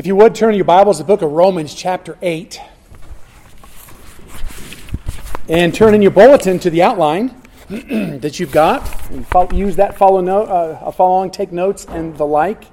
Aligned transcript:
If 0.00 0.06
you 0.06 0.16
would 0.16 0.34
turn 0.34 0.54
your 0.54 0.64
Bibles 0.64 0.96
to 0.96 1.02
the 1.02 1.06
book 1.06 1.20
of 1.20 1.30
Romans, 1.30 1.74
chapter 1.74 2.16
8. 2.22 2.58
And 5.46 5.74
turn 5.74 5.94
in 5.94 6.00
your 6.00 6.10
bulletin 6.10 6.58
to 6.60 6.70
the 6.70 6.80
outline 6.80 7.38
that 7.68 8.40
you've 8.40 8.50
got. 8.50 9.10
And 9.10 9.26
follow, 9.26 9.52
use 9.52 9.76
that, 9.76 9.98
follow, 9.98 10.22
note, 10.22 10.48
uh, 10.48 10.90
follow 10.92 11.16
along, 11.16 11.32
take 11.32 11.52
notes, 11.52 11.84
and 11.84 12.16
the 12.16 12.24
like. 12.24 12.64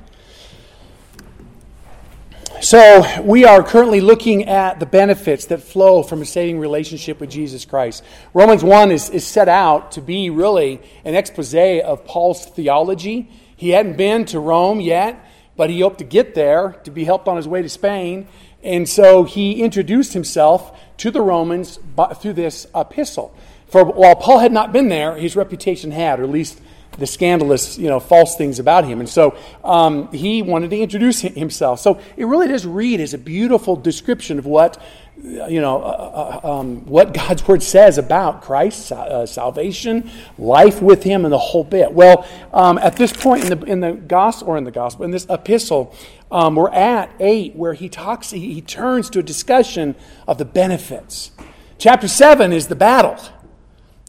So, 2.61 3.21
we 3.21 3.43
are 3.43 3.61
currently 3.61 3.99
looking 3.99 4.45
at 4.45 4.79
the 4.79 4.85
benefits 4.85 5.47
that 5.47 5.61
flow 5.61 6.03
from 6.03 6.21
a 6.21 6.25
saving 6.25 6.59
relationship 6.59 7.19
with 7.19 7.29
Jesus 7.29 7.65
Christ. 7.65 8.05
Romans 8.33 8.63
1 8.63 8.89
is, 8.89 9.09
is 9.09 9.27
set 9.27 9.49
out 9.49 9.91
to 9.91 10.01
be 10.01 10.29
really 10.29 10.79
an 11.03 11.13
expose 11.13 11.53
of 11.53 12.05
Paul's 12.05 12.45
theology. 12.45 13.29
He 13.57 13.71
hadn't 13.71 13.97
been 13.97 14.23
to 14.27 14.39
Rome 14.39 14.79
yet, 14.79 15.26
but 15.57 15.69
he 15.69 15.81
hoped 15.81 15.97
to 15.97 16.05
get 16.05 16.35
there 16.35 16.77
to 16.83 16.91
be 16.91 17.03
helped 17.03 17.27
on 17.27 17.35
his 17.35 17.47
way 17.47 17.61
to 17.61 17.69
Spain. 17.69 18.27
And 18.63 18.87
so 18.87 19.23
he 19.23 19.61
introduced 19.63 20.13
himself 20.13 20.77
to 20.97 21.11
the 21.11 21.21
Romans 21.21 21.79
through 22.21 22.33
this 22.33 22.67
epistle. 22.73 23.35
For 23.67 23.83
while 23.83 24.15
Paul 24.15 24.39
had 24.39 24.51
not 24.51 24.71
been 24.71 24.87
there, 24.87 25.15
his 25.15 25.35
reputation 25.35 25.91
had, 25.91 26.19
or 26.19 26.23
at 26.23 26.29
least 26.29 26.61
the 26.97 27.07
scandalous, 27.07 27.77
you 27.77 27.87
know, 27.87 27.99
false 27.99 28.35
things 28.35 28.59
about 28.59 28.85
him. 28.85 28.99
And 28.99 29.09
so 29.09 29.37
um, 29.63 30.11
he 30.11 30.41
wanted 30.41 30.69
to 30.71 30.79
introduce 30.79 31.21
himself. 31.21 31.79
So 31.79 31.99
it 32.15 32.25
really 32.25 32.47
does 32.47 32.65
read 32.65 32.99
as 32.99 33.13
a 33.13 33.17
beautiful 33.17 33.75
description 33.75 34.39
of 34.39 34.45
what, 34.45 34.81
you 35.27 35.61
know, 35.61 35.81
uh, 35.81 36.39
uh, 36.43 36.59
um, 36.59 36.85
what 36.85 37.13
God's 37.13 37.47
word 37.47 37.63
says 37.63 37.97
about 37.97 38.41
Christ, 38.41 38.91
uh, 38.91 39.25
salvation, 39.25 40.09
life 40.37 40.81
with 40.81 41.03
Him, 41.03 41.25
and 41.25 41.31
the 41.31 41.37
whole 41.37 41.63
bit. 41.63 41.91
Well, 41.91 42.27
um, 42.53 42.77
at 42.77 42.95
this 42.95 43.13
point 43.13 43.43
in 43.43 43.59
the 43.59 43.65
in 43.65 43.79
the 43.79 43.93
gospel 43.93 44.49
or 44.49 44.57
in 44.57 44.63
the 44.63 44.71
gospel 44.71 45.05
in 45.05 45.11
this 45.11 45.25
epistle, 45.29 45.93
um, 46.31 46.55
we're 46.55 46.71
at 46.71 47.11
eight 47.19 47.55
where 47.55 47.73
he 47.73 47.89
talks. 47.89 48.31
He, 48.31 48.53
he 48.53 48.61
turns 48.61 49.09
to 49.11 49.19
a 49.19 49.23
discussion 49.23 49.95
of 50.27 50.37
the 50.37 50.45
benefits. 50.45 51.31
Chapter 51.77 52.07
seven 52.07 52.53
is 52.53 52.67
the 52.67 52.75
battle. 52.75 53.17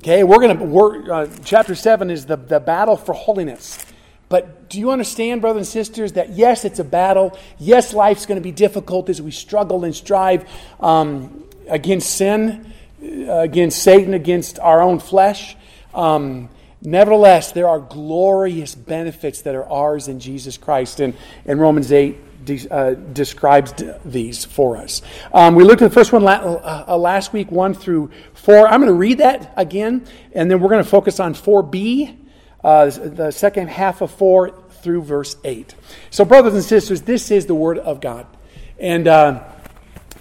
Okay, 0.00 0.22
we're 0.22 0.38
to 0.56 0.64
work, 0.64 1.08
uh, 1.08 1.26
chapter 1.44 1.74
7 1.74 2.08
is 2.08 2.26
the, 2.26 2.36
the 2.36 2.60
battle 2.60 2.96
for 2.96 3.12
holiness. 3.12 3.84
But 4.28 4.68
do 4.68 4.78
you 4.78 4.90
understand, 4.90 5.40
brothers 5.40 5.60
and 5.60 5.66
sisters, 5.66 6.12
that 6.12 6.30
yes, 6.30 6.64
it's 6.64 6.78
a 6.78 6.84
battle. 6.84 7.38
Yes, 7.58 7.94
life's 7.94 8.26
going 8.26 8.36
to 8.36 8.42
be 8.42 8.52
difficult 8.52 9.08
as 9.08 9.22
we 9.22 9.30
struggle 9.30 9.84
and 9.84 9.94
strive 9.94 10.48
um, 10.80 11.44
against 11.68 12.14
sin, 12.14 12.72
uh, 13.02 13.38
against 13.38 13.82
Satan, 13.82 14.14
against 14.14 14.58
our 14.58 14.82
own 14.82 14.98
flesh. 14.98 15.56
Um, 15.94 16.50
nevertheless, 16.82 17.52
there 17.52 17.68
are 17.68 17.80
glorious 17.80 18.74
benefits 18.74 19.42
that 19.42 19.54
are 19.54 19.68
ours 19.68 20.08
in 20.08 20.20
Jesus 20.20 20.58
Christ. 20.58 21.00
And 21.00 21.14
in 21.46 21.58
Romans 21.58 21.90
8, 21.90 22.44
de- 22.44 22.68
uh, 22.70 22.94
describes 22.94 23.72
these 24.04 24.44
for 24.44 24.76
us. 24.76 25.00
Um, 25.32 25.54
we 25.54 25.64
looked 25.64 25.80
at 25.80 25.88
the 25.88 25.94
first 25.94 26.12
one 26.12 26.22
la- 26.22 26.32
uh, 26.32 26.84
uh 26.88 26.96
last 26.98 27.32
week, 27.32 27.50
1 27.50 27.74
through 27.74 28.10
4. 28.34 28.68
I'm 28.68 28.80
going 28.80 28.88
to 28.88 28.98
read 28.98 29.18
that 29.18 29.52
again, 29.56 30.06
and 30.32 30.50
then 30.50 30.60
we're 30.60 30.70
going 30.70 30.84
to 30.84 30.90
focus 30.90 31.20
on 31.20 31.34
4b, 31.34 32.16
uh, 32.62 32.86
the 32.86 33.30
second 33.30 33.68
half 33.68 34.00
of 34.00 34.10
4 34.10 34.50
through 34.82 35.02
verse 35.02 35.36
8. 35.44 35.74
So, 36.10 36.24
brothers 36.24 36.54
and 36.54 36.64
sisters, 36.64 37.02
this 37.02 37.30
is 37.30 37.46
the 37.46 37.54
Word 37.54 37.78
of 37.78 38.00
God. 38.00 38.26
And 38.78 39.08
uh, 39.08 39.44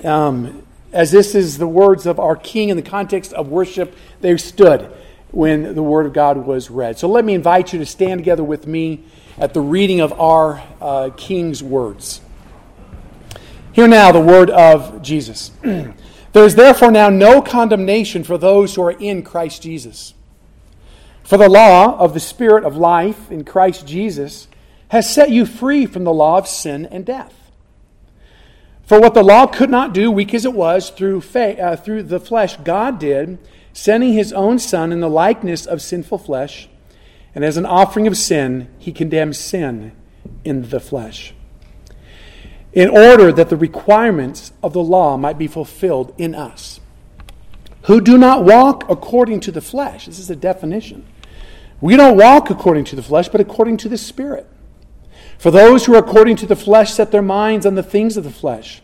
um, 0.04 0.64
as 0.94 1.12
this 1.12 1.36
is 1.36 1.58
the 1.58 1.68
words 1.68 2.06
of 2.06 2.20
our 2.20 2.36
King 2.36 2.70
in 2.70 2.78
the 2.78 2.84
context 2.84 3.34
of 3.34 3.50
worship, 3.50 3.96
they 4.22 4.36
stood 4.38 4.92
when 5.32 5.76
the 5.76 5.84
Word 5.84 6.06
of 6.06 6.14
God 6.14 6.38
was 6.38 6.70
read. 6.70 6.98
So 6.98 7.08
let 7.08 7.26
me 7.26 7.34
invite 7.34 7.74
you 7.74 7.80
to 7.80 7.86
stand 7.86 8.20
together 8.20 8.44
with 8.44 8.66
me 8.68 9.04
at 9.38 9.54
the 9.54 9.62
reading 9.62 10.00
of 10.00 10.14
our 10.20 10.64
uh, 10.82 11.10
King's 11.16 11.62
words. 11.62 12.22
Hear 13.78 13.88
now 13.88 14.12
the 14.12 14.20
word 14.20 14.50
of 14.50 15.04
Jesus. 15.04 15.52
there 15.62 15.94
is 16.34 16.56
therefore 16.56 16.90
now 16.90 17.10
no 17.10 17.44
condemnation 17.44 18.24
for 18.24 18.36
those 18.36 18.74
who 18.74 18.82
are 18.82 18.92
in 18.92 19.22
Christ 19.22 19.62
Jesus. 19.62 20.16
For 21.28 21.38
the 21.38 21.50
law 21.50 21.98
of 22.00 22.14
the 22.14 22.22
Spirit 22.22 22.64
of 22.64 22.78
life 22.78 23.30
in 23.30 23.44
Christ 23.44 23.86
Jesus 23.86 24.48
has 24.88 25.14
set 25.14 25.30
you 25.30 25.46
free 25.46 25.86
from 25.86 26.06
the 26.06 26.14
law 26.14 26.38
of 26.38 26.48
sin 26.48 26.86
and 26.86 27.06
death. 27.06 27.52
For 28.86 29.02
what 29.02 29.14
the 29.14 29.24
law 29.24 29.46
could 29.46 29.70
not 29.70 29.94
do, 29.94 30.10
weak 30.10 30.34
as 30.34 30.46
it 30.46 30.54
was, 30.54 30.90
through, 30.90 31.20
faith, 31.20 31.60
uh, 31.60 31.76
through 31.76 32.04
the 32.04 32.22
flesh, 32.22 32.56
God 32.56 32.98
did, 32.98 33.40
sending 33.74 34.14
his 34.14 34.32
own 34.32 34.58
Son 34.58 34.94
in 34.94 35.02
the 35.02 35.10
likeness 35.10 35.66
of 35.66 35.82
sinful 35.82 36.20
flesh 36.20 36.70
and 37.36 37.44
as 37.44 37.58
an 37.58 37.66
offering 37.66 38.08
of 38.08 38.18
sin, 38.18 38.70
he 38.80 38.94
condemns 38.94 39.38
sin 39.38 39.92
in 40.46 40.70
the 40.70 40.80
flesh. 40.80 41.34
In 42.72 42.90
order 42.90 43.34
that 43.34 43.50
the 43.50 43.58
requirements 43.58 44.54
of 44.64 44.72
the 44.72 44.82
law 44.82 45.18
might 45.18 45.38
be 45.38 45.48
fulfilled 45.48 46.16
in 46.18 46.34
us, 46.34 46.80
who 47.84 48.00
do 48.00 48.18
not 48.18 48.46
walk 48.46 48.90
according 48.90 49.42
to 49.42 49.52
the 49.52 49.62
flesh. 49.62 50.06
This 50.06 50.20
is 50.20 50.30
a 50.30 50.36
definition. 50.38 51.06
We 51.80 51.96
don't 51.96 52.18
walk 52.18 52.50
according 52.50 52.86
to 52.86 52.96
the 52.96 53.04
flesh, 53.04 53.30
but 53.30 53.42
according 53.42 53.78
to 53.78 53.90
the 53.90 53.98
Spirit. 53.98 54.48
For 55.38 55.52
those 55.52 55.86
who 55.86 55.94
are 55.94 56.00
according 56.00 56.38
to 56.38 56.46
the 56.46 56.56
flesh 56.56 56.94
set 56.94 57.12
their 57.12 57.22
minds 57.22 57.66
on 57.66 57.76
the 57.76 57.84
things 57.84 58.18
of 58.18 58.24
the 58.24 58.32
flesh, 58.32 58.82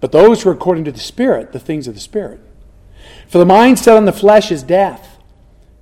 but 0.00 0.12
those 0.12 0.42
who 0.42 0.50
are 0.50 0.54
according 0.54 0.84
to 0.84 0.92
the 0.92 0.98
Spirit, 0.98 1.52
the 1.52 1.58
things 1.58 1.86
of 1.86 1.94
the 1.94 2.00
Spirit. 2.00 2.40
For 3.28 3.38
the 3.38 3.46
mind 3.46 3.78
set 3.78 3.96
on 3.96 4.06
the 4.06 4.12
flesh 4.12 4.50
is 4.50 4.62
death 4.62 5.18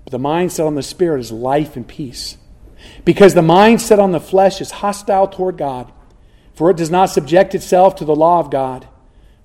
but 0.08 0.12
the 0.12 0.18
mind 0.18 0.50
set 0.52 0.64
on 0.64 0.74
the 0.74 0.82
Spirit 0.82 1.20
is 1.20 1.30
life 1.30 1.76
and 1.76 1.86
peace. 1.86 2.38
Because 3.04 3.34
the 3.34 3.42
mind 3.42 3.82
set 3.82 3.98
on 3.98 4.12
the 4.12 4.18
flesh 4.18 4.58
is 4.58 4.70
hostile 4.70 5.28
toward 5.28 5.58
God, 5.58 5.92
for 6.54 6.70
it 6.70 6.78
does 6.78 6.90
not 6.90 7.10
subject 7.10 7.54
itself 7.54 7.94
to 7.96 8.06
the 8.06 8.16
law 8.16 8.40
of 8.40 8.50
God, 8.50 8.88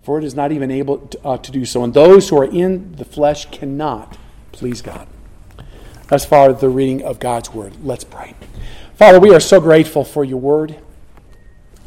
for 0.04 0.18
it 0.18 0.24
is 0.24 0.36
not 0.36 0.54
even 0.54 0.72
able 0.72 1.00
to, 1.00 1.20
uh, 1.26 1.38
to 1.40 1.52
do 1.52 1.66
so. 1.66 1.84
And 1.84 1.94
those 1.94 2.30
who 2.30 2.38
are 2.38 2.46
in 2.46 2.94
the 2.96 3.04
flesh 3.04 3.46
cannot 3.52 4.18
please 4.54 4.82
God. 4.82 5.06
Thus 6.14 6.26
far, 6.26 6.52
as 6.52 6.62
the 6.62 6.70
reading 6.70 7.02
of 7.02 7.20
God's 7.20 7.52
Word. 7.52 7.74
Let's 7.84 8.04
pray. 8.04 8.36
Father, 8.94 9.20
we 9.20 9.34
are 9.34 9.40
so 9.40 9.60
grateful 9.60 10.04
for 10.04 10.24
your 10.24 10.40
Word 10.40 10.78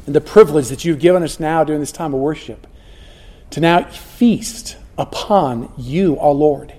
and 0.05 0.13
the 0.13 0.21
privilege 0.21 0.67
that 0.67 0.85
you've 0.85 0.99
given 0.99 1.23
us 1.23 1.39
now 1.39 1.63
during 1.63 1.79
this 1.79 1.93
time 1.93 2.13
of 2.13 2.19
worship 2.19 2.67
to 3.51 3.61
now 3.61 3.85
feast 3.85 4.79
upon 4.99 5.73
you, 5.79 6.19
our 6.19 6.33
Lord 6.33 6.73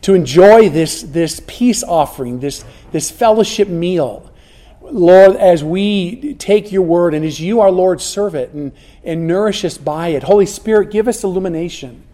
to 0.00 0.14
enjoy 0.14 0.70
this, 0.70 1.02
this 1.02 1.42
peace 1.46 1.82
offering, 1.84 2.40
this, 2.40 2.64
this 2.90 3.10
fellowship 3.10 3.68
meal. 3.68 4.32
Lord, 4.80 5.36
as 5.36 5.62
we 5.62 6.36
take 6.36 6.72
your 6.72 6.80
word 6.80 7.12
and 7.12 7.22
as 7.22 7.38
you, 7.38 7.60
our 7.60 7.70
Lord, 7.70 8.00
serve 8.00 8.34
it 8.34 8.54
and, 8.54 8.72
and 9.04 9.26
nourish 9.26 9.62
us 9.62 9.76
by 9.76 10.08
it, 10.08 10.22
Holy 10.22 10.46
Spirit, 10.46 10.90
give 10.90 11.06
us 11.06 11.22
illumination 11.22 12.04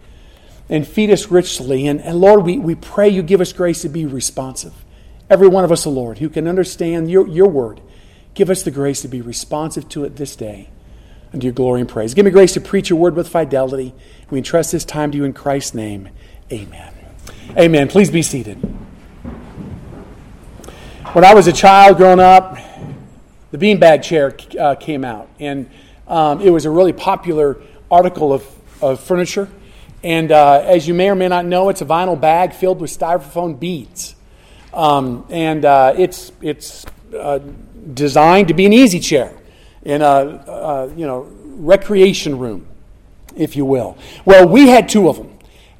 and 0.69 0.87
feed 0.87 1.11
us 1.11 1.31
richly. 1.31 1.87
And, 1.87 2.01
and 2.01 2.21
Lord, 2.21 2.45
we, 2.45 2.59
we 2.59 2.75
pray 2.75 3.09
you 3.09 3.23
give 3.23 3.41
us 3.41 3.53
grace 3.53 3.83
to 3.83 3.89
be 3.89 4.07
responsive. 4.07 4.73
Every 5.29 5.49
one 5.49 5.65
of 5.65 5.73
us, 5.73 5.87
Lord, 5.87 6.19
who 6.19 6.29
can 6.29 6.47
understand 6.47 7.11
your, 7.11 7.27
your 7.29 7.49
word, 7.49 7.81
give 8.35 8.51
us 8.51 8.63
the 8.63 8.71
grace 8.71 9.03
to 9.03 9.09
be 9.09 9.21
responsive 9.21 9.89
to 9.91 10.05
it 10.05 10.17
this 10.17 10.37
day 10.37 10.71
unto 11.33 11.45
your 11.45 11.53
glory 11.53 11.81
and 11.81 11.89
praise. 11.89 12.15
Give 12.15 12.25
me 12.25 12.31
grace 12.31 12.55
to 12.55 12.61
preach 12.61 12.91
your 12.91 12.99
word 12.99 13.17
with 13.17 13.29
fidelity. 13.29 13.95
We 14.31 14.39
entrust 14.39 14.73
this 14.73 14.85
time 14.85 15.11
to 15.13 15.19
you 15.19 15.25
in 15.25 15.33
Christ's 15.33 15.75
name. 15.75 16.09
Amen. 16.53 16.93
Amen. 17.59 17.89
Please 17.89 18.11
be 18.11 18.23
seated. 18.23 18.57
When 21.13 21.25
I 21.25 21.35
was 21.35 21.47
a 21.47 21.53
child 21.53 21.97
growing 21.97 22.21
up, 22.21 22.59
the 23.51 23.59
beanbag 23.59 24.03
chair 24.03 24.37
uh, 24.59 24.75
came 24.75 25.05
out, 25.05 25.29
and 25.39 25.71
um, 26.09 26.41
it 26.41 26.51
was 26.51 26.65
a 26.65 26.71
really 26.71 26.93
popular 26.93 27.63
article 27.91 28.33
of, 28.33 28.45
of 28.83 29.01
furniture. 29.01 29.49
And 30.05 30.31
uh, 30.33 30.63
as 30.67 30.87
you 30.87 30.93
may 30.93 31.09
or 31.09 31.15
may 31.15 31.29
not 31.29 31.47
know, 31.47 31.71
it's 31.71 31.81
a 31.81 31.87
vinyl 31.87 32.21
bag 32.21 32.53
filled 32.53 32.79
with 32.79 32.91
styrofoam 32.91 33.59
beads. 33.59 34.15
Um, 34.75 35.25
and 35.31 35.65
uh, 35.65 35.95
it's, 35.97 36.31
it's 36.43 36.85
uh, 37.19 37.39
designed 37.95 38.49
to 38.49 38.55
be 38.55 38.67
an 38.67 38.75
easy 38.75 39.01
chair 39.01 39.33
in 39.83 40.03
a, 40.03 40.05
a, 40.07 40.95
you 40.95 41.07
know, 41.07 41.27
recreation 41.57 42.39
room, 42.39 42.67
if 43.35 43.57
you 43.57 43.65
will. 43.65 43.97
Well, 44.27 44.47
we 44.47 44.69
had 44.69 44.91
two 44.91 45.09
of 45.09 45.17
them. 45.17 45.31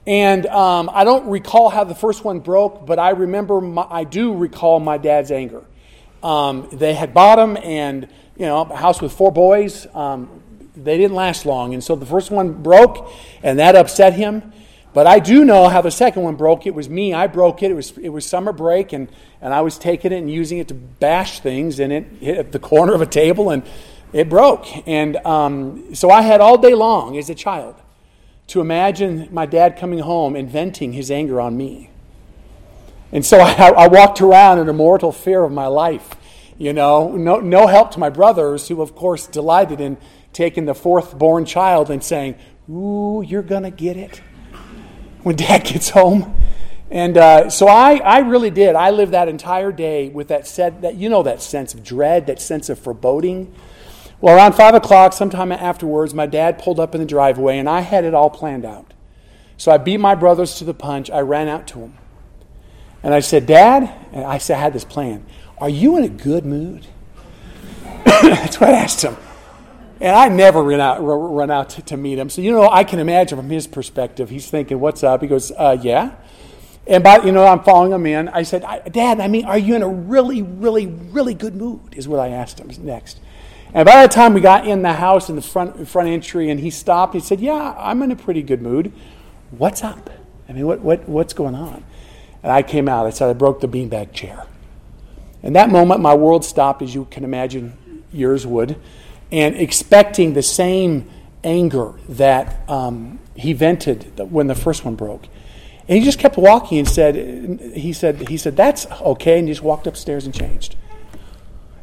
And 0.07 0.47
um, 0.47 0.89
I 0.93 1.05
don't 1.05 1.29
recall 1.29 1.69
how 1.69 1.85
the 1.85 1.95
first 1.95 2.25
one 2.25 2.41
broke, 2.41 2.87
but 2.87 2.99
I 2.99 3.11
remember, 3.11 3.61
my, 3.61 3.87
I 3.91 4.05
do 4.05 4.35
recall 4.35 4.81
my 4.81 4.97
dad's 4.97 5.33
anger. 5.33 5.65
Um, 6.23 6.69
they 6.73 6.95
had 6.95 7.13
bought 7.13 7.37
them, 7.37 7.59
and, 7.63 8.09
you 8.39 8.47
know, 8.47 8.63
a 8.63 8.77
house 8.77 9.03
with 9.03 9.13
four 9.13 9.33
boys, 9.33 9.87
um, 9.95 10.43
they 10.77 10.97
didn't 10.97 11.17
last 11.17 11.47
long. 11.47 11.75
And 11.75 11.83
so 11.83 11.97
the 11.97 12.07
first 12.07 12.31
one 12.31 12.63
broke, 12.63 13.11
and 13.43 13.59
that 13.59 13.77
upset 13.77 14.15
him. 14.15 14.53
But 14.93 15.09
I 15.09 15.19
do 15.19 15.45
know 15.45 15.69
how 15.69 15.81
the 15.81 15.91
second 15.91 16.23
one 16.23 16.37
broke. 16.37 16.67
It 16.67 16.75
was 16.75 16.89
me. 16.89 17.13
I 17.13 17.27
broke 17.27 17.63
it. 17.63 17.71
It 17.73 17.75
was, 17.75 17.99
it 17.99 18.11
was 18.11 18.25
summer 18.25 18.53
break, 18.53 18.93
and, 18.93 19.09
and 19.41 19.53
I 19.53 19.61
was 19.61 19.77
taking 19.77 20.13
it 20.13 20.19
and 20.19 20.31
using 20.31 20.59
it 20.59 20.69
to 20.69 20.75
bash 20.75 21.41
things, 21.41 21.81
and 21.81 21.93
it 21.93 22.05
hit 22.21 22.53
the 22.53 22.61
corner 22.61 22.95
of 22.95 23.01
a 23.01 23.07
table, 23.07 23.51
and 23.51 23.65
it 24.13 24.29
broke. 24.29 24.67
And 24.87 25.17
um, 25.27 25.95
so 25.95 26.11
I 26.11 26.23
had 26.23 26.41
all 26.41 26.57
day 26.57 26.75
long 26.75 27.19
as 27.19 27.29
a 27.29 27.35
child 27.35 27.75
to 28.49 28.61
imagine 28.61 29.29
my 29.33 29.47
dad 29.47 29.77
coming 29.77 29.99
home 30.01 30.37
and 30.37 30.49
venting 30.49 30.93
his 30.93 31.11
anger 31.11 31.41
on 31.41 31.57
me. 31.57 31.91
And 33.11 33.25
so 33.27 33.39
I, 33.41 33.71
I, 33.71 33.89
walked 33.89 34.21
around 34.21 34.59
in 34.59 34.69
a 34.69 34.73
mortal 34.73 35.13
fear 35.13 35.43
of 35.43 35.53
my 35.53 35.67
life. 35.67 36.15
You 36.57 36.73
know, 36.73 37.13
no, 37.17 37.41
no 37.41 37.67
help 37.67 37.91
to 37.93 37.99
my 37.99 38.11
brothers, 38.11 38.69
who, 38.69 38.81
of 38.81 38.95
course, 38.95 39.27
delighted 39.27 39.81
in 39.81 39.97
taking 40.35 40.67
the 40.67 40.75
fourth 40.75 41.17
born 41.17 41.47
child 41.47 41.91
and 41.91 42.05
saying, 42.05 42.35
Ooh, 42.69 43.25
you're 43.27 43.43
going 43.43 43.63
to 43.63 43.71
get 43.71 43.97
it 43.97 44.21
when 45.23 45.37
dad 45.37 45.65
gets 45.65 45.91
home. 45.91 46.37
And 46.91 47.17
uh, 47.17 47.51
so 47.51 47.67
I, 47.67 47.97
I 47.97 48.19
really 48.19 48.51
did. 48.51 48.77
I 48.77 48.91
lived 48.91 49.13
that 49.13 49.27
entire 49.29 49.73
day 49.73 50.11
with 50.11 50.29
that 50.29 50.47
set, 50.47 50.83
that 50.83 50.97
you 50.97 51.09
know 51.09 51.23
that 51.23 51.41
sense 51.41 51.73
of 51.73 51.83
dread, 51.83 52.27
that 52.27 52.41
sense 52.41 52.69
of 52.69 52.79
foreboding. 52.79 53.55
Well, 54.21 54.37
around 54.37 54.55
five 54.55 54.75
o'clock, 54.75 55.13
sometime 55.13 55.51
afterwards, 55.51 56.15
my 56.15 56.27
dad 56.27 56.59
pulled 56.59 56.79
up 56.79 56.95
in 56.95 57.01
the 57.01 57.07
driveway, 57.07 57.59
and 57.59 57.69
I 57.69 57.81
had 57.81 58.05
it 58.05 58.15
all 58.15 58.31
planned 58.31 58.65
out. 58.65 58.95
So 59.57 59.73
I 59.73 59.79
beat 59.79 59.99
my 59.99 60.15
brothers 60.15 60.55
to 60.57 60.65
the 60.65 60.75
punch. 60.75 61.11
I 61.11 61.21
ran 61.21 61.49
out 61.49 61.67
to 61.69 61.81
him, 61.81 61.95
and 63.03 63.13
I 63.13 63.21
said, 63.21 63.47
"Dad," 63.47 63.91
and 64.13 64.25
I 64.25 64.39
said, 64.39 64.59
I 64.59 64.61
had 64.61 64.73
this 64.73 64.85
plan. 64.85 65.27
Are 65.59 65.69
you 65.69 65.97
in 65.97 66.05
a 66.05 66.09
good 66.09 66.45
mood? 66.45 66.87
That's 68.05 68.61
what 68.61 68.71
I 68.71 68.79
asked 68.79 69.03
him. 69.03 69.17
And 70.01 70.17
I 70.17 70.29
never 70.29 70.63
run 70.63 70.81
out, 70.81 70.99
run 71.01 71.51
out 71.51 71.71
to, 71.71 71.83
to, 71.83 71.97
meet 71.97 72.19
him. 72.19 72.29
So, 72.29 72.43
you 72.43 72.51
know, 72.51 72.69
I 72.69 72.85
can 72.85 72.99
imagine 72.99 73.39
from 73.39 73.49
his 73.49 73.67
perspective, 73.67 74.29
he's 74.29 74.51
thinking, 74.51 74.81
what's 74.81 75.05
up? 75.05 75.23
He 75.23 75.29
goes, 75.29 75.53
uh, 75.53 75.79
yeah. 75.81 76.17
And 76.87 77.03
by, 77.03 77.19
you 77.19 77.33
know, 77.33 77.47
I'm 77.47 77.63
following 77.63 77.93
him 77.93 78.05
in. 78.07 78.29
I 78.29 78.43
said, 78.43 78.63
Dad, 78.91 79.21
I 79.21 79.29
mean, 79.29 79.45
are 79.45 79.57
you 79.57 79.75
in 79.75 79.83
a 79.83 79.89
really, 79.89 80.43
really, 80.43 80.87
really 80.87 81.35
good 81.35 81.55
mood? 81.55 81.95
Is 81.95 82.09
what 82.09 82.21
I 82.21 82.29
asked 82.29 82.59
him 82.59 82.71
next. 82.85 83.21
And 83.73 83.87
by 83.87 84.03
the 84.03 84.13
time 84.13 84.35
we 84.35 84.41
got 84.41 84.67
in 84.67 84.83
the 84.83 84.93
house 84.93 85.29
in 85.29 85.37
the 85.37 85.43
front, 85.43 85.89
front 85.89 86.09
entry 86.09 86.51
and 86.51 86.61
he 86.61 86.71
stopped, 86.71 87.15
he 87.15 87.21
said, 87.21 87.41
Yeah, 87.41 87.75
I'm 87.79 88.03
in 88.03 88.11
a 88.11 88.17
pretty 88.17 88.43
good 88.43 88.61
mood. 88.61 88.93
What's 89.51 89.83
up? 89.83 90.11
I 90.49 90.53
mean, 90.53 90.67
what, 90.67 90.81
what, 90.81 91.09
what's 91.09 91.33
going 91.33 91.55
on? 91.55 91.83
And 92.43 92.53
I 92.53 92.63
came 92.63 92.89
out. 92.89 93.07
I 93.07 93.11
said, 93.11 93.31
I 93.31 93.33
broke 93.33 93.61
the 93.61 93.69
beanbag 93.69 94.13
chair. 94.13 94.47
In 95.43 95.55
that 95.55 95.71
moment, 95.71 96.01
my 96.01 96.15
world 96.15 96.45
stopped, 96.45 96.83
as 96.83 96.95
you 96.95 97.07
can 97.07 97.25
imagine 97.25 98.05
yours 98.13 98.47
would 98.47 98.77
and 99.35 99.57
expecting 99.57 100.35
the 100.35 100.43
same 100.43 101.11
anger 101.43 101.93
that 102.09 102.71
um, 102.71 103.19
he 103.35 103.53
vented 103.53 104.17
when 104.31 104.47
the 104.47 104.55
first 104.55 104.85
one 104.85 104.95
broke. 104.95 105.27
And 105.89 105.99
he 105.99 106.05
just 106.05 106.21
kept 106.21 106.37
walking 106.37 106.79
and 106.79 106.89
said, 106.89 107.75
he 107.75 107.93
said, 107.93 108.29
he 108.29 108.37
said, 108.37 108.57
that's 108.57 108.87
okay, 108.87 109.41
and 109.41 109.49
he 109.49 109.53
just 109.53 109.63
walked 109.63 109.89
upstairs 109.89 110.25
and 110.25 110.33
changed. 110.33 110.77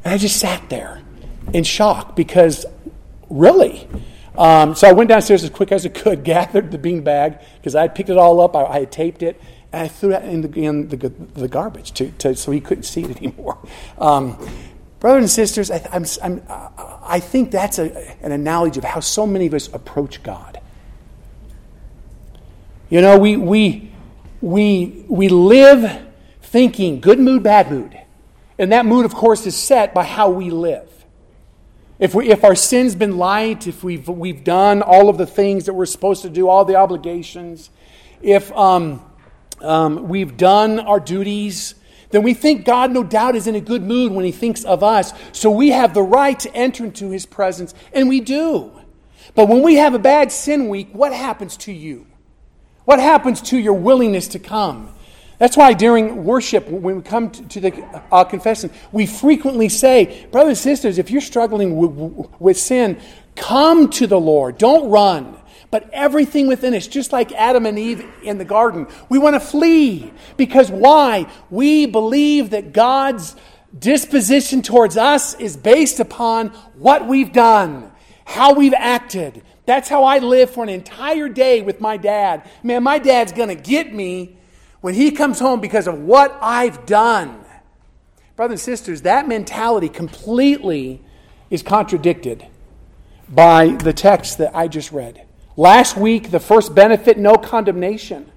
And 0.05 0.13
I 0.13 0.17
just 0.17 0.37
sat 0.37 0.69
there 0.69 1.01
in 1.53 1.65
shock 1.65 2.15
because 2.15 2.65
really, 3.29 3.85
um, 4.37 4.73
so 4.73 4.87
I 4.87 4.93
went 4.93 5.09
downstairs 5.09 5.43
as 5.43 5.49
quick 5.49 5.73
as 5.73 5.85
I 5.85 5.89
could, 5.89 6.23
gathered 6.23 6.71
the 6.71 6.77
bean 6.77 7.03
bag 7.03 7.37
because 7.57 7.75
I 7.75 7.81
had 7.81 7.95
picked 7.95 8.09
it 8.09 8.17
all 8.17 8.39
up, 8.39 8.55
I, 8.55 8.63
I, 8.63 8.79
had 8.79 8.93
taped 8.93 9.23
it, 9.23 9.41
and 9.73 9.83
I 9.83 9.87
threw 9.89 10.15
it 10.15 10.23
in 10.23 10.39
the, 10.39 10.59
in 10.59 10.87
the, 10.87 10.95
the 11.33 11.49
garbage 11.49 11.91
to, 11.95 12.11
to, 12.11 12.33
so 12.33 12.51
he 12.53 12.61
couldn't 12.61 12.83
see 12.83 13.03
it 13.03 13.17
anymore. 13.21 13.57
Um, 13.97 14.37
Brothers 15.01 15.23
and 15.23 15.29
sisters, 15.31 15.71
I, 15.71 15.85
I'm, 15.91 16.05
I'm, 16.21 16.43
I 16.47 17.19
think 17.19 17.49
that's 17.49 17.79
a, 17.79 18.15
an 18.23 18.31
analogy 18.31 18.77
of 18.77 18.83
how 18.83 18.99
so 18.99 19.25
many 19.25 19.47
of 19.47 19.53
us 19.55 19.67
approach 19.73 20.21
God. 20.21 20.61
You 22.91 23.01
know, 23.01 23.17
we, 23.17 23.35
we, 23.35 23.91
we, 24.41 25.05
we 25.07 25.27
live 25.27 26.03
thinking 26.43 27.01
good 27.01 27.19
mood, 27.19 27.41
bad 27.41 27.71
mood. 27.71 27.99
And 28.59 28.71
that 28.73 28.85
mood, 28.85 29.05
of 29.05 29.15
course, 29.15 29.47
is 29.47 29.57
set 29.57 29.91
by 29.91 30.03
how 30.03 30.29
we 30.29 30.51
live. 30.51 30.87
If, 31.97 32.13
we, 32.13 32.29
if 32.29 32.43
our 32.43 32.53
sin's 32.53 32.93
been 32.93 33.17
light, 33.17 33.65
if 33.65 33.83
we've, 33.83 34.07
we've 34.07 34.43
done 34.43 34.83
all 34.83 35.09
of 35.09 35.17
the 35.17 35.25
things 35.25 35.65
that 35.65 35.73
we're 35.73 35.87
supposed 35.87 36.21
to 36.21 36.29
do, 36.29 36.47
all 36.47 36.63
the 36.63 36.75
obligations, 36.75 37.71
if 38.21 38.51
um, 38.51 39.03
um, 39.61 40.09
we've 40.09 40.37
done 40.37 40.79
our 40.79 40.99
duties, 40.99 41.73
then 42.11 42.23
we 42.23 42.33
think 42.33 42.65
God, 42.65 42.91
no 42.91 43.03
doubt, 43.03 43.35
is 43.35 43.47
in 43.47 43.55
a 43.55 43.61
good 43.61 43.83
mood 43.83 44.11
when 44.11 44.25
He 44.25 44.31
thinks 44.31 44.63
of 44.63 44.83
us. 44.83 45.13
So 45.31 45.49
we 45.49 45.69
have 45.69 45.93
the 45.93 46.03
right 46.03 46.39
to 46.39 46.53
enter 46.55 46.83
into 46.83 47.09
His 47.09 47.25
presence, 47.25 47.73
and 47.93 48.07
we 48.07 48.19
do. 48.19 48.71
But 49.35 49.47
when 49.47 49.61
we 49.61 49.75
have 49.75 49.93
a 49.93 49.99
bad 49.99 50.31
sin 50.31 50.67
week, 50.67 50.89
what 50.91 51.13
happens 51.13 51.57
to 51.57 51.71
you? 51.71 52.07
What 52.85 52.99
happens 52.99 53.41
to 53.43 53.57
your 53.57 53.73
willingness 53.73 54.27
to 54.29 54.39
come? 54.39 54.93
That's 55.37 55.57
why 55.57 55.73
during 55.73 56.23
worship, 56.23 56.67
when 56.67 56.97
we 56.97 57.01
come 57.01 57.31
to, 57.31 57.59
the 57.59 58.03
uh, 58.11 58.23
confession, 58.25 58.69
we 58.91 59.07
frequently 59.07 59.69
say, 59.69 60.27
Brothers 60.31 60.49
and 60.49 60.57
sisters, 60.57 60.97
if 60.99 61.09
you're 61.09 61.21
struggling 61.21 61.77
with, 61.77 62.29
with 62.39 62.57
sin, 62.57 62.99
come 63.35 63.89
to 63.91 64.05
the 64.05 64.19
Lord. 64.19 64.59
Don't 64.59 64.89
run 64.89 65.40
but 65.71 65.89
everything 65.93 66.47
within 66.47 66.73
us, 66.73 66.85
just 66.85 67.13
like 67.13 67.31
Adam 67.31 67.65
and 67.65 67.79
Eve 67.79 68.05
in 68.23 68.37
the 68.37 68.45
garden. 68.45 68.87
We 69.09 69.17
want 69.17 69.35
to 69.35 69.39
flee 69.39 70.11
because 70.35 70.69
why? 70.69 71.27
We 71.49 71.85
believe 71.85 72.49
that 72.51 72.73
God's 72.73 73.37
disposition 73.77 74.61
towards 74.61 74.97
us 74.97 75.33
is 75.35 75.55
based 75.55 76.01
upon 76.01 76.49
what 76.75 77.07
we've 77.07 77.31
done, 77.31 77.89
how 78.25 78.53
we've 78.53 78.73
acted. 78.73 79.41
That's 79.65 79.87
how 79.87 80.03
I 80.03 80.19
live 80.19 80.49
for 80.49 80.63
an 80.63 80.69
entire 80.69 81.29
day 81.29 81.61
with 81.61 81.79
my 81.79 81.95
dad. 81.95 82.49
Man, 82.63 82.83
my 82.83 82.99
dad's 82.99 83.31
going 83.31 83.49
to 83.49 83.55
get 83.55 83.93
me 83.93 84.35
when 84.81 84.93
he 84.93 85.11
comes 85.11 85.39
home 85.39 85.61
because 85.61 85.87
of 85.87 85.99
what 86.01 86.37
I've 86.41 86.85
done. 86.85 87.45
Brothers 88.35 88.59
and 88.67 88.77
sisters, 88.77 89.03
that 89.03 89.27
mentality 89.27 89.87
completely 89.87 91.01
is 91.49 91.63
contradicted 91.63 92.45
by 93.29 93.69
the 93.69 93.93
text 93.93 94.39
that 94.39 94.53
I 94.53 94.67
just 94.67 94.91
read. 94.91 95.25
Last 95.61 95.95
week, 95.95 96.31
the 96.31 96.39
first 96.39 96.73
benefit, 96.73 97.19
no 97.19 97.35
condemnation. 97.35 98.31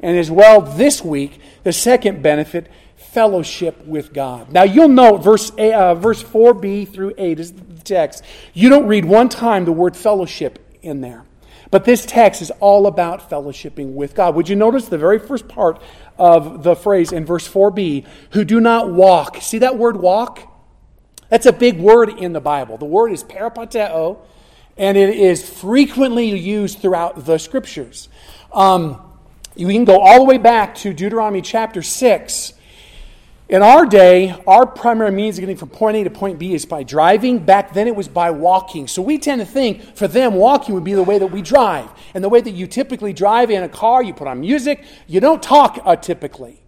And 0.00 0.18
as 0.18 0.30
well, 0.30 0.60
this 0.60 1.02
week, 1.02 1.40
the 1.62 1.72
second 1.72 2.22
benefit, 2.22 2.70
fellowship 2.96 3.86
with 3.86 4.12
God. 4.12 4.52
Now, 4.52 4.64
you'll 4.64 4.88
note 4.88 5.24
verse, 5.24 5.50
uh, 5.52 5.94
verse 5.94 6.22
4b 6.22 6.92
through 6.92 7.14
8 7.16 7.40
is 7.40 7.54
the 7.54 7.82
text. 7.82 8.22
You 8.52 8.68
don't 8.68 8.86
read 8.86 9.06
one 9.06 9.30
time 9.30 9.64
the 9.64 9.72
word 9.72 9.96
fellowship 9.96 10.58
in 10.82 11.00
there. 11.00 11.24
But 11.70 11.86
this 11.86 12.04
text 12.04 12.42
is 12.42 12.50
all 12.60 12.86
about 12.86 13.30
fellowshipping 13.30 13.94
with 13.94 14.14
God. 14.14 14.34
Would 14.34 14.50
you 14.50 14.56
notice 14.56 14.84
the 14.84 14.98
very 14.98 15.18
first 15.18 15.48
part 15.48 15.80
of 16.18 16.62
the 16.62 16.76
phrase 16.76 17.10
in 17.10 17.24
verse 17.24 17.48
4b, 17.48 18.06
who 18.32 18.44
do 18.44 18.60
not 18.60 18.92
walk? 18.92 19.38
See 19.40 19.60
that 19.60 19.78
word 19.78 19.96
walk? 19.96 20.40
That's 21.30 21.46
a 21.46 21.54
big 21.54 21.80
word 21.80 22.10
in 22.10 22.34
the 22.34 22.40
Bible. 22.40 22.76
The 22.76 22.84
word 22.84 23.12
is 23.12 23.24
peripateo, 23.24 24.18
and 24.76 24.96
it 24.96 25.10
is 25.10 25.48
frequently 25.48 26.30
used 26.38 26.78
throughout 26.78 27.24
the 27.24 27.38
scriptures. 27.38 28.08
Um, 28.52 29.00
you 29.56 29.66
can 29.66 29.84
go 29.84 30.00
all 30.00 30.18
the 30.18 30.24
way 30.24 30.38
back 30.38 30.74
to 30.76 30.92
Deuteronomy 30.92 31.42
chapter 31.42 31.82
6. 31.82 32.54
In 33.48 33.62
our 33.62 33.84
day, 33.84 34.32
our 34.46 34.64
primary 34.64 35.10
means 35.10 35.36
of 35.36 35.40
getting 35.40 35.56
from 35.56 35.70
point 35.70 35.96
A 35.96 36.04
to 36.04 36.10
point 36.10 36.38
B 36.38 36.54
is 36.54 36.64
by 36.64 36.84
driving. 36.84 37.40
Back 37.40 37.74
then, 37.74 37.88
it 37.88 37.96
was 37.96 38.06
by 38.06 38.30
walking. 38.30 38.86
So 38.86 39.02
we 39.02 39.18
tend 39.18 39.40
to 39.40 39.44
think 39.44 39.96
for 39.96 40.06
them, 40.06 40.34
walking 40.34 40.72
would 40.76 40.84
be 40.84 40.94
the 40.94 41.02
way 41.02 41.18
that 41.18 41.26
we 41.26 41.42
drive. 41.42 41.90
And 42.14 42.22
the 42.22 42.28
way 42.28 42.40
that 42.40 42.52
you 42.52 42.68
typically 42.68 43.12
drive 43.12 43.50
in 43.50 43.64
a 43.64 43.68
car, 43.68 44.04
you 44.04 44.14
put 44.14 44.28
on 44.28 44.40
music, 44.40 44.84
you 45.08 45.18
don't 45.18 45.42
talk 45.42 45.80
uh, 45.84 45.96
typically. 45.96 46.62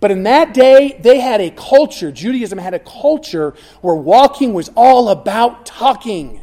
But 0.00 0.10
in 0.10 0.24
that 0.24 0.52
day, 0.52 0.98
they 1.00 1.20
had 1.20 1.40
a 1.40 1.50
culture, 1.50 2.10
Judaism 2.10 2.58
had 2.58 2.74
a 2.74 2.80
culture 2.80 3.54
where 3.80 3.94
walking 3.94 4.52
was 4.52 4.68
all 4.76 5.10
about 5.10 5.64
talking 5.64 6.42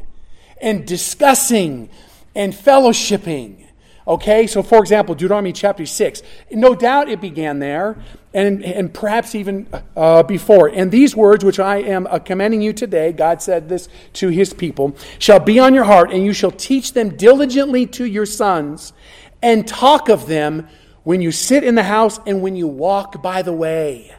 and 0.63 0.87
discussing 0.87 1.89
and 2.33 2.53
fellowshipping. 2.53 3.67
Okay, 4.07 4.47
so 4.47 4.63
for 4.63 4.79
example, 4.79 5.13
Deuteronomy 5.13 5.53
chapter 5.53 5.85
6. 5.85 6.23
No 6.51 6.73
doubt 6.73 7.09
it 7.09 7.21
began 7.21 7.59
there, 7.59 7.97
and, 8.33 8.63
and 8.63 8.93
perhaps 8.93 9.35
even 9.35 9.67
uh, 9.95 10.23
before. 10.23 10.67
And 10.67 10.91
these 10.91 11.15
words, 11.15 11.45
which 11.45 11.59
I 11.59 11.77
am 11.77 12.07
uh, 12.07 12.19
commanding 12.19 12.61
you 12.61 12.73
today, 12.73 13.11
God 13.11 13.41
said 13.41 13.69
this 13.69 13.87
to 14.13 14.29
his 14.29 14.53
people, 14.53 14.95
shall 15.19 15.39
be 15.39 15.59
on 15.59 15.73
your 15.73 15.83
heart, 15.83 16.11
and 16.11 16.25
you 16.25 16.33
shall 16.33 16.51
teach 16.51 16.93
them 16.93 17.15
diligently 17.15 17.85
to 17.87 18.05
your 18.05 18.25
sons, 18.25 18.93
and 19.41 19.67
talk 19.67 20.09
of 20.09 20.27
them 20.27 20.67
when 21.03 21.21
you 21.21 21.31
sit 21.31 21.63
in 21.63 21.75
the 21.75 21.83
house 21.83 22.19
and 22.25 22.41
when 22.41 22.55
you 22.55 22.67
walk 22.67 23.21
by 23.21 23.41
the 23.41 23.53
way. 23.53 24.13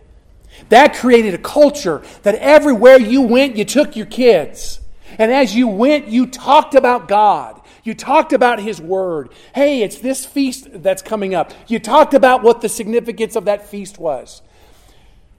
That 0.69 0.95
created 0.95 1.35
a 1.35 1.39
culture 1.39 2.03
that 2.23 2.35
everywhere 2.37 2.99
you 2.99 3.23
went, 3.23 3.57
you 3.57 3.65
took 3.65 3.97
your 3.97 4.07
kids. 4.07 4.81
And 5.19 5.33
as 5.33 5.55
you 5.55 5.69
went, 5.69 6.09
you 6.09 6.27
talked 6.27 6.75
about 6.75 7.09
God. 7.09 7.61
You 7.83 7.95
talked 7.95 8.33
about 8.33 8.61
His 8.61 8.81
Word. 8.81 9.31
Hey, 9.55 9.83
it's 9.83 9.99
this 9.99 10.25
feast 10.25 10.69
that's 10.83 11.03
coming 11.03 11.35
up. 11.35 11.53
You 11.67 11.79
talked 11.79 12.15
about 12.15 12.43
what 12.43 12.61
the 12.61 12.69
significance 12.69 13.37
of 13.37 13.45
that 13.45 13.67
feast 13.67 13.99
was. 13.99 14.43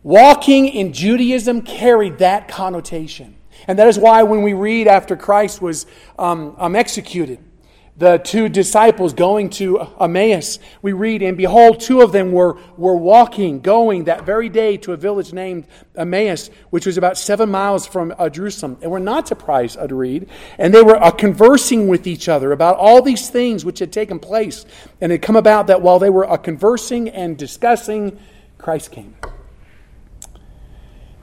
Walking 0.03 0.67
in 0.67 0.93
Judaism 0.93 1.63
carried 1.63 2.19
that 2.19 2.47
connotation. 2.47 3.35
And 3.67 3.79
that 3.79 3.87
is 3.87 3.97
why 3.97 4.23
when 4.23 4.43
we 4.43 4.53
read 4.53 4.87
after 4.87 5.15
Christ 5.15 5.61
was 5.61 5.87
um, 6.19 6.55
um, 6.59 6.75
executed, 6.75 7.39
the 7.97 8.17
two 8.17 8.49
disciples 8.49 9.13
going 9.13 9.49
to 9.51 9.87
Emmaus, 10.01 10.59
we 10.81 10.91
read, 10.91 11.21
and 11.21 11.37
behold, 11.37 11.79
two 11.79 12.01
of 12.01 12.11
them 12.11 12.33
were, 12.33 12.57
were 12.75 12.97
walking, 12.97 13.61
going 13.61 14.05
that 14.05 14.25
very 14.25 14.49
day 14.49 14.75
to 14.77 14.91
a 14.91 14.97
village 14.97 15.31
named 15.31 15.65
Emmaus, 15.95 16.49
which 16.71 16.85
was 16.85 16.97
about 16.97 17.17
seven 17.17 17.49
miles 17.49 17.87
from 17.87 18.13
uh, 18.17 18.27
Jerusalem. 18.27 18.77
And 18.81 18.91
were 18.91 18.99
not 18.99 19.29
surprised 19.29 19.77
uh, 19.77 19.87
to 19.87 19.95
read. 19.95 20.27
And 20.57 20.73
they 20.73 20.83
were 20.83 21.01
uh, 21.01 21.11
conversing 21.11 21.87
with 21.87 22.05
each 22.05 22.27
other 22.27 22.51
about 22.51 22.75
all 22.75 23.01
these 23.01 23.29
things 23.29 23.63
which 23.63 23.79
had 23.79 23.93
taken 23.93 24.19
place. 24.19 24.65
And 24.99 25.13
it 25.13 25.21
come 25.21 25.37
about 25.37 25.67
that 25.67 25.81
while 25.81 25.99
they 25.99 26.09
were 26.09 26.29
uh, 26.29 26.35
conversing 26.35 27.07
and 27.09 27.37
discussing, 27.37 28.19
Christ 28.57 28.91
came. 28.91 29.15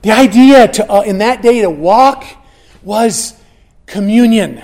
The 0.01 0.11
idea 0.11 0.67
to, 0.69 0.91
uh, 0.91 1.01
in 1.01 1.19
that 1.19 1.43
day 1.43 1.61
to 1.61 1.69
walk 1.69 2.25
was 2.81 3.39
communion. 3.85 4.61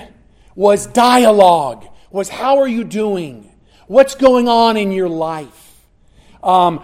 was 0.56 0.86
dialogue, 0.86 1.86
was 2.10 2.28
how 2.28 2.58
are 2.58 2.68
you 2.68 2.84
doing? 2.84 3.50
What's 3.86 4.14
going 4.14 4.48
on 4.48 4.76
in 4.76 4.92
your 4.92 5.08
life? 5.08 5.80
Um, 6.42 6.82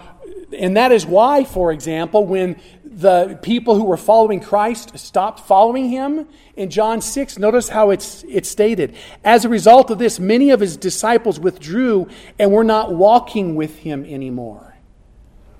and 0.57 0.77
that 0.77 0.91
is 0.91 1.05
why, 1.05 1.43
for 1.43 1.71
example, 1.71 2.25
when 2.25 2.59
the 2.83 3.37
people 3.41 3.75
who 3.75 3.83
were 3.83 3.97
following 3.97 4.39
Christ 4.39 4.97
stopped 4.97 5.41
following 5.41 5.89
him 5.89 6.27
in 6.55 6.69
John 6.69 7.01
6, 7.01 7.37
notice 7.37 7.69
how 7.69 7.91
it's, 7.91 8.23
it's 8.27 8.49
stated. 8.49 8.95
As 9.23 9.45
a 9.45 9.49
result 9.49 9.91
of 9.91 9.99
this, 9.99 10.19
many 10.19 10.49
of 10.49 10.59
his 10.59 10.77
disciples 10.77 11.39
withdrew 11.39 12.07
and 12.39 12.51
were 12.51 12.63
not 12.63 12.93
walking 12.93 13.55
with 13.55 13.77
him 13.79 14.05
anymore. 14.05 14.75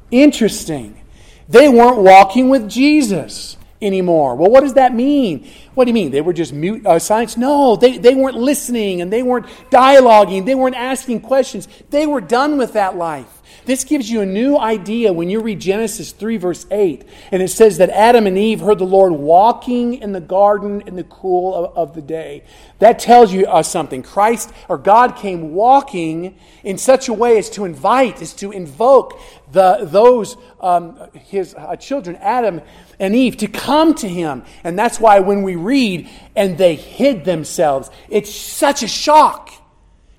Interesting. 0.09 1.01
They 1.49 1.69
weren't 1.69 1.99
walking 1.99 2.49
with 2.49 2.69
Jesus 2.69 3.57
anymore. 3.81 4.35
Well, 4.35 4.49
what 4.49 4.61
does 4.61 4.73
that 4.73 4.93
mean? 4.93 5.49
What 5.73 5.85
do 5.85 5.89
you 5.89 5.93
mean? 5.93 6.11
They 6.11 6.21
were 6.21 6.33
just 6.33 6.53
mute 6.53 6.85
uh, 6.85 6.99
silence? 6.99 7.37
No, 7.37 7.75
they, 7.75 7.97
they 7.97 8.15
weren't 8.15 8.37
listening 8.37 9.01
and 9.01 9.11
they 9.11 9.23
weren't 9.23 9.45
dialoguing. 9.69 10.45
They 10.45 10.55
weren't 10.55 10.75
asking 10.75 11.21
questions. 11.21 11.67
They 11.89 12.07
were 12.07 12.21
done 12.21 12.57
with 12.57 12.73
that 12.73 12.95
life. 12.95 13.36
This 13.67 13.83
gives 13.83 14.09
you 14.09 14.21
a 14.21 14.25
new 14.25 14.57
idea 14.57 15.11
when 15.11 15.29
you 15.29 15.41
read 15.41 15.59
Genesis 15.59 16.13
3, 16.13 16.37
verse 16.37 16.65
8. 16.71 17.03
And 17.33 17.43
it 17.43 17.49
says 17.49 17.79
that 17.79 17.89
Adam 17.89 18.25
and 18.25 18.37
Eve 18.37 18.61
heard 18.61 18.79
the 18.79 18.85
Lord 18.85 19.11
walking 19.11 19.95
in 19.95 20.13
the 20.13 20.21
garden 20.21 20.83
in 20.87 20.95
the 20.95 21.03
cool 21.03 21.53
of, 21.53 21.77
of 21.77 21.93
the 21.93 22.01
day. 22.01 22.45
That 22.79 22.97
tells 22.97 23.33
you 23.33 23.45
uh, 23.45 23.63
something. 23.63 24.03
Christ 24.03 24.53
or 24.69 24.77
God 24.77 25.17
came 25.17 25.53
walking 25.53 26.39
in 26.63 26.77
such 26.77 27.09
a 27.09 27.13
way 27.13 27.37
as 27.37 27.49
to 27.51 27.65
invite, 27.65 28.21
as 28.21 28.33
to 28.35 28.53
invoke 28.53 29.19
the, 29.51 29.79
those, 29.81 30.37
um, 30.61 30.97
his 31.13 31.53
uh, 31.53 31.75
children, 31.75 32.15
Adam 32.21 32.61
and 33.01 33.13
Eve, 33.17 33.35
to 33.35 33.47
come 33.47 33.93
to 33.95 34.07
him. 34.07 34.45
And 34.63 34.79
that's 34.79 34.97
why 34.97 35.19
when 35.19 35.43
we 35.43 35.57
read, 35.57 36.09
and 36.37 36.57
they 36.57 36.75
hid 36.75 37.25
themselves, 37.25 37.91
it's 38.07 38.33
such 38.33 38.81
a 38.81 38.87
shock 38.87 39.51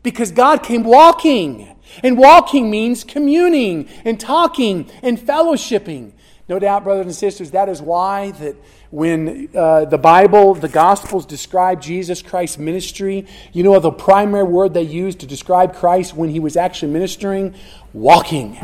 because 0.02 0.32
God 0.32 0.62
came 0.62 0.84
walking. 0.84 1.76
And 2.02 2.18
walking 2.18 2.70
means 2.70 3.04
communing 3.04 3.88
and 4.04 4.18
talking 4.18 4.90
and 5.02 5.18
fellowshipping. 5.18 6.12
No 6.48 6.58
doubt, 6.58 6.84
brothers 6.84 7.06
and 7.06 7.14
sisters, 7.14 7.50
that 7.50 7.68
is 7.68 7.82
why 7.82 8.30
that 8.32 8.56
when 8.90 9.50
uh, 9.54 9.84
the 9.84 9.98
Bible, 9.98 10.54
the 10.54 10.68
Gospels 10.68 11.26
describe 11.26 11.82
Jesus 11.82 12.22
Christ's 12.22 12.56
ministry, 12.56 13.26
you 13.52 13.62
know 13.62 13.78
the 13.80 13.90
primary 13.90 14.44
word 14.44 14.72
they 14.72 14.82
used 14.82 15.20
to 15.20 15.26
describe 15.26 15.74
Christ 15.74 16.14
when 16.14 16.30
he 16.30 16.40
was 16.40 16.56
actually 16.56 16.92
ministering? 16.92 17.54
Walking. 17.92 18.58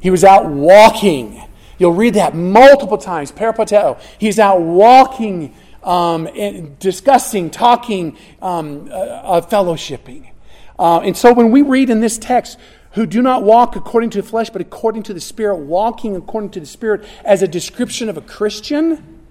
He 0.00 0.10
was 0.10 0.22
out 0.22 0.46
walking. 0.46 1.42
You'll 1.78 1.94
read 1.94 2.14
that 2.14 2.34
multiple 2.34 2.96
times. 2.96 3.32
Peripateo. 3.32 4.00
He's 4.18 4.38
out 4.38 4.60
walking, 4.60 5.52
um, 5.82 6.28
and 6.28 6.78
discussing, 6.78 7.50
talking, 7.50 8.16
um, 8.42 8.88
uh, 8.88 8.94
uh, 8.94 9.40
fellowshipping. 9.40 10.28
Uh, 10.78 11.00
and 11.00 11.16
so 11.16 11.32
when 11.32 11.50
we 11.50 11.62
read 11.62 11.90
in 11.90 12.00
this 12.00 12.18
text, 12.18 12.58
who 12.92 13.04
do 13.04 13.20
not 13.20 13.42
walk 13.42 13.76
according 13.76 14.10
to 14.10 14.22
the 14.22 14.26
flesh, 14.26 14.48
but 14.48 14.62
according 14.62 15.02
to 15.04 15.12
the 15.12 15.20
Spirit, 15.20 15.56
walking 15.56 16.16
according 16.16 16.50
to 16.50 16.60
the 16.60 16.66
Spirit 16.66 17.04
as 17.24 17.42
a 17.42 17.48
description 17.48 18.08
of 18.08 18.16
a 18.16 18.22
Christian, 18.22 19.22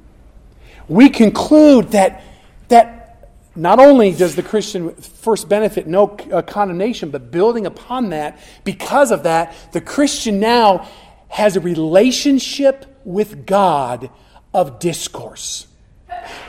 we 0.88 1.10
conclude 1.10 1.90
that, 1.90 2.22
that 2.68 3.32
not 3.56 3.80
only 3.80 4.12
does 4.12 4.36
the 4.36 4.44
Christian 4.44 4.94
first 4.96 5.50
benefit 5.50 5.88
no 5.88 6.16
uh, 6.32 6.44
condemnation, 6.44 7.10
but 7.10 7.32
building 7.32 7.66
upon 7.66 8.10
that, 8.10 8.38
because 8.64 9.12
of 9.12 9.24
that, 9.24 9.56
the 9.72 9.82
Christian 9.82 10.40
now 10.40 10.88
has 11.28 11.56
a 11.56 11.60
relationship 11.60 12.86
with 13.04 13.48
God 13.48 14.12
of 14.54 14.80
discourse, 14.80 15.66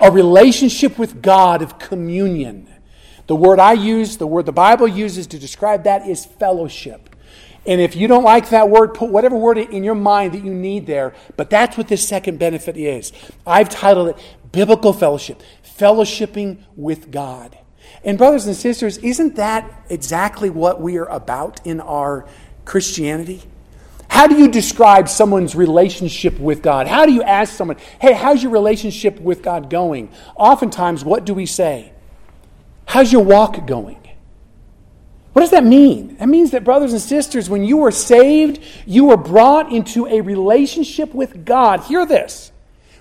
a 0.00 0.10
relationship 0.10 0.98
with 0.98 1.22
God 1.22 1.62
of 1.62 1.78
communion. 1.78 2.68
The 3.26 3.36
word 3.36 3.58
I 3.58 3.72
use, 3.72 4.16
the 4.16 4.26
word 4.26 4.46
the 4.46 4.52
Bible 4.52 4.86
uses 4.86 5.26
to 5.28 5.38
describe 5.38 5.84
that 5.84 6.06
is 6.06 6.24
fellowship. 6.24 7.10
And 7.66 7.80
if 7.80 7.96
you 7.96 8.06
don't 8.06 8.22
like 8.22 8.50
that 8.50 8.70
word, 8.70 8.94
put 8.94 9.10
whatever 9.10 9.36
word 9.36 9.58
in 9.58 9.82
your 9.82 9.96
mind 9.96 10.32
that 10.34 10.44
you 10.44 10.54
need 10.54 10.86
there. 10.86 11.14
But 11.36 11.50
that's 11.50 11.76
what 11.76 11.88
this 11.88 12.06
second 12.06 12.38
benefit 12.38 12.76
is. 12.76 13.12
I've 13.44 13.68
titled 13.68 14.10
it 14.10 14.18
Biblical 14.52 14.92
Fellowship, 14.92 15.42
fellowshipping 15.78 16.58
with 16.76 17.10
God. 17.10 17.58
And, 18.04 18.16
brothers 18.16 18.46
and 18.46 18.54
sisters, 18.54 18.98
isn't 18.98 19.34
that 19.36 19.84
exactly 19.90 20.48
what 20.48 20.80
we 20.80 20.96
are 20.96 21.08
about 21.08 21.66
in 21.66 21.80
our 21.80 22.28
Christianity? 22.64 23.42
How 24.08 24.28
do 24.28 24.36
you 24.36 24.48
describe 24.48 25.08
someone's 25.08 25.56
relationship 25.56 26.38
with 26.38 26.62
God? 26.62 26.86
How 26.86 27.04
do 27.04 27.12
you 27.12 27.24
ask 27.24 27.52
someone, 27.52 27.78
hey, 28.00 28.12
how's 28.12 28.42
your 28.42 28.52
relationship 28.52 29.18
with 29.20 29.42
God 29.42 29.68
going? 29.68 30.10
Oftentimes, 30.36 31.04
what 31.04 31.24
do 31.24 31.34
we 31.34 31.46
say? 31.46 31.92
How's 32.96 33.12
your 33.12 33.24
walk 33.24 33.66
going? 33.66 34.00
What 35.34 35.42
does 35.42 35.50
that 35.50 35.64
mean? 35.64 36.16
That 36.16 36.30
means 36.30 36.52
that, 36.52 36.64
brothers 36.64 36.94
and 36.94 37.02
sisters, 37.02 37.50
when 37.50 37.62
you 37.62 37.76
were 37.76 37.90
saved, 37.90 38.58
you 38.86 39.04
were 39.04 39.18
brought 39.18 39.70
into 39.70 40.06
a 40.06 40.22
relationship 40.22 41.12
with 41.12 41.44
God. 41.44 41.80
Hear 41.80 42.06
this. 42.06 42.52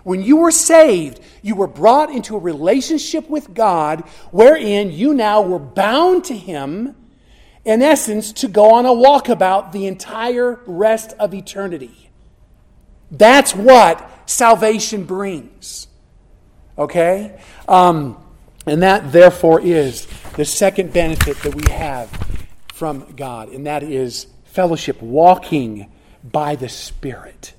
When 0.03 0.21
you 0.21 0.35
were 0.35 0.51
saved, 0.51 1.21
you 1.41 1.55
were 1.55 1.67
brought 1.67 2.09
into 2.09 2.35
a 2.35 2.39
relationship 2.39 3.29
with 3.29 3.53
God 3.53 4.01
wherein 4.31 4.91
you 4.91 5.13
now 5.13 5.41
were 5.41 5.59
bound 5.59 6.25
to 6.25 6.35
Him, 6.35 6.93
in 7.63 7.81
essence, 7.81 8.33
to 8.33 8.49
go 8.49 8.73
on 8.73 8.85
a 8.85 8.89
walkabout 8.89 9.71
the 9.71 9.87
entire 9.87 10.59
rest 10.65 11.13
of 11.19 11.33
eternity. 11.33 12.09
That's 13.11 13.55
what 13.55 14.29
salvation 14.29 15.05
brings. 15.05 15.87
Okay? 16.77 17.39
Um, 17.69 18.17
and 18.65 18.83
that, 18.83 19.11
therefore, 19.11 19.61
is 19.61 20.07
the 20.35 20.45
second 20.45 20.93
benefit 20.93 21.37
that 21.43 21.55
we 21.55 21.71
have 21.71 22.09
from 22.73 23.13
God, 23.15 23.49
and 23.49 23.65
that 23.67 23.83
is 23.83 24.27
fellowship, 24.45 25.01
walking 25.01 25.89
by 26.23 26.55
the 26.55 26.69
Spirit. 26.69 27.53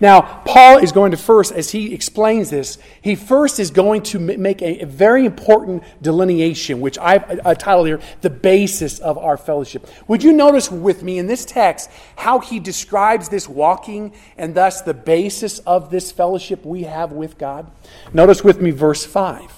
Now, 0.00 0.42
Paul 0.44 0.78
is 0.78 0.92
going 0.92 1.12
to 1.12 1.16
first, 1.16 1.52
as 1.52 1.70
he 1.70 1.94
explains 1.94 2.50
this, 2.50 2.78
he 3.00 3.14
first 3.14 3.60
is 3.60 3.70
going 3.70 4.02
to 4.04 4.18
make 4.18 4.62
a, 4.62 4.84
very 4.84 5.24
important 5.24 5.82
delineation, 6.02 6.80
which 6.80 6.98
I've 6.98 7.58
titled 7.58 7.86
here, 7.86 8.00
The 8.20 8.30
Basis 8.30 8.98
of 8.98 9.16
Our 9.18 9.36
Fellowship. 9.36 9.86
Would 10.08 10.22
you 10.22 10.32
notice 10.32 10.70
with 10.70 11.02
me 11.02 11.18
in 11.18 11.26
this 11.26 11.44
text 11.44 11.90
how 12.16 12.40
he 12.40 12.58
describes 12.58 13.28
this 13.28 13.48
walking 13.48 14.12
and 14.36 14.54
thus 14.54 14.82
the 14.82 14.94
basis 14.94 15.60
of 15.60 15.90
this 15.90 16.12
fellowship 16.12 16.64
we 16.64 16.82
have 16.82 17.12
with 17.12 17.38
God? 17.38 17.70
Notice 18.12 18.42
with 18.42 18.60
me 18.60 18.70
verse 18.70 19.04
5. 19.04 19.55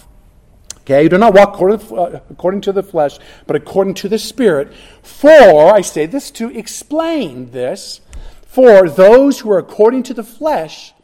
Okay, 0.88 1.02
you 1.02 1.10
do 1.10 1.18
not 1.18 1.34
walk 1.34 1.60
uh, 1.60 2.20
according 2.30 2.62
to 2.62 2.72
the 2.72 2.82
flesh, 2.82 3.18
but 3.46 3.54
according 3.54 3.92
to 3.92 4.08
the 4.08 4.18
Spirit. 4.18 4.72
For, 5.02 5.70
I 5.70 5.82
say 5.82 6.06
this 6.06 6.30
to 6.30 6.48
explain 6.48 7.50
this, 7.50 8.00
for 8.46 8.88
those 8.88 9.40
who 9.40 9.50
are 9.50 9.58
according 9.58 10.04
to 10.04 10.14
the 10.14 10.24
flesh 10.24 10.94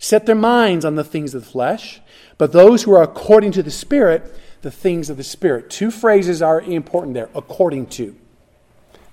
set 0.00 0.26
their 0.26 0.34
minds 0.34 0.84
on 0.84 0.96
the 0.96 1.04
things 1.04 1.32
of 1.32 1.44
the 1.44 1.50
flesh, 1.50 2.00
but 2.38 2.50
those 2.50 2.82
who 2.82 2.92
are 2.92 3.04
according 3.04 3.52
to 3.52 3.62
the 3.62 3.70
Spirit, 3.70 4.36
the 4.62 4.70
things 4.72 5.08
of 5.08 5.16
the 5.16 5.22
Spirit. 5.22 5.70
Two 5.70 5.92
phrases 5.92 6.42
are 6.42 6.60
important 6.60 7.14
there 7.14 7.28
according 7.32 7.86
to. 7.86 8.16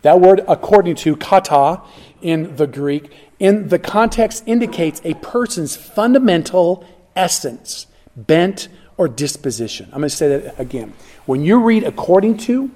That 0.01 0.19
word 0.19 0.43
according 0.47 0.95
to, 0.95 1.15
kata, 1.15 1.83
in 2.23 2.55
the 2.55 2.65
Greek, 2.65 3.13
in 3.37 3.67
the 3.67 3.77
context 3.77 4.41
indicates 4.47 4.99
a 5.03 5.13
person's 5.13 5.75
fundamental 5.75 6.83
essence, 7.15 7.85
bent 8.15 8.67
or 8.97 9.07
disposition. 9.07 9.85
I'm 9.87 9.99
going 9.99 10.09
to 10.09 10.15
say 10.15 10.27
that 10.39 10.59
again. 10.59 10.93
When 11.25 11.43
you 11.43 11.63
read 11.63 11.83
according 11.83 12.37
to, 12.39 12.71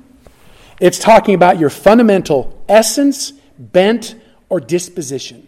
it's 0.79 0.99
talking 0.99 1.35
about 1.35 1.59
your 1.59 1.69
fundamental 1.69 2.63
essence, 2.69 3.33
bent, 3.57 4.15
or 4.49 4.59
disposition. 4.59 5.47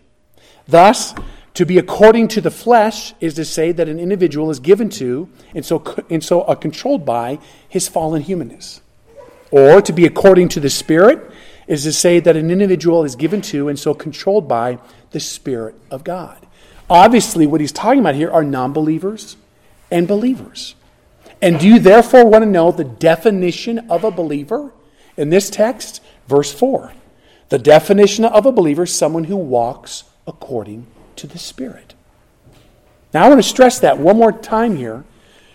Thus, 0.67 1.13
to 1.55 1.65
be 1.65 1.77
according 1.77 2.29
to 2.29 2.41
the 2.41 2.51
flesh 2.51 3.13
is 3.19 3.35
to 3.35 3.45
say 3.45 3.71
that 3.71 3.87
an 3.87 3.99
individual 3.99 4.49
is 4.49 4.59
given 4.59 4.89
to 4.91 5.29
and 5.53 5.65
so, 5.65 5.83
and 6.09 6.23
so 6.23 6.41
uh, 6.41 6.55
controlled 6.55 7.05
by 7.05 7.39
his 7.69 7.87
fallen 7.87 8.21
humanness. 8.21 8.81
Or 9.51 9.81
to 9.81 9.93
be 9.93 10.05
according 10.05 10.49
to 10.49 10.59
the 10.59 10.69
Spirit 10.69 11.31
is 11.67 11.83
to 11.83 11.93
say 11.93 12.19
that 12.19 12.35
an 12.35 12.49
individual 12.49 13.03
is 13.03 13.15
given 13.15 13.41
to 13.41 13.69
and 13.69 13.77
so 13.77 13.93
controlled 13.93 14.47
by 14.47 14.79
the 15.11 15.19
Spirit 15.19 15.75
of 15.91 16.03
God. 16.03 16.37
Obviously, 16.89 17.45
what 17.45 17.61
he's 17.61 17.71
talking 17.71 17.99
about 17.99 18.15
here 18.15 18.31
are 18.31 18.43
non 18.43 18.73
believers 18.73 19.37
and 19.93 20.07
believers. 20.07 20.73
And 21.39 21.59
do 21.59 21.67
you 21.67 21.77
therefore 21.77 22.25
want 22.25 22.43
to 22.43 22.49
know 22.49 22.71
the 22.71 22.83
definition 22.83 23.79
of 23.91 24.03
a 24.03 24.11
believer? 24.11 24.73
In 25.15 25.29
this 25.29 25.49
text, 25.49 26.01
verse 26.27 26.51
4. 26.51 26.91
The 27.49 27.59
definition 27.59 28.25
of 28.25 28.47
a 28.47 28.51
believer 28.51 28.83
is 28.83 28.97
someone 28.97 29.25
who 29.25 29.37
walks 29.37 30.05
according 30.25 30.87
to 31.17 31.27
the 31.27 31.37
Spirit. 31.37 31.93
Now, 33.13 33.25
I 33.25 33.29
want 33.29 33.39
to 33.39 33.47
stress 33.47 33.79
that 33.79 33.99
one 33.99 34.17
more 34.17 34.31
time 34.31 34.77
here 34.77 35.03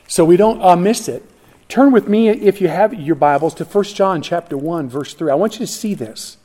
so 0.06 0.24
we 0.24 0.36
don't 0.36 0.62
uh, 0.62 0.76
miss 0.76 1.08
it. 1.08 1.24
Turn 1.68 1.90
with 1.90 2.06
me, 2.06 2.28
if 2.28 2.60
you 2.60 2.68
have 2.68 2.94
your 2.94 3.16
Bibles, 3.16 3.54
to 3.54 3.64
1 3.64 3.84
John 3.84 4.22
chapter 4.22 4.56
1, 4.56 4.88
verse 4.88 5.14
3. 5.14 5.32
I 5.32 5.34
want 5.34 5.54
you 5.54 5.66
to 5.66 5.66
see 5.66 5.94
this. 5.94 6.36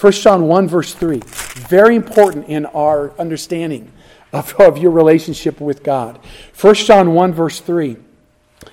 1 0.00 0.12
John 0.14 0.48
1, 0.48 0.66
verse 0.66 0.92
3. 0.92 1.20
Very 1.68 1.94
important 1.94 2.48
in 2.48 2.66
our 2.66 3.12
understanding 3.18 3.91
of, 4.32 4.54
of 4.60 4.78
your 4.78 4.90
relationship 4.90 5.60
with 5.60 5.82
God. 5.82 6.18
1 6.60 6.74
John 6.74 7.14
1, 7.14 7.32
verse 7.32 7.60
3. 7.60 7.96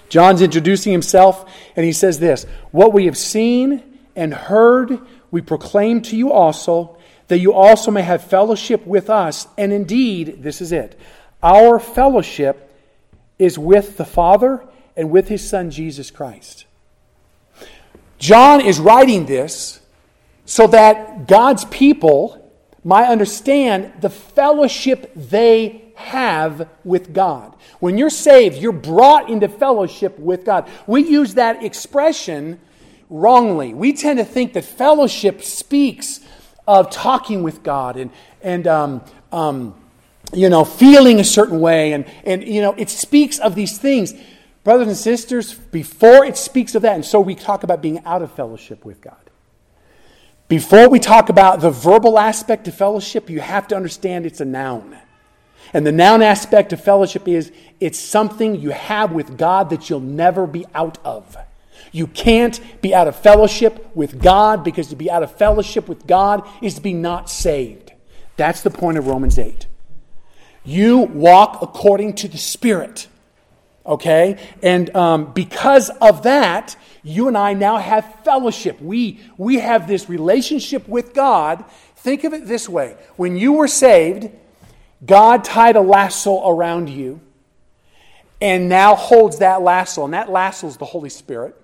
John's 0.07 0.41
introducing 0.41 0.91
himself, 0.91 1.49
and 1.75 1.85
he 1.85 1.93
says 1.93 2.19
this 2.19 2.45
What 2.71 2.93
we 2.93 3.05
have 3.05 3.17
seen 3.17 3.83
and 4.15 4.33
heard, 4.33 4.99
we 5.31 5.41
proclaim 5.41 6.01
to 6.03 6.17
you 6.17 6.31
also, 6.31 6.97
that 7.27 7.39
you 7.39 7.53
also 7.53 7.91
may 7.91 8.01
have 8.01 8.23
fellowship 8.23 8.85
with 8.85 9.09
us. 9.09 9.47
And 9.57 9.71
indeed, 9.71 10.41
this 10.43 10.61
is 10.61 10.71
it 10.71 10.99
our 11.41 11.79
fellowship 11.79 12.65
is 13.37 13.57
with 13.57 13.97
the 13.97 14.05
Father 14.05 14.65
and 14.97 15.09
with 15.09 15.29
his 15.29 15.47
Son, 15.47 15.71
Jesus 15.71 16.11
Christ. 16.11 16.65
John 18.17 18.59
is 18.59 18.79
writing 18.79 19.25
this 19.25 19.79
so 20.45 20.67
that 20.67 21.27
God's 21.27 21.63
people 21.65 22.38
might 22.83 23.07
understand 23.07 23.93
the 24.01 24.09
fellowship 24.09 25.11
they 25.15 25.91
have 25.95 26.69
with 26.83 27.13
God. 27.13 27.55
When 27.79 27.97
you're 27.97 28.09
saved, 28.09 28.57
you're 28.57 28.71
brought 28.71 29.29
into 29.29 29.49
fellowship 29.49 30.17
with 30.17 30.45
God. 30.45 30.69
We 30.87 31.05
use 31.05 31.33
that 31.33 31.63
expression 31.63 32.59
wrongly. 33.09 33.73
We 33.73 33.93
tend 33.93 34.19
to 34.19 34.25
think 34.25 34.53
that 34.53 34.63
fellowship 34.63 35.43
speaks 35.43 36.21
of 36.67 36.89
talking 36.89 37.43
with 37.43 37.63
God 37.63 37.97
and, 37.97 38.11
and 38.41 38.67
um, 38.67 39.01
um, 39.31 39.75
you 40.33 40.49
know, 40.49 40.63
feeling 40.63 41.19
a 41.19 41.23
certain 41.23 41.59
way. 41.59 41.93
And, 41.93 42.05
and, 42.23 42.47
you 42.47 42.61
know, 42.61 42.73
it 42.73 42.89
speaks 42.89 43.39
of 43.39 43.55
these 43.55 43.77
things. 43.77 44.13
Brothers 44.63 44.87
and 44.87 44.97
sisters, 44.97 45.53
before 45.53 46.25
it 46.25 46.37
speaks 46.37 46.75
of 46.75 46.83
that, 46.83 46.95
and 46.95 47.03
so 47.03 47.19
we 47.19 47.33
talk 47.33 47.63
about 47.63 47.81
being 47.81 48.03
out 48.05 48.21
of 48.21 48.31
fellowship 48.31 48.85
with 48.85 49.01
God. 49.01 49.28
Before 50.49 50.89
we 50.89 50.97
talk 50.99 51.29
about 51.29 51.61
the 51.61 51.69
verbal 51.69 52.17
aspect 52.17 52.67
of 52.67 52.73
fellowship, 52.73 53.29
you 53.29 53.39
have 53.39 53.67
to 53.67 53.75
understand 53.75 54.25
it's 54.25 54.41
a 54.41 54.45
noun. 54.45 54.97
And 55.73 55.85
the 55.85 55.91
noun 55.91 56.23
aspect 56.23 56.73
of 56.73 56.83
fellowship 56.83 57.27
is 57.27 57.51
it's 57.79 57.99
something 57.99 58.59
you 58.59 58.71
have 58.71 59.11
with 59.11 59.37
God 59.37 59.69
that 59.69 59.89
you'll 59.89 59.99
never 59.99 60.47
be 60.47 60.65
out 60.73 60.97
of. 61.05 61.37
You 61.91 62.07
can't 62.07 62.59
be 62.81 62.95
out 62.95 63.07
of 63.07 63.15
fellowship 63.15 63.95
with 63.95 64.19
God 64.19 64.63
because 64.63 64.87
to 64.87 64.95
be 64.95 65.09
out 65.09 65.21
of 65.21 65.31
fellowship 65.35 65.87
with 65.87 66.07
God 66.07 66.47
is 66.63 66.73
to 66.75 66.81
be 66.81 66.93
not 66.93 67.29
saved. 67.29 67.93
That's 68.35 68.61
the 68.61 68.71
point 68.71 68.97
of 68.97 69.05
Romans 69.05 69.37
8. 69.37 69.67
You 70.63 70.97
walk 70.99 71.59
according 71.61 72.13
to 72.15 72.27
the 72.27 72.39
Spirit. 72.39 73.07
Okay? 73.85 74.37
And 74.63 74.95
um, 74.95 75.31
because 75.33 75.89
of 76.01 76.23
that, 76.23 76.75
you 77.03 77.27
and 77.27 77.37
I 77.37 77.53
now 77.53 77.77
have 77.77 78.23
fellowship. 78.23 78.81
We, 78.81 79.19
we 79.37 79.59
have 79.59 79.87
this 79.87 80.09
relationship 80.09 80.87
with 80.87 81.13
God. 81.13 81.63
Think 81.95 82.23
of 82.23 82.33
it 82.33 82.45
this 82.45 82.67
way 82.69 82.95
when 83.15 83.37
you 83.37 83.53
were 83.53 83.67
saved, 83.67 84.29
God 85.05 85.43
tied 85.43 85.75
a 85.75 85.81
lasso 85.81 86.49
around 86.49 86.89
you 86.89 87.21
and 88.41 88.69
now 88.69 88.95
holds 88.95 89.39
that 89.39 89.61
lasso, 89.61 90.05
and 90.05 90.13
that 90.13 90.29
lasso 90.29 90.67
is 90.67 90.77
the 90.77 90.85
Holy 90.85 91.09
Spirit. 91.09 91.55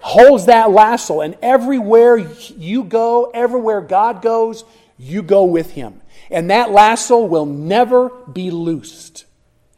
Holds 0.00 0.46
that 0.46 0.70
lasso, 0.70 1.20
and 1.20 1.36
everywhere 1.42 2.16
you 2.16 2.84
go, 2.84 3.30
everywhere 3.34 3.80
God 3.80 4.22
goes, 4.22 4.64
you 4.96 5.22
go 5.22 5.44
with 5.44 5.72
Him. 5.72 6.00
And 6.30 6.50
that 6.50 6.70
lasso 6.70 7.18
will 7.24 7.46
never 7.46 8.10
be 8.10 8.50
loosed. 8.50 9.24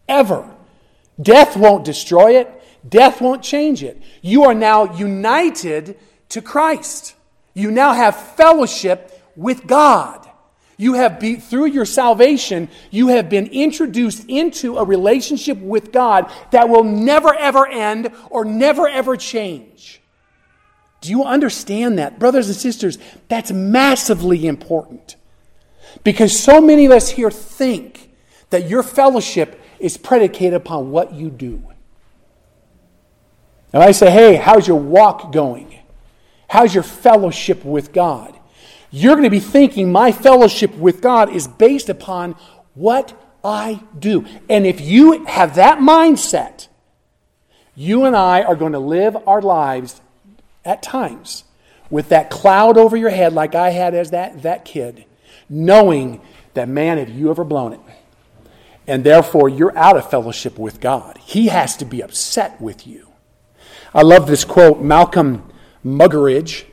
Ever. 0.09 0.49
Death 1.21 1.57
won't 1.57 1.85
destroy 1.85 2.39
it, 2.39 2.60
death 2.89 3.21
won't 3.21 3.43
change 3.43 3.83
it. 3.83 4.01
You 4.23 4.45
are 4.45 4.55
now 4.55 4.95
united 4.95 5.99
to 6.31 6.43
Christ. 6.43 7.15
You 7.55 7.71
now 7.71 7.93
have 7.93 8.17
fellowship 8.37 9.21
with 9.37 9.67
God. 9.67 10.27
You 10.77 10.95
have 10.95 11.21
be, 11.21 11.37
through 11.37 11.67
your 11.67 11.85
salvation, 11.85 12.71
you 12.91 13.09
have 13.09 13.29
been 13.29 13.49
introduced 13.49 14.25
into 14.29 14.79
a 14.79 14.85
relationship 14.85 15.59
with 15.59 15.93
God 15.93 16.33
that 16.53 16.71
will 16.71 16.85
never 16.85 17.35
ever 17.35 17.67
end 17.67 18.11
or 18.31 18.47
never 18.47 18.89
ever 18.89 19.17
change. 19.17 20.01
Do 21.03 21.11
you 21.11 21.25
understand 21.25 21.99
that? 21.99 22.19
Brothers 22.19 22.49
and 22.49 22.57
sisters, 22.57 22.99
that's 23.29 23.53
massively 23.53 24.47
important. 24.47 25.17
Because 26.05 26.39
so 26.39 26.61
many 26.61 26.87
of 26.87 26.93
us 26.93 27.11
here 27.11 27.31
think 27.31 28.11
that 28.51 28.69
your 28.69 28.83
fellowship 28.83 29.61
is 29.79 29.97
predicated 29.97 30.55
upon 30.55 30.91
what 30.91 31.13
you 31.13 31.31
do. 31.31 31.63
And 33.73 33.83
I 33.83 33.93
say, 33.93 34.11
hey, 34.11 34.37
how's 34.37 34.67
your 34.67 34.81
walk 34.81 35.33
going? 35.33 35.79
How's 36.49 36.75
your 36.75 36.83
fellowship 36.83 37.65
with 37.65 37.93
God? 37.93 38.37
You're 38.91 39.15
going 39.15 39.25
to 39.25 39.31
be 39.31 39.41
thinking 39.41 39.93
my 39.93 40.11
fellowship 40.11 40.75
with 40.75 41.01
God 41.01 41.35
is 41.35 41.47
based 41.47 41.89
upon 41.89 42.35
what 42.75 43.17
I 43.45 43.83
do. 43.99 44.27
And 44.49 44.67
if 44.67 44.81
you 44.81 45.25
have 45.27 45.55
that 45.55 45.79
mindset, 45.79 46.67
you 47.77 48.05
and 48.05 48.17
I 48.17 48.43
are 48.43 48.57
going 48.57 48.73
to 48.73 48.81
live 48.81 49.17
our 49.29 49.41
lives 49.41 50.01
at 50.65 50.83
times 50.83 51.45
with 51.89 52.09
that 52.09 52.31
cloud 52.31 52.77
over 52.77 52.97
your 52.97 53.11
head, 53.11 53.33
like 53.33 53.55
I 53.55 53.71
had 53.71 53.95
as 53.95 54.11
that, 54.11 54.43
that 54.43 54.65
kid, 54.65 55.05
knowing 55.49 56.21
that, 56.55 56.69
man, 56.69 56.99
have 56.99 57.11
you 57.11 57.31
ever 57.31 57.45
blown 57.45 57.73
it? 57.73 57.81
And 58.87 59.05
therefore, 59.05 59.49
you're 59.49 59.77
out 59.79 59.97
of 59.97 60.11
fellowship 60.11 60.59
with 60.59 60.81
God. 60.81 61.19
He 61.19 61.47
has 61.47 61.77
to 61.77 61.85
be 61.85 62.03
upset 62.03 62.61
with 62.61 62.87
you. 62.87 63.10
I 63.93 64.03
love 64.03 64.29
this 64.29 64.45
quote. 64.45 64.81
Malcolm 64.81 65.51
Muggeridge 65.85 66.65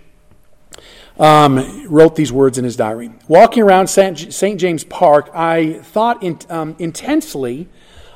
um, 1.17 1.87
wrote 1.87 2.15
these 2.15 2.31
words 2.31 2.57
in 2.57 2.63
his 2.63 2.75
diary. 2.75 3.11
Walking 3.27 3.63
around 3.63 3.87
St. 3.87 4.59
James 4.59 4.83
Park, 4.83 5.31
I 5.33 5.79
thought 5.79 6.21
in, 6.21 6.37
um, 6.49 6.75
intensely 6.77 7.69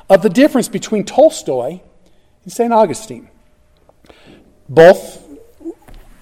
of 0.08 0.22
the 0.22 0.28
difference 0.28 0.68
between 0.68 1.04
Tolstoy 1.04 1.80
and 2.44 2.52
St. 2.52 2.72
Augustine. 2.72 3.28
Both 4.68 5.26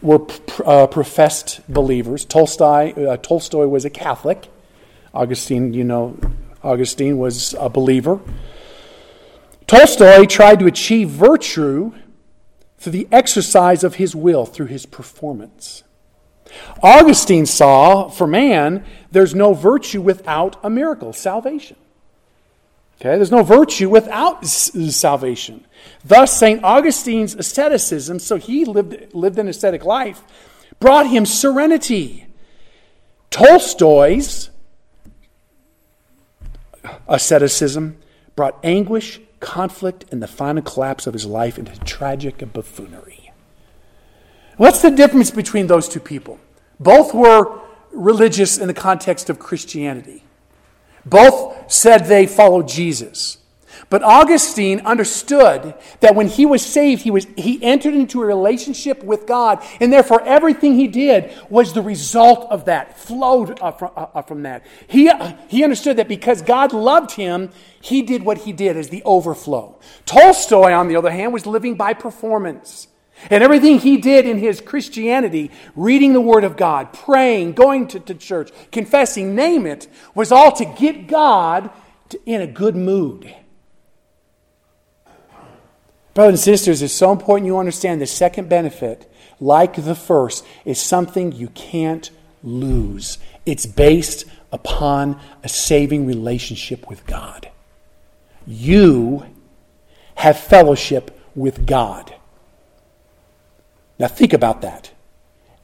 were 0.01 0.27
uh, 0.65 0.87
professed 0.87 1.61
believers. 1.69 2.25
Tolstoy, 2.25 2.93
uh, 2.95 3.17
Tolstoy 3.19 3.67
was 3.67 3.85
a 3.85 3.91
Catholic. 3.91 4.49
Augustine, 5.13 5.75
you 5.75 5.85
know, 5.85 6.19
Augustine 6.63 7.19
was 7.19 7.55
a 7.59 7.69
believer. 7.69 8.21
Tolstoy 9.67 10.25
tried 10.25 10.61
to 10.61 10.67
achieve 10.67 11.11
virtue 11.11 11.93
through 12.81 12.93
the 12.93 13.09
exercise 13.13 13.85
of 13.85 13.97
his 13.97 14.17
will, 14.17 14.47
through 14.47 14.67
his 14.67 14.87
performance. 14.87 15.85
Augustine 16.83 17.47
saw 17.47 18.09
for 18.09 18.27
man, 18.27 18.85
there's 19.13 19.35
no 19.35 19.55
virtue 19.55 20.01
without 20.01 20.57
a 20.65 20.71
miracle, 20.71 21.13
salvation. 21.13 21.77
Okay, 23.01 23.17
there's 23.17 23.31
no 23.31 23.43
virtue 23.43 23.89
without 23.89 24.45
salvation. 24.45 25.67
Thus, 26.05 26.39
St. 26.39 26.63
Augustine's 26.63 27.35
asceticism, 27.35 28.19
so 28.19 28.37
he 28.37 28.65
lived, 28.65 29.15
lived 29.15 29.39
an 29.39 29.49
ascetic 29.49 29.85
life, 29.85 30.23
brought 30.81 31.07
him 31.07 31.25
serenity. 31.25 32.27
Tolstoy's 33.31 34.51
asceticism 37.09 37.97
brought 38.37 38.59
anguish, 38.63 39.21
conflict, 39.41 40.05
and 40.13 40.23
the 40.23 40.29
final 40.29 40.63
collapse 40.63 41.07
of 41.07 41.15
his 41.15 41.27
life 41.27 41.59
into 41.59 41.79
tragic 41.81 42.39
buffoonery. 42.53 43.33
What's 44.57 44.83
the 44.83 44.91
difference 44.91 45.31
between 45.31 45.67
those 45.67 45.89
two 45.89 46.01
people? 46.01 46.39
Both 46.79 47.15
were 47.15 47.61
religious 47.93 48.59
in 48.59 48.69
the 48.69 48.75
context 48.75 49.31
of 49.31 49.39
Christianity. 49.39 50.23
Both 51.05 51.73
said 51.73 52.05
they 52.05 52.27
followed 52.27 52.69
Jesus. 52.69 53.39
But 53.89 54.03
Augustine 54.03 54.81
understood 54.81 55.75
that 56.01 56.15
when 56.15 56.29
he 56.29 56.47
was 56.47 56.65
saved, 56.65 57.03
he, 57.03 57.11
was, 57.11 57.27
he 57.37 57.63
entered 57.63 57.95
into 57.95 58.23
a 58.23 58.27
relationship 58.27 59.03
with 59.03 59.27
God, 59.27 59.65
and 59.81 59.93
therefore 59.93 60.23
everything 60.23 60.75
he 60.75 60.89
did 60.89 61.33
was 61.49 61.73
the 61.73 61.83
result 61.83 62.51
of 62.51 62.67
that, 62.67 62.99
flowed 62.99 63.59
uh, 63.61 64.23
from, 64.23 64.43
that. 64.43 64.65
He, 64.87 65.09
uh, 65.09 65.35
he 65.49 65.65
understood 65.65 65.97
that 65.97 66.09
because 66.09 66.43
God 66.43 66.73
loved 66.73 67.13
him, 67.13 67.51
he 67.81 68.03
did 68.03 68.23
what 68.23 68.39
he 68.39 68.53
did 68.53 68.77
as 68.77 68.91
the 68.91 69.03
overflow. 69.05 69.79
Tolstoy, 70.05 70.73
on 70.73 70.89
the 70.89 70.97
other 70.97 71.11
hand, 71.11 71.33
was 71.33 71.47
living 71.47 71.77
by 71.77 71.95
performance. 71.95 72.89
And 73.29 73.45
everything 73.45 73.79
he 73.79 73.99
did 73.99 74.27
in 74.27 74.39
his 74.39 74.61
Christianity, 74.61 75.51
reading 75.77 76.15
the 76.15 76.21
Word 76.21 76.45
of 76.45 76.57
God, 76.57 76.93
praying, 76.93 77.53
going 77.53 77.87
to, 77.89 78.01
to 78.01 78.15
church, 78.15 78.51
confessing, 78.73 79.35
name 79.35 79.67
it, 79.67 79.89
was 80.15 80.33
all 80.33 80.53
to 80.53 80.65
get 80.65 81.07
God 81.07 81.71
to, 82.11 82.21
in 82.25 82.41
a 82.41 82.47
good 82.47 82.77
mood. 82.77 83.35
Brothers 86.15 86.41
and 86.41 86.41
sisters, 86.41 86.83
it's 86.83 86.93
so 86.93 87.13
important 87.13 87.47
you 87.47 87.59
understand 87.59 88.01
the 88.01 88.07
second 88.07 88.49
benefit, 88.49 89.11
like 89.39 89.77
the 89.77 89.95
first, 89.95 90.45
is 90.65 90.81
something 90.81 91.33
you 91.33 91.49
can't 91.49 92.11
lose. 92.43 93.19
It's 93.47 93.67
based 93.67 94.25
upon 94.53 95.21
a 95.43 95.49
saving 95.49 96.07
relationship 96.07 96.89
with 96.89 97.07
God. 97.07 97.49
You 98.47 99.25
have 100.17 100.39
fellowship 100.39 101.19
with 101.35 101.67
God. 101.67 102.15
Now, 103.99 104.09
think 104.09 104.33
about 104.33 104.63
that. 104.63 104.91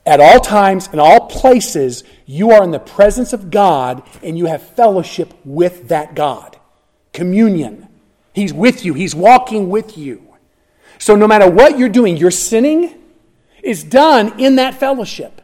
At 0.05 0.21
all 0.21 0.39
times, 0.39 0.89
in 0.93 1.01
all 1.01 1.27
places, 1.27 2.05
you 2.27 2.53
are 2.53 2.63
in 2.63 2.71
the 2.71 2.79
presence 2.79 3.33
of 3.33 3.51
God 3.51 4.03
and 4.23 4.39
you 4.39 4.47
have 4.47 4.63
fellowship 4.63 5.35
with 5.45 5.89
that 5.89 6.15
God. 6.15 6.57
Communion. 7.13 7.89
He's 8.33 8.53
with 8.53 8.85
you, 8.85 8.95
He's 8.95 9.15
walking 9.15 9.69
with 9.69 9.99
you. 9.99 10.26
So 10.99 11.17
no 11.17 11.27
matter 11.27 11.49
what 11.49 11.79
you're 11.79 11.89
doing, 11.89 12.17
your 12.17 12.31
sinning 12.31 12.95
is 13.63 13.85
done 13.85 14.39
in 14.41 14.57
that 14.57 14.75
fellowship. 14.75 15.43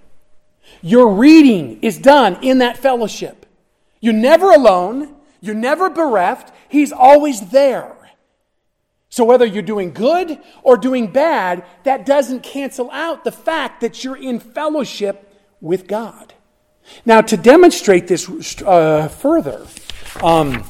Your 0.81 1.09
reading 1.15 1.79
is 1.83 1.99
done 1.99 2.39
in 2.43 2.59
that 2.59 2.77
fellowship. 2.77 3.47
You're 4.01 4.13
never 4.13 4.51
alone. 4.51 5.15
You're 5.41 5.55
never 5.55 5.91
bereft. 5.91 6.53
He's 6.69 6.93
always 6.93 7.41
there. 7.51 7.97
So 9.09 9.25
whether 9.25 9.45
you're 9.45 9.63
doing 9.63 9.93
good 9.93 10.39
or 10.63 10.77
doing 10.77 11.13
bad, 11.13 11.65
that 11.85 12.07
doesn't 12.07 12.43
cancel 12.43 12.91
out 12.91 13.25
the 13.25 13.33
fact 13.33 13.83
that 13.83 14.03
you're 14.03 14.17
in 14.17 14.41
fellowship 14.41 15.31
with 15.61 15.87
God. 15.87 16.33
Now, 17.05 17.21
to 17.21 17.37
demonstrate 17.37 18.09
this 18.09 18.27
uh, 18.63 19.09
further, 19.09 19.67
um, 20.21 20.65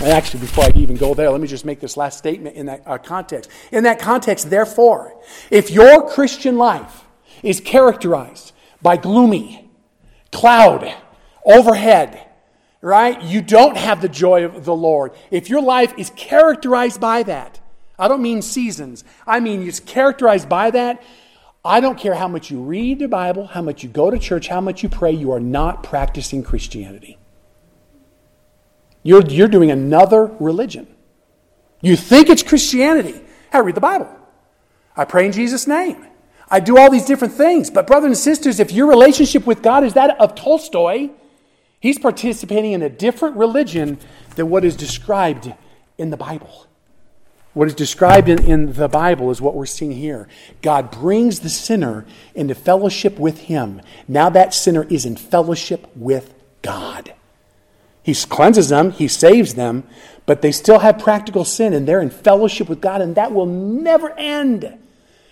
and 0.00 0.08
actually, 0.08 0.40
before 0.40 0.64
I 0.64 0.72
even 0.74 0.96
go 0.96 1.14
there, 1.14 1.30
let 1.30 1.40
me 1.40 1.48
just 1.48 1.64
make 1.64 1.80
this 1.80 1.96
last 1.96 2.18
statement 2.18 2.56
in 2.56 2.66
that 2.66 2.82
uh, 2.86 2.98
context. 2.98 3.50
In 3.72 3.84
that 3.84 3.98
context, 3.98 4.50
therefore, 4.50 5.18
if 5.50 5.70
your 5.70 6.08
Christian 6.08 6.58
life 6.58 7.04
is 7.42 7.60
characterized 7.60 8.52
by 8.82 8.96
gloomy, 8.96 9.70
cloud, 10.32 10.94
overhead, 11.44 12.26
right? 12.82 13.22
You 13.22 13.40
don't 13.40 13.76
have 13.76 14.02
the 14.02 14.08
joy 14.08 14.44
of 14.44 14.64
the 14.64 14.74
Lord. 14.74 15.12
If 15.30 15.48
your 15.48 15.62
life 15.62 15.94
is 15.96 16.10
characterized 16.10 17.00
by 17.00 17.22
that, 17.24 17.60
I 17.98 18.08
don't 18.08 18.22
mean 18.22 18.42
seasons, 18.42 19.02
I 19.26 19.40
mean 19.40 19.66
it's 19.66 19.80
characterized 19.80 20.48
by 20.48 20.70
that. 20.72 21.02
I 21.64 21.80
don't 21.80 21.98
care 21.98 22.14
how 22.14 22.28
much 22.28 22.50
you 22.50 22.60
read 22.60 23.00
the 23.00 23.08
Bible, 23.08 23.48
how 23.48 23.62
much 23.62 23.82
you 23.82 23.88
go 23.88 24.10
to 24.10 24.18
church, 24.18 24.46
how 24.46 24.60
much 24.60 24.84
you 24.84 24.88
pray, 24.88 25.10
you 25.10 25.32
are 25.32 25.40
not 25.40 25.82
practicing 25.82 26.44
Christianity. 26.44 27.18
You're, 29.06 29.22
you're 29.22 29.46
doing 29.46 29.70
another 29.70 30.24
religion. 30.40 30.88
You 31.80 31.94
think 31.94 32.28
it's 32.28 32.42
Christianity. 32.42 33.20
I 33.52 33.58
read 33.58 33.76
the 33.76 33.80
Bible. 33.80 34.08
I 34.96 35.04
pray 35.04 35.26
in 35.26 35.30
Jesus' 35.30 35.68
name. 35.68 36.04
I 36.50 36.58
do 36.58 36.76
all 36.76 36.90
these 36.90 37.06
different 37.06 37.34
things. 37.34 37.70
But, 37.70 37.86
brothers 37.86 38.06
and 38.08 38.18
sisters, 38.18 38.58
if 38.58 38.72
your 38.72 38.88
relationship 38.88 39.46
with 39.46 39.62
God 39.62 39.84
is 39.84 39.94
that 39.94 40.20
of 40.20 40.34
Tolstoy, 40.34 41.10
he's 41.78 42.00
participating 42.00 42.72
in 42.72 42.82
a 42.82 42.88
different 42.88 43.36
religion 43.36 43.98
than 44.34 44.50
what 44.50 44.64
is 44.64 44.74
described 44.74 45.54
in 45.96 46.10
the 46.10 46.16
Bible. 46.16 46.66
What 47.52 47.68
is 47.68 47.74
described 47.76 48.28
in, 48.28 48.42
in 48.44 48.72
the 48.72 48.88
Bible 48.88 49.30
is 49.30 49.40
what 49.40 49.54
we're 49.54 49.66
seeing 49.66 49.92
here. 49.92 50.26
God 50.62 50.90
brings 50.90 51.40
the 51.40 51.48
sinner 51.48 52.06
into 52.34 52.56
fellowship 52.56 53.20
with 53.20 53.42
him. 53.42 53.82
Now 54.08 54.30
that 54.30 54.52
sinner 54.52 54.82
is 54.90 55.06
in 55.06 55.14
fellowship 55.14 55.86
with 55.94 56.34
God. 56.62 57.12
He 58.06 58.14
cleanses 58.14 58.68
them, 58.68 58.92
He 58.92 59.08
saves 59.08 59.54
them, 59.54 59.82
but 60.26 60.40
they 60.40 60.52
still 60.52 60.78
have 60.78 61.00
practical 61.00 61.44
sin 61.44 61.72
and 61.72 61.88
they're 61.88 62.00
in 62.00 62.10
fellowship 62.10 62.68
with 62.68 62.80
God, 62.80 63.00
and 63.00 63.16
that 63.16 63.32
will 63.32 63.46
never 63.46 64.10
end. 64.12 64.78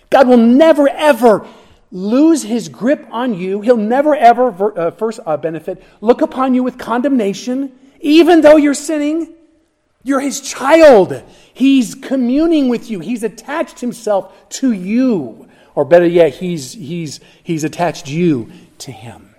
God 0.09 0.27
will 0.27 0.35
never, 0.35 0.89
ever 0.89 1.47
lose 1.89 2.43
His 2.43 2.67
grip 2.67 3.07
on 3.11 3.33
you. 3.33 3.61
He'll 3.61 3.77
never, 3.77 4.13
ever, 4.13 4.77
uh, 4.77 4.91
first 4.91 5.21
uh, 5.25 5.37
benefit, 5.37 5.81
look 6.01 6.21
upon 6.21 6.53
you 6.53 6.63
with 6.63 6.77
condemnation, 6.77 7.71
even 8.01 8.41
though 8.41 8.57
you're 8.57 8.73
sinning. 8.73 9.33
You're 10.03 10.19
His 10.19 10.41
child. 10.41 11.23
He's 11.53 11.95
communing 11.95 12.67
with 12.67 12.91
you, 12.91 12.99
He's 12.99 13.23
attached 13.23 13.79
Himself 13.79 14.35
to 14.49 14.73
you. 14.73 15.47
Or 15.75 15.85
better 15.85 16.07
yet, 16.07 16.33
He's, 16.33 16.73
he's, 16.73 17.21
he's 17.41 17.63
attached 17.63 18.09
you 18.09 18.51
to 18.79 18.91
Him. 18.91 19.33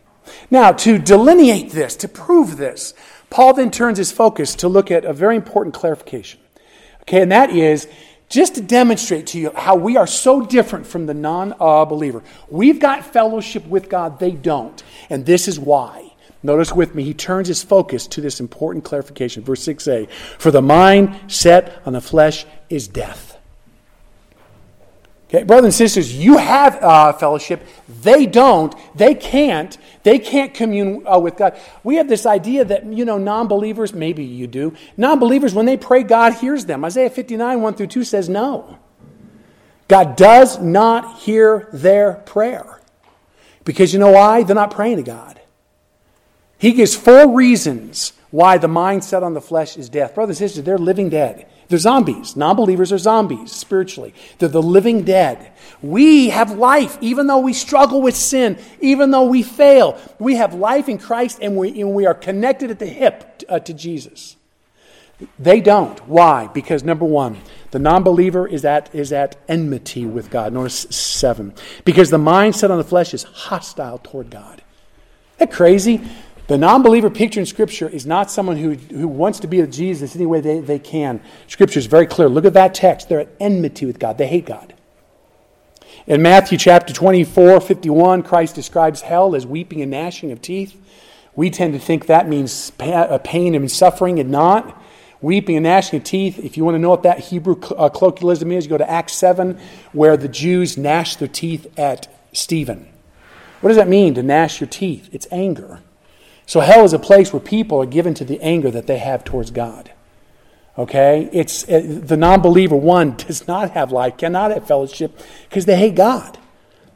Now, 0.50 0.72
to 0.72 0.98
delineate 0.98 1.72
this, 1.72 1.96
to 1.96 2.08
prove 2.08 2.56
this, 2.56 2.94
Paul 3.36 3.52
then 3.52 3.70
turns 3.70 3.98
his 3.98 4.10
focus 4.10 4.54
to 4.54 4.68
look 4.68 4.90
at 4.90 5.04
a 5.04 5.12
very 5.12 5.36
important 5.36 5.74
clarification. 5.74 6.40
Okay, 7.02 7.20
and 7.20 7.30
that 7.32 7.50
is 7.50 7.86
just 8.30 8.54
to 8.54 8.62
demonstrate 8.62 9.26
to 9.26 9.38
you 9.38 9.52
how 9.54 9.76
we 9.76 9.98
are 9.98 10.06
so 10.06 10.40
different 10.40 10.86
from 10.86 11.04
the 11.04 11.12
non 11.12 11.50
believer. 11.86 12.22
We've 12.48 12.80
got 12.80 13.04
fellowship 13.04 13.66
with 13.66 13.90
God, 13.90 14.20
they 14.20 14.30
don't. 14.30 14.82
And 15.10 15.26
this 15.26 15.48
is 15.48 15.60
why. 15.60 16.14
Notice 16.42 16.72
with 16.72 16.94
me, 16.94 17.04
he 17.04 17.12
turns 17.12 17.48
his 17.48 17.62
focus 17.62 18.06
to 18.06 18.22
this 18.22 18.40
important 18.40 18.86
clarification. 18.86 19.44
Verse 19.44 19.66
6a 19.66 20.10
For 20.38 20.50
the 20.50 20.62
mind 20.62 21.14
set 21.30 21.82
on 21.84 21.92
the 21.92 22.00
flesh 22.00 22.46
is 22.70 22.88
death 22.88 23.35
Okay, 25.28 25.42
brothers 25.42 25.64
and 25.64 25.74
sisters, 25.74 26.14
you 26.14 26.36
have 26.36 26.80
uh, 26.82 27.12
fellowship. 27.12 27.66
They 28.02 28.26
don't. 28.26 28.74
They 28.94 29.14
can't. 29.14 29.76
They 30.04 30.20
can't 30.20 30.54
commune 30.54 31.04
uh, 31.04 31.18
with 31.18 31.36
God. 31.36 31.58
We 31.82 31.96
have 31.96 32.08
this 32.08 32.26
idea 32.26 32.64
that, 32.64 32.86
you 32.86 33.04
know, 33.04 33.18
non 33.18 33.48
believers, 33.48 33.92
maybe 33.92 34.24
you 34.24 34.46
do, 34.46 34.74
non 34.96 35.18
believers, 35.18 35.52
when 35.52 35.66
they 35.66 35.76
pray, 35.76 36.04
God 36.04 36.34
hears 36.34 36.66
them. 36.66 36.84
Isaiah 36.84 37.10
59, 37.10 37.60
1 37.60 37.74
through 37.74 37.88
2 37.88 38.04
says 38.04 38.28
no. 38.28 38.78
God 39.88 40.16
does 40.16 40.60
not 40.60 41.18
hear 41.20 41.68
their 41.72 42.14
prayer. 42.14 42.80
Because 43.64 43.92
you 43.92 43.98
know 43.98 44.12
why? 44.12 44.44
They're 44.44 44.54
not 44.54 44.70
praying 44.70 44.98
to 44.98 45.02
God. 45.02 45.40
He 46.58 46.72
gives 46.72 46.94
four 46.94 47.34
reasons 47.34 48.12
why 48.30 48.58
the 48.58 48.68
mindset 48.68 49.22
on 49.22 49.34
the 49.34 49.40
flesh 49.40 49.76
is 49.76 49.88
death. 49.88 50.14
Brothers 50.14 50.40
and 50.40 50.48
sisters, 50.48 50.64
they're 50.64 50.78
living 50.78 51.08
dead. 51.08 51.48
They're 51.68 51.78
zombies. 51.78 52.36
Non 52.36 52.56
believers 52.56 52.92
are 52.92 52.98
zombies 52.98 53.52
spiritually. 53.52 54.14
They're 54.38 54.48
the 54.48 54.62
living 54.62 55.02
dead. 55.02 55.52
We 55.82 56.28
have 56.28 56.52
life, 56.52 56.96
even 57.00 57.26
though 57.26 57.40
we 57.40 57.52
struggle 57.52 58.00
with 58.00 58.16
sin, 58.16 58.58
even 58.80 59.10
though 59.10 59.24
we 59.24 59.42
fail. 59.42 59.98
We 60.18 60.36
have 60.36 60.54
life 60.54 60.88
in 60.88 60.98
Christ 60.98 61.38
and 61.42 61.56
we, 61.56 61.80
and 61.80 61.92
we 61.92 62.06
are 62.06 62.14
connected 62.14 62.70
at 62.70 62.78
the 62.78 62.86
hip 62.86 63.42
uh, 63.48 63.58
to 63.60 63.74
Jesus. 63.74 64.36
They 65.38 65.60
don't. 65.60 65.98
Why? 66.06 66.48
Because 66.48 66.84
number 66.84 67.04
one, 67.04 67.38
the 67.70 67.78
non 67.78 68.02
believer 68.02 68.46
is 68.46 68.64
at, 68.64 68.94
is 68.94 69.12
at 69.12 69.36
enmity 69.48 70.04
with 70.04 70.30
God. 70.30 70.52
Notice 70.52 70.86
seven. 70.90 71.54
Because 71.84 72.10
the 72.10 72.18
mindset 72.18 72.70
on 72.70 72.78
the 72.78 72.84
flesh 72.84 73.14
is 73.14 73.22
hostile 73.22 73.98
toward 73.98 74.30
God. 74.30 74.62
Isn't 75.36 75.50
that 75.50 75.52
crazy? 75.52 76.02
The 76.48 76.58
non 76.58 76.82
believer 76.82 77.10
picture 77.10 77.40
in 77.40 77.46
Scripture 77.46 77.88
is 77.88 78.06
not 78.06 78.30
someone 78.30 78.56
who, 78.56 78.74
who 78.74 79.08
wants 79.08 79.40
to 79.40 79.48
be 79.48 79.60
with 79.60 79.72
Jesus 79.72 80.14
any 80.14 80.26
way 80.26 80.40
they, 80.40 80.60
they 80.60 80.78
can. 80.78 81.20
Scripture 81.48 81.78
is 81.78 81.86
very 81.86 82.06
clear. 82.06 82.28
Look 82.28 82.44
at 82.44 82.54
that 82.54 82.74
text. 82.74 83.08
They're 83.08 83.20
at 83.20 83.28
enmity 83.40 83.86
with 83.86 83.98
God, 83.98 84.18
they 84.18 84.28
hate 84.28 84.46
God. 84.46 84.74
In 86.06 86.22
Matthew 86.22 86.56
chapter 86.56 86.92
24, 86.92 87.60
51, 87.60 88.22
Christ 88.22 88.54
describes 88.54 89.00
hell 89.00 89.34
as 89.34 89.44
weeping 89.44 89.82
and 89.82 89.90
gnashing 89.90 90.30
of 90.30 90.40
teeth. 90.40 90.80
We 91.34 91.50
tend 91.50 91.74
to 91.74 91.80
think 91.80 92.06
that 92.06 92.28
means 92.28 92.70
uh, 92.78 93.18
pain 93.18 93.56
and 93.56 93.70
suffering, 93.70 94.20
and 94.20 94.30
not. 94.30 94.82
Weeping 95.20 95.56
and 95.56 95.64
gnashing 95.64 95.98
of 95.98 96.04
teeth. 96.04 96.38
If 96.38 96.56
you 96.56 96.64
want 96.64 96.76
to 96.76 96.78
know 96.78 96.90
what 96.90 97.02
that 97.02 97.18
Hebrew 97.18 97.60
uh, 97.76 97.88
colloquialism 97.88 98.52
is, 98.52 98.64
you 98.64 98.70
go 98.70 98.78
to 98.78 98.88
Acts 98.88 99.14
7, 99.14 99.58
where 99.92 100.16
the 100.16 100.28
Jews 100.28 100.78
gnashed 100.78 101.18
their 101.18 101.28
teeth 101.28 101.66
at 101.76 102.06
Stephen. 102.32 102.88
What 103.60 103.68
does 103.68 103.76
that 103.76 103.88
mean, 103.88 104.14
to 104.14 104.22
gnash 104.22 104.60
your 104.60 104.68
teeth? 104.68 105.08
It's 105.12 105.26
anger. 105.32 105.80
So 106.46 106.60
hell 106.60 106.84
is 106.84 106.92
a 106.92 106.98
place 106.98 107.32
where 107.32 107.40
people 107.40 107.80
are 107.82 107.86
given 107.86 108.14
to 108.14 108.24
the 108.24 108.40
anger 108.40 108.70
that 108.70 108.86
they 108.86 108.98
have 108.98 109.24
towards 109.24 109.50
God. 109.50 109.90
Okay? 110.78 111.28
It's 111.32 111.68
uh, 111.68 111.82
the 111.84 112.16
non-believer 112.16 112.76
one 112.76 113.16
does 113.16 113.46
not 113.48 113.72
have 113.72 113.92
life, 113.92 114.16
cannot 114.16 114.52
have 114.52 114.66
fellowship 114.66 115.20
because 115.48 115.66
they 115.66 115.76
hate 115.76 115.96
God. 115.96 116.38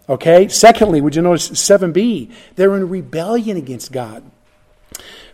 Okay? 0.08 0.48
Secondly, 0.48 1.00
would 1.00 1.16
you 1.16 1.22
notice 1.22 1.50
7b? 1.50 2.32
They're 2.56 2.76
in 2.76 2.88
rebellion 2.88 3.56
against 3.56 3.92
God. 3.92 4.22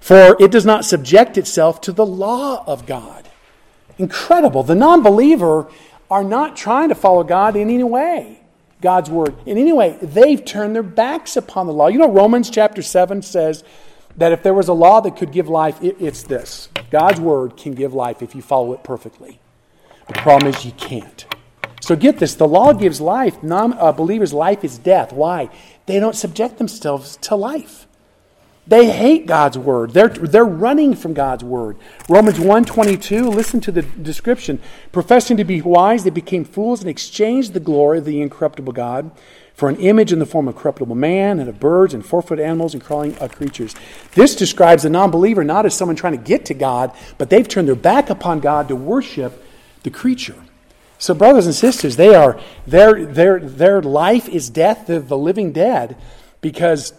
For 0.01 0.37
it 0.41 0.51
does 0.51 0.67
not 0.67 0.85
subject 0.85 1.37
itself 1.37 1.81
to 1.83 1.93
the 1.93 2.07
law 2.07 2.65
of 2.67 2.87
God. 2.87 3.29
Incredible. 3.99 4.63
The 4.63 4.75
non-believer 4.75 5.69
are 6.11 6.25
not 6.25 6.57
trying 6.57 6.91
to 6.91 6.95
follow 6.95 7.25
God 7.25 7.57
in 7.57 7.71
any 7.71 7.83
way. 7.83 8.41
God's 8.81 9.11
word. 9.11 9.35
In 9.47 9.59
any 9.59 9.73
way, 9.73 9.99
they've 10.03 10.45
turned 10.45 10.75
their 10.75 10.83
backs 10.83 11.37
upon 11.37 11.67
the 11.67 11.73
law. 11.73 11.89
You 11.89 11.99
know, 11.99 12.13
Romans 12.13 12.51
chapter 12.51 12.83
7 12.83 13.23
says, 13.23 13.65
that 14.17 14.33
if 14.33 14.43
there 14.43 14.55
was 14.55 14.69
a 14.69 14.73
law 14.73 15.01
that 15.01 15.17
could 15.17 15.33
give 15.33 15.49
life, 15.49 15.83
it, 15.83 15.97
it's 16.01 16.23
this 16.23 16.69
God's 16.91 17.21
word 17.21 17.57
can 17.57 17.73
give 17.73 17.95
life 17.95 18.23
if 18.23 18.35
you 18.35 18.43
follow 18.43 18.73
it 18.73 18.83
perfectly. 18.83 19.39
But 20.07 20.17
the 20.17 20.23
problem 20.23 20.53
is 20.53 20.65
you 20.65 20.73
can't. 20.73 21.27
So 21.81 21.95
get 21.95 22.19
this 22.19 22.35
the 22.35 22.49
law 22.49 22.73
gives 22.73 23.01
life. 23.01 23.43
Non 23.43 23.73
uh, 23.75 23.93
believers' 23.93 24.33
life 24.33 24.65
is 24.65 24.79
death. 24.79 25.13
Why? 25.13 25.51
They 25.87 26.01
don't 26.01 26.17
subject 26.17 26.59
themselves 26.59 27.17
to 27.23 27.37
life. 27.37 27.87
They 28.69 28.91
hate 28.91 29.27
God's 29.27 29.57
word. 29.57 29.93
They're, 29.93 30.09
they're 30.09 30.45
running 30.45 30.97
from 30.97 31.15
God's 31.15 31.45
word. 31.45 31.77
Romans 32.09 32.39
1.22, 32.39 33.33
listen 33.33 33.61
to 33.61 33.71
the 33.71 33.83
description. 33.83 34.61
Professing 34.91 35.37
to 35.37 35.45
be 35.45 35.63
wise, 35.63 36.03
they 36.03 36.11
became 36.11 36.45
fools 36.45 36.81
and 36.81 36.91
exchanged 36.91 37.53
the 37.53 37.61
glory 37.61 37.99
of 37.99 38.05
the 38.05 38.21
incorruptible 38.21 38.73
God 38.73 39.13
for 39.57 39.71
an 39.71 39.77
image 39.77 40.13
in 40.13 40.19
the 40.19 40.27
form 40.27 40.49
of 40.49 40.55
corruptible 40.55 40.95
man 40.95 41.41
and 41.41 41.49
of 41.49 41.59
birds 41.59 41.95
and 41.95 42.05
four 42.05 42.21
footed 42.21 42.45
animals 42.45 42.75
and 42.75 42.85
crawling 42.85 43.15
creatures. 43.15 43.75
This 44.13 44.37
describes 44.37 44.85
a 44.85 44.91
non 44.91 45.11
believer 45.11 45.43
not 45.43 45.65
as 45.65 45.75
someone 45.75 45.97
trying 45.97 46.17
to 46.17 46.23
get 46.23 46.45
to 46.47 46.55
God, 46.55 46.93
but 47.17 47.31
they've 47.31 47.49
turned 47.49 47.67
their 47.67 47.75
back 47.75 48.11
upon 48.11 48.41
God 48.41 48.69
to 48.69 48.77
worship 48.77 49.43
the 49.83 49.91
creature. 49.91 50.37
So, 50.99 51.15
brothers 51.15 51.47
and 51.47 51.55
sisters, 51.55 51.97
they 51.97 52.15
are, 52.15 52.39
their, 52.67 53.05
their, 53.07 53.41
their 53.41 53.83
life 53.83 54.29
is 54.29 54.49
death. 54.51 54.87
They're 54.87 55.01
the 55.01 55.17
living 55.17 55.53
dead 55.53 55.97
because, 56.41 56.93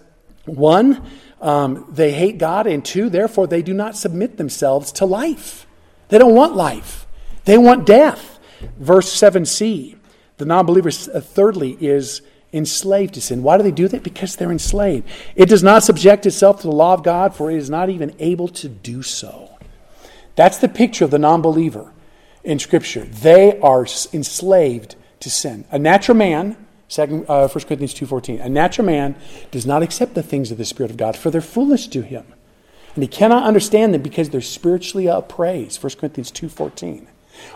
one, 0.45 1.03
um, 1.41 1.85
they 1.91 2.11
hate 2.11 2.37
God, 2.37 2.67
and 2.67 2.83
two, 2.83 3.09
therefore, 3.09 3.47
they 3.47 3.61
do 3.61 3.73
not 3.73 3.95
submit 3.95 4.37
themselves 4.37 4.91
to 4.93 5.05
life. 5.05 5.67
They 6.09 6.17
don't 6.17 6.35
want 6.35 6.55
life, 6.55 7.05
they 7.45 7.57
want 7.57 7.85
death. 7.85 8.39
Verse 8.79 9.13
7c 9.13 9.95
The 10.37 10.45
non 10.45 10.65
believer, 10.65 10.89
uh, 10.89 11.19
thirdly, 11.19 11.77
is 11.79 12.21
enslaved 12.53 13.13
to 13.15 13.21
sin. 13.21 13.43
Why 13.43 13.57
do 13.57 13.63
they 13.63 13.71
do 13.71 13.87
that? 13.87 14.03
Because 14.03 14.35
they're 14.35 14.51
enslaved. 14.51 15.07
It 15.35 15.49
does 15.49 15.63
not 15.63 15.83
subject 15.83 16.25
itself 16.25 16.61
to 16.61 16.67
the 16.67 16.75
law 16.75 16.93
of 16.93 17.03
God, 17.03 17.35
for 17.35 17.51
it 17.51 17.57
is 17.57 17.69
not 17.69 17.89
even 17.89 18.15
able 18.19 18.47
to 18.49 18.69
do 18.69 19.03
so. 19.03 19.57
That's 20.35 20.57
the 20.57 20.69
picture 20.69 21.05
of 21.05 21.11
the 21.11 21.19
non 21.19 21.41
believer 21.41 21.91
in 22.43 22.59
Scripture. 22.59 23.03
They 23.03 23.59
are 23.59 23.85
enslaved 24.13 24.95
to 25.19 25.29
sin. 25.29 25.65
A 25.71 25.79
natural 25.79 26.15
man, 26.15 26.55
uh, 26.97 27.47
1 27.47 27.49
Corinthians 27.49 27.93
2.14, 27.93 28.43
a 28.43 28.49
natural 28.49 28.85
man 28.85 29.15
does 29.51 29.65
not 29.65 29.83
accept 29.83 30.13
the 30.13 30.23
things 30.23 30.51
of 30.51 30.57
the 30.57 30.65
Spirit 30.65 30.91
of 30.91 30.97
God, 30.97 31.17
for 31.17 31.29
they're 31.29 31.41
foolish 31.41 31.87
to 31.87 32.01
him. 32.01 32.25
And 32.95 33.03
he 33.03 33.07
cannot 33.07 33.43
understand 33.43 33.93
them 33.93 34.01
because 34.01 34.29
they're 34.29 34.41
spiritually 34.41 35.07
appraised. 35.07 35.83
1 35.83 35.93
Corinthians 35.99 36.31
2.14. 36.31 37.07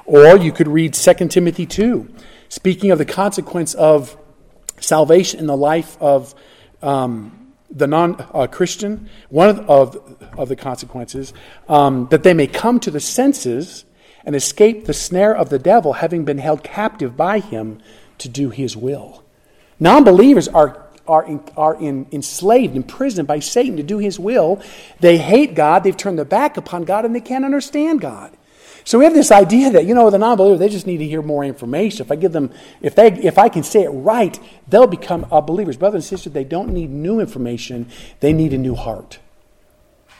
Or 0.05 0.37
you 0.37 0.51
could 0.51 0.67
read 0.67 0.93
2 0.93 1.13
Timothy 1.29 1.65
2, 1.65 2.07
speaking 2.49 2.91
of 2.91 2.97
the 2.97 3.05
consequence 3.05 3.73
of 3.73 4.17
salvation 4.81 5.39
in 5.39 5.47
the 5.47 5.55
life 5.55 5.97
of 6.01 6.35
um, 6.81 7.53
the 7.69 7.87
non 7.87 8.15
uh, 8.33 8.47
Christian, 8.47 9.09
one 9.29 9.49
of, 9.49 9.69
of, 9.69 10.17
of 10.37 10.49
the 10.49 10.55
consequences, 10.55 11.33
um, 11.69 12.07
that 12.11 12.23
they 12.23 12.33
may 12.33 12.47
come 12.47 12.79
to 12.81 12.91
the 12.91 12.99
senses 12.99 13.85
and 14.25 14.35
escape 14.35 14.85
the 14.85 14.93
snare 14.93 15.35
of 15.35 15.49
the 15.49 15.59
devil, 15.59 15.93
having 15.93 16.25
been 16.25 16.37
held 16.37 16.63
captive 16.63 17.15
by 17.15 17.39
him 17.39 17.81
to 18.19 18.29
do 18.29 18.49
his 18.49 18.75
will. 18.77 19.23
Non 19.79 20.03
believers 20.03 20.47
are, 20.47 20.87
are, 21.07 21.23
in, 21.23 21.41
are 21.57 21.75
in, 21.75 22.05
enslaved, 22.11 22.75
imprisoned 22.75 23.27
by 23.27 23.39
Satan 23.39 23.77
to 23.77 23.83
do 23.83 23.97
his 23.97 24.19
will. 24.19 24.61
They 24.99 25.17
hate 25.17 25.55
God, 25.55 25.83
they've 25.83 25.97
turned 25.97 26.17
their 26.17 26.25
back 26.25 26.57
upon 26.57 26.83
God, 26.83 27.05
and 27.05 27.15
they 27.15 27.21
can't 27.21 27.45
understand 27.45 28.01
God. 28.01 28.35
So 28.83 28.97
we 28.97 29.05
have 29.05 29.13
this 29.13 29.31
idea 29.31 29.71
that, 29.71 29.85
you 29.85 29.93
know, 29.93 30.09
the 30.09 30.17
non-believer, 30.17 30.57
they 30.57 30.69
just 30.69 30.87
need 30.87 30.97
to 30.97 31.07
hear 31.07 31.21
more 31.21 31.43
information. 31.43 32.05
If 32.05 32.11
I 32.11 32.15
give 32.15 32.31
them, 32.31 32.51
if 32.81 32.95
they, 32.95 33.11
if 33.11 33.37
I 33.37 33.49
can 33.49 33.63
say 33.63 33.83
it 33.83 33.89
right, 33.89 34.39
they'll 34.67 34.87
become 34.87 35.25
uh, 35.31 35.41
believers. 35.41 35.77
Brothers 35.77 36.03
and 36.11 36.19
sisters, 36.19 36.33
they 36.33 36.43
don't 36.43 36.73
need 36.73 36.89
new 36.89 37.19
information. 37.19 37.89
They 38.19 38.33
need 38.33 38.53
a 38.53 38.57
new 38.57 38.75
heart. 38.75 39.19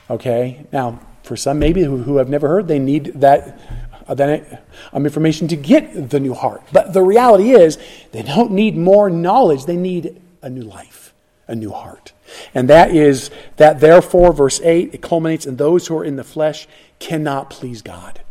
Okay? 0.09 0.65
Now, 0.71 0.99
for 1.23 1.35
some 1.35 1.59
maybe 1.59 1.83
who, 1.83 1.97
who 1.97 2.17
have 2.17 2.29
never 2.29 2.47
heard, 2.47 2.67
they 2.67 2.79
need 2.79 3.05
that, 3.21 3.59
uh, 4.07 4.13
that 4.15 4.65
um, 4.93 5.05
information 5.05 5.47
to 5.49 5.55
get 5.55 6.09
the 6.09 6.19
new 6.19 6.33
heart. 6.33 6.61
But 6.71 6.93
the 6.93 7.01
reality 7.01 7.51
is, 7.51 7.77
they 8.11 8.23
don't 8.23 8.51
need 8.51 8.77
more 8.77 9.09
knowledge. 9.09 9.65
They 9.65 9.77
need 9.77 10.21
a 10.41 10.49
new 10.49 10.63
life, 10.63 11.13
a 11.47 11.55
new 11.55 11.71
heart. 11.71 12.13
And 12.53 12.69
that 12.69 12.95
is 12.95 13.29
that 13.57 13.79
therefore, 13.79 14.33
verse 14.33 14.61
8, 14.61 14.93
it 14.93 15.01
culminates 15.01 15.45
in 15.45 15.57
those 15.57 15.87
who 15.87 15.97
are 15.97 16.05
in 16.05 16.15
the 16.15 16.23
flesh 16.23 16.67
cannot 16.99 17.49
please 17.49 17.81
God. 17.81 18.21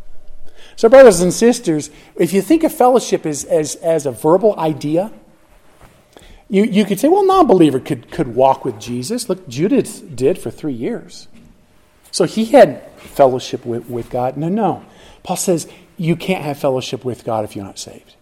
So, 0.81 0.88
brothers 0.88 1.21
and 1.21 1.31
sisters, 1.31 1.90
if 2.16 2.33
you 2.33 2.40
think 2.40 2.64
of 2.64 2.73
fellowship 2.73 3.27
as, 3.27 3.45
as, 3.45 3.75
as 3.77 4.07
a 4.07 4.12
verbal 4.12 4.59
idea, 4.59 5.12
you, 6.49 6.64
you 6.64 6.87
could 6.87 6.99
say, 6.99 7.07
well, 7.07 7.23
non 7.23 7.47
believer 7.47 7.79
could, 7.79 8.11
could 8.11 8.29
walk 8.29 8.64
with 8.64 8.81
Jesus. 8.81 9.29
Look, 9.29 9.47
Judas 9.47 10.01
did 10.01 10.38
for 10.38 10.51
three 10.51 10.73
years. 10.73 11.29
So 12.11 12.25
he 12.25 12.47
had 12.47 12.90
fellowship 12.93 13.66
with, 13.66 13.90
with 13.90 14.09
God. 14.09 14.38
No, 14.38 14.49
no. 14.49 14.83
Paul 15.23 15.37
says 15.37 15.71
you 15.99 16.16
can't 16.16 16.45
have 16.45 16.59
fellowship 16.59 17.05
with 17.05 17.27
God 17.27 17.45
if 17.45 17.55
you're 17.55 17.62
not 17.66 17.79
saved. 17.79 18.14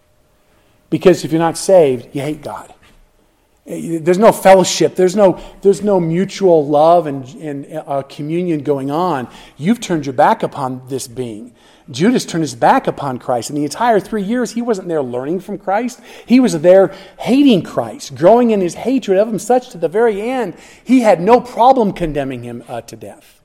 Because 0.89 1.23
if 1.23 1.31
you're 1.31 1.39
not 1.39 1.57
saved, 1.57 2.13
you 2.13 2.23
hate 2.23 2.41
God. 2.41 2.73
There's 3.65 4.17
no 4.17 4.31
fellowship. 4.31 4.95
There's 4.95 5.15
no, 5.15 5.39
there's 5.61 5.83
no 5.83 5.99
mutual 5.99 6.65
love 6.65 7.05
and, 7.05 7.25
and 7.35 7.83
uh, 7.85 8.01
communion 8.03 8.63
going 8.63 8.89
on. 8.89 9.27
You've 9.57 9.79
turned 9.79 10.05
your 10.05 10.13
back 10.13 10.41
upon 10.41 10.81
this 10.87 11.07
being. 11.07 11.53
Judas 11.91 12.25
turned 12.25 12.43
his 12.43 12.55
back 12.55 12.87
upon 12.87 13.17
Christ. 13.17 13.49
In 13.49 13.55
the 13.55 13.63
entire 13.63 13.99
three 13.99 14.23
years, 14.23 14.51
he 14.51 14.61
wasn't 14.61 14.87
there 14.87 15.01
learning 15.01 15.39
from 15.39 15.57
Christ. 15.57 15.99
He 16.25 16.39
was 16.39 16.59
there 16.61 16.93
hating 17.19 17.63
Christ, 17.63 18.15
growing 18.15 18.51
in 18.51 18.61
his 18.61 18.75
hatred 18.75 19.17
of 19.17 19.27
him, 19.27 19.39
such 19.39 19.69
to 19.69 19.77
the 19.77 19.87
very 19.87 20.21
end, 20.21 20.55
he 20.83 21.01
had 21.01 21.19
no 21.19 21.41
problem 21.41 21.93
condemning 21.93 22.43
him 22.43 22.63
uh, 22.67 22.81
to 22.81 22.95
death. 22.95 23.41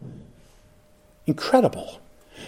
Incredible. 1.26 2.00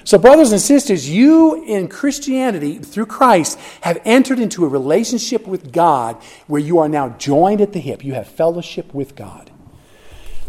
So, 0.05 0.19
brothers 0.19 0.53
and 0.53 0.61
sisters, 0.61 1.09
you 1.09 1.65
in 1.65 1.89
Christianity, 1.89 2.79
through 2.79 3.07
Christ, 3.07 3.59
have 3.81 4.01
entered 4.05 4.39
into 4.39 4.65
a 4.65 4.69
relationship 4.69 5.47
with 5.47 5.73
God 5.73 6.17
where 6.47 6.61
you 6.61 6.79
are 6.79 6.89
now 6.89 7.11
joined 7.11 7.61
at 7.61 7.73
the 7.73 7.81
hip. 7.81 8.05
You 8.05 8.15
have 8.15 8.29
fellowship 8.29 8.95
with 8.95 9.17
God. 9.17 9.51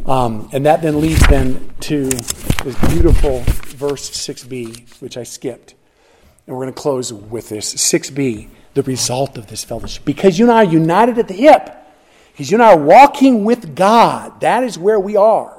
Um, 0.05 0.49
and 0.53 0.65
that 0.65 0.81
then 0.81 1.01
leads 1.01 1.25
then 1.27 1.73
to 1.81 2.05
this 2.05 2.77
beautiful 2.89 3.41
verse 3.75 4.09
6b, 4.09 5.01
which 5.01 5.17
I 5.17 5.23
skipped. 5.23 5.75
And 6.45 6.55
we're 6.55 6.63
going 6.63 6.73
to 6.73 6.81
close 6.81 7.11
with 7.11 7.49
this 7.49 7.73
6b, 7.73 8.49
the 8.73 8.83
result 8.83 9.37
of 9.37 9.47
this 9.47 9.63
fellowship. 9.63 10.05
Because 10.05 10.39
you 10.39 10.45
and 10.45 10.51
I 10.51 10.65
are 10.65 10.71
united 10.71 11.17
at 11.17 11.27
the 11.27 11.33
hip, 11.33 11.75
because 12.31 12.51
you 12.51 12.55
and 12.55 12.63
I 12.63 12.73
are 12.73 12.79
walking 12.79 13.43
with 13.43 13.75
God. 13.75 14.39
That 14.41 14.63
is 14.63 14.77
where 14.77 14.99
we 14.99 15.15
are. 15.15 15.56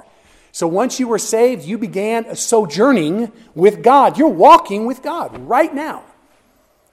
So 0.53 0.67
once 0.67 0.99
you 0.99 1.09
were 1.09 1.19
saved, 1.19 1.65
you 1.65 1.79
began 1.79 2.35
sojourning 2.35 3.33
with 3.55 3.83
God. 3.83 4.19
You're 4.19 4.29
walking 4.29 4.87
with 4.87 5.03
God 5.03 5.39
right 5.39 5.73
now. 5.73 6.05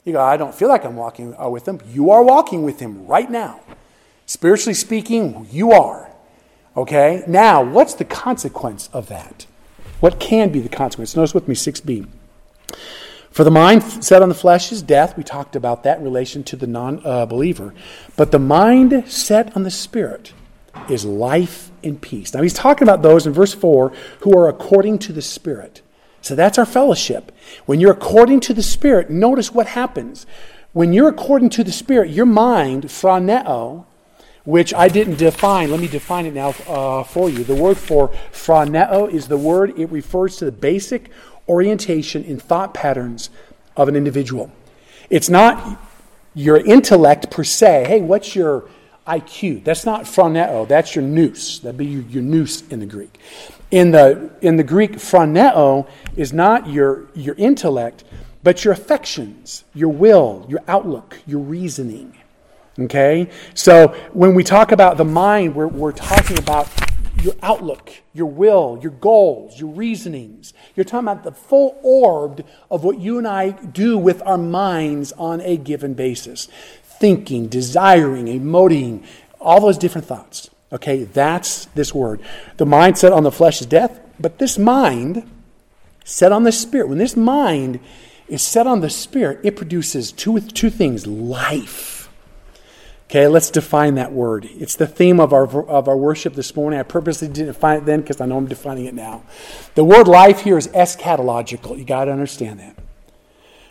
You 0.03 0.13
go, 0.13 0.21
I 0.21 0.37
don't 0.37 0.53
feel 0.53 0.69
like 0.69 0.85
I'm 0.85 0.95
walking 0.95 1.35
uh, 1.39 1.49
with 1.49 1.67
Him. 1.67 1.79
You 1.89 2.11
are 2.11 2.23
walking 2.23 2.63
with 2.63 2.79
Him 2.79 3.07
right 3.07 3.29
now. 3.29 3.61
Spiritually 4.25 4.73
speaking, 4.73 5.47
you 5.51 5.71
are. 5.71 6.11
Okay? 6.77 7.23
Now, 7.27 7.63
what's 7.63 7.95
the 7.95 8.05
consequence 8.05 8.89
of 8.93 9.07
that? 9.07 9.47
What 9.99 10.19
can 10.19 10.51
be 10.51 10.59
the 10.59 10.69
consequence? 10.69 11.15
Notice 11.15 11.33
with 11.33 11.47
me 11.47 11.55
6b. 11.55 12.07
For 13.31 13.43
the 13.43 13.51
mind 13.51 13.83
set 13.83 14.21
on 14.21 14.29
the 14.29 14.35
flesh 14.35 14.71
is 14.71 14.81
death. 14.81 15.17
We 15.17 15.23
talked 15.23 15.55
about 15.55 15.83
that 15.83 15.97
in 15.97 16.03
relation 16.03 16.43
to 16.45 16.55
the 16.55 16.67
non 16.67 17.01
uh, 17.03 17.25
believer. 17.25 17.73
But 18.15 18.31
the 18.31 18.39
mind 18.39 19.11
set 19.11 19.55
on 19.57 19.63
the 19.63 19.71
spirit 19.71 20.33
is 20.89 21.05
life 21.05 21.71
and 21.83 22.01
peace. 22.01 22.33
Now 22.33 22.41
he's 22.41 22.53
talking 22.53 22.87
about 22.87 23.01
those 23.01 23.27
in 23.27 23.33
verse 23.33 23.53
4 23.53 23.91
who 24.21 24.37
are 24.37 24.47
according 24.47 24.99
to 24.99 25.13
the 25.13 25.21
spirit. 25.21 25.81
So 26.21 26.35
that's 26.35 26.57
our 26.57 26.65
fellowship. 26.65 27.31
When 27.65 27.79
you're 27.79 27.91
according 27.91 28.39
to 28.41 28.53
the 28.53 28.63
spirit, 28.63 29.09
notice 29.09 29.51
what 29.51 29.67
happens. 29.67 30.25
When 30.73 30.91
you're 30.91 31.07
according 31.07 31.49
to 31.51 31.63
the 31.63 31.71
spirit, 31.71 32.09
your 32.09 32.25
mind, 32.25 32.85
phroneo, 32.85 33.85
which 34.43 34.73
I 34.73 34.87
didn't 34.87 35.17
define. 35.17 35.71
Let 35.71 35.79
me 35.79 35.87
define 35.87 36.25
it 36.25 36.33
now 36.33 36.49
uh, 36.67 37.03
for 37.03 37.29
you. 37.29 37.43
The 37.43 37.55
word 37.55 37.77
for 37.77 38.09
phroneo 38.31 39.11
is 39.11 39.27
the 39.27 39.37
word, 39.37 39.77
it 39.77 39.91
refers 39.91 40.37
to 40.37 40.45
the 40.45 40.51
basic 40.51 41.09
orientation 41.47 42.23
in 42.23 42.39
thought 42.39 42.73
patterns 42.73 43.29
of 43.75 43.87
an 43.87 43.95
individual. 43.95 44.51
It's 45.09 45.29
not 45.29 45.79
your 46.33 46.57
intellect 46.57 47.31
per 47.31 47.43
se. 47.43 47.85
Hey, 47.87 48.01
what's 48.01 48.35
your 48.35 48.69
IQ? 49.07 49.63
That's 49.63 49.85
not 49.85 50.03
phroneo, 50.03 50.67
that's 50.67 50.95
your 50.95 51.03
nous. 51.03 51.59
That'd 51.59 51.77
be 51.77 51.85
your, 51.85 52.01
your 52.03 52.23
nous 52.23 52.67
in 52.69 52.79
the 52.79 52.85
Greek. 52.85 53.19
In 53.71 53.91
the, 53.91 54.31
in 54.41 54.57
the 54.57 54.63
Greek, 54.63 54.93
phroneo 54.93 55.87
is 56.15 56.33
not 56.33 56.69
your, 56.69 57.05
your 57.13 57.35
intellect, 57.35 58.03
but 58.43 58.63
your 58.63 58.73
affections, 58.73 59.63
your 59.73 59.89
will, 59.89 60.45
your 60.47 60.61
outlook, 60.67 61.17
your 61.25 61.41
reasoning. 61.41 62.15
Okay? 62.77 63.29
So 63.53 63.87
when 64.13 64.35
we 64.35 64.43
talk 64.43 64.71
about 64.71 64.97
the 64.97 65.05
mind, 65.05 65.55
we're, 65.55 65.67
we're 65.67 65.91
talking 65.91 66.37
about 66.37 66.67
your 67.21 67.33
outlook, 67.41 67.91
your 68.13 68.27
will, 68.27 68.77
your 68.81 68.91
goals, 68.91 69.59
your 69.59 69.69
reasonings. 69.69 70.53
You're 70.75 70.83
talking 70.83 71.07
about 71.07 71.23
the 71.23 71.31
full 71.31 71.79
orb 71.81 72.45
of 72.69 72.83
what 72.83 72.99
you 72.99 73.17
and 73.17 73.27
I 73.27 73.51
do 73.51 73.97
with 73.97 74.21
our 74.25 74.37
minds 74.37 75.11
on 75.13 75.41
a 75.41 75.57
given 75.57 75.93
basis 75.93 76.49
thinking, 76.99 77.47
desiring, 77.47 78.25
emoting, 78.25 79.03
all 79.39 79.61
those 79.61 79.77
different 79.77 80.07
thoughts. 80.07 80.49
Okay, 80.71 81.03
that's 81.03 81.65
this 81.67 81.93
word. 81.93 82.21
The 82.57 82.65
mind 82.65 82.97
set 82.97 83.13
on 83.13 83.23
the 83.23 83.31
flesh 83.31 83.61
is 83.61 83.67
death, 83.67 83.99
but 84.19 84.39
this 84.39 84.57
mind 84.57 85.29
set 86.03 86.31
on 86.31 86.43
the 86.43 86.51
spirit, 86.51 86.89
when 86.89 86.97
this 86.97 87.15
mind 87.15 87.79
is 88.27 88.41
set 88.41 88.67
on 88.67 88.81
the 88.81 88.89
spirit, 88.89 89.39
it 89.43 89.55
produces 89.55 90.11
two, 90.11 90.39
two 90.39 90.69
things 90.69 91.05
life 91.05 91.95
Okay, 93.09 93.27
let's 93.27 93.51
define 93.51 93.95
that 93.95 94.11
word. 94.11 94.49
It's 94.51 94.75
the 94.75 94.87
theme 94.87 95.19
of 95.19 95.31
our, 95.31 95.45
of 95.69 95.87
our 95.87 95.95
worship 95.95 96.33
this 96.33 96.55
morning. 96.55 96.79
I 96.79 96.83
purposely 96.83 97.27
didn't 97.27 97.47
define 97.47 97.77
it 97.77 97.85
then 97.85 98.01
because 98.01 98.19
I 98.19 98.25
know 98.25 98.37
I'm 98.37 98.47
defining 98.47 98.85
it 98.85 98.95
now. 98.95 99.23
The 99.75 99.83
word 99.83 100.07
life 100.07 100.41
here 100.41 100.57
is 100.57 100.67
eschatological. 100.69 101.77
You 101.77 101.85
got 101.85 102.05
to 102.05 102.11
understand 102.11 102.59
that. 102.59 102.74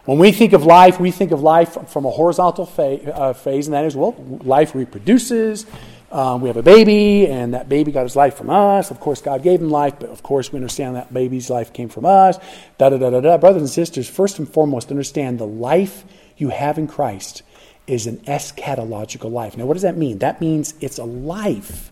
When 0.04 0.18
we 0.18 0.32
think 0.32 0.52
of 0.52 0.66
life, 0.66 1.00
we 1.00 1.10
think 1.10 1.32
of 1.32 1.40
life 1.40 1.88
from 1.88 2.04
a 2.04 2.10
horizontal 2.10 2.70
uh, 2.78 3.32
phase, 3.32 3.66
and 3.66 3.74
that 3.74 3.86
is, 3.86 3.96
well, 3.96 4.14
life 4.44 4.74
reproduces. 4.74 5.64
Um, 6.12 6.42
we 6.42 6.48
have 6.48 6.58
a 6.58 6.62
baby, 6.62 7.26
and 7.26 7.54
that 7.54 7.70
baby 7.70 7.90
got 7.90 8.02
his 8.02 8.14
life 8.14 8.36
from 8.36 8.50
us. 8.50 8.90
Of 8.90 9.00
course, 9.00 9.22
God 9.22 9.42
gave 9.42 9.62
him 9.62 9.70
life, 9.70 9.94
but 9.98 10.10
of 10.10 10.22
course, 10.22 10.52
we 10.52 10.58
understand 10.58 10.96
that 10.96 11.12
baby's 11.12 11.48
life 11.48 11.72
came 11.72 11.88
from 11.88 12.04
us. 12.04 12.38
Da 12.76 12.90
da 12.90 12.98
da 12.98 13.10
da 13.10 13.20
da. 13.20 13.38
Brothers 13.38 13.62
and 13.62 13.70
sisters, 13.70 14.06
first 14.06 14.38
and 14.38 14.46
foremost, 14.46 14.90
understand 14.90 15.38
the 15.38 15.46
life 15.46 16.04
you 16.36 16.50
have 16.50 16.76
in 16.76 16.86
Christ 16.86 17.42
is 17.86 18.06
an 18.06 18.18
eschatological 18.18 19.32
life. 19.32 19.56
Now, 19.56 19.64
what 19.64 19.72
does 19.72 19.82
that 19.82 19.96
mean? 19.96 20.18
That 20.18 20.38
means 20.40 20.74
it's 20.80 20.98
a 20.98 21.04
life 21.04 21.90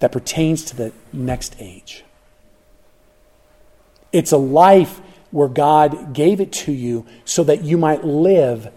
that 0.00 0.12
pertains 0.12 0.64
to 0.66 0.76
the 0.76 0.92
next 1.14 1.56
age. 1.58 2.04
It's 4.12 4.32
a 4.32 4.36
life 4.36 5.00
where 5.32 5.48
God 5.48 6.12
gave 6.12 6.40
it 6.40 6.52
to 6.52 6.72
you 6.72 7.04
so 7.24 7.42
that 7.44 7.64
you 7.64 7.76
might 7.76 8.04
live 8.04 8.70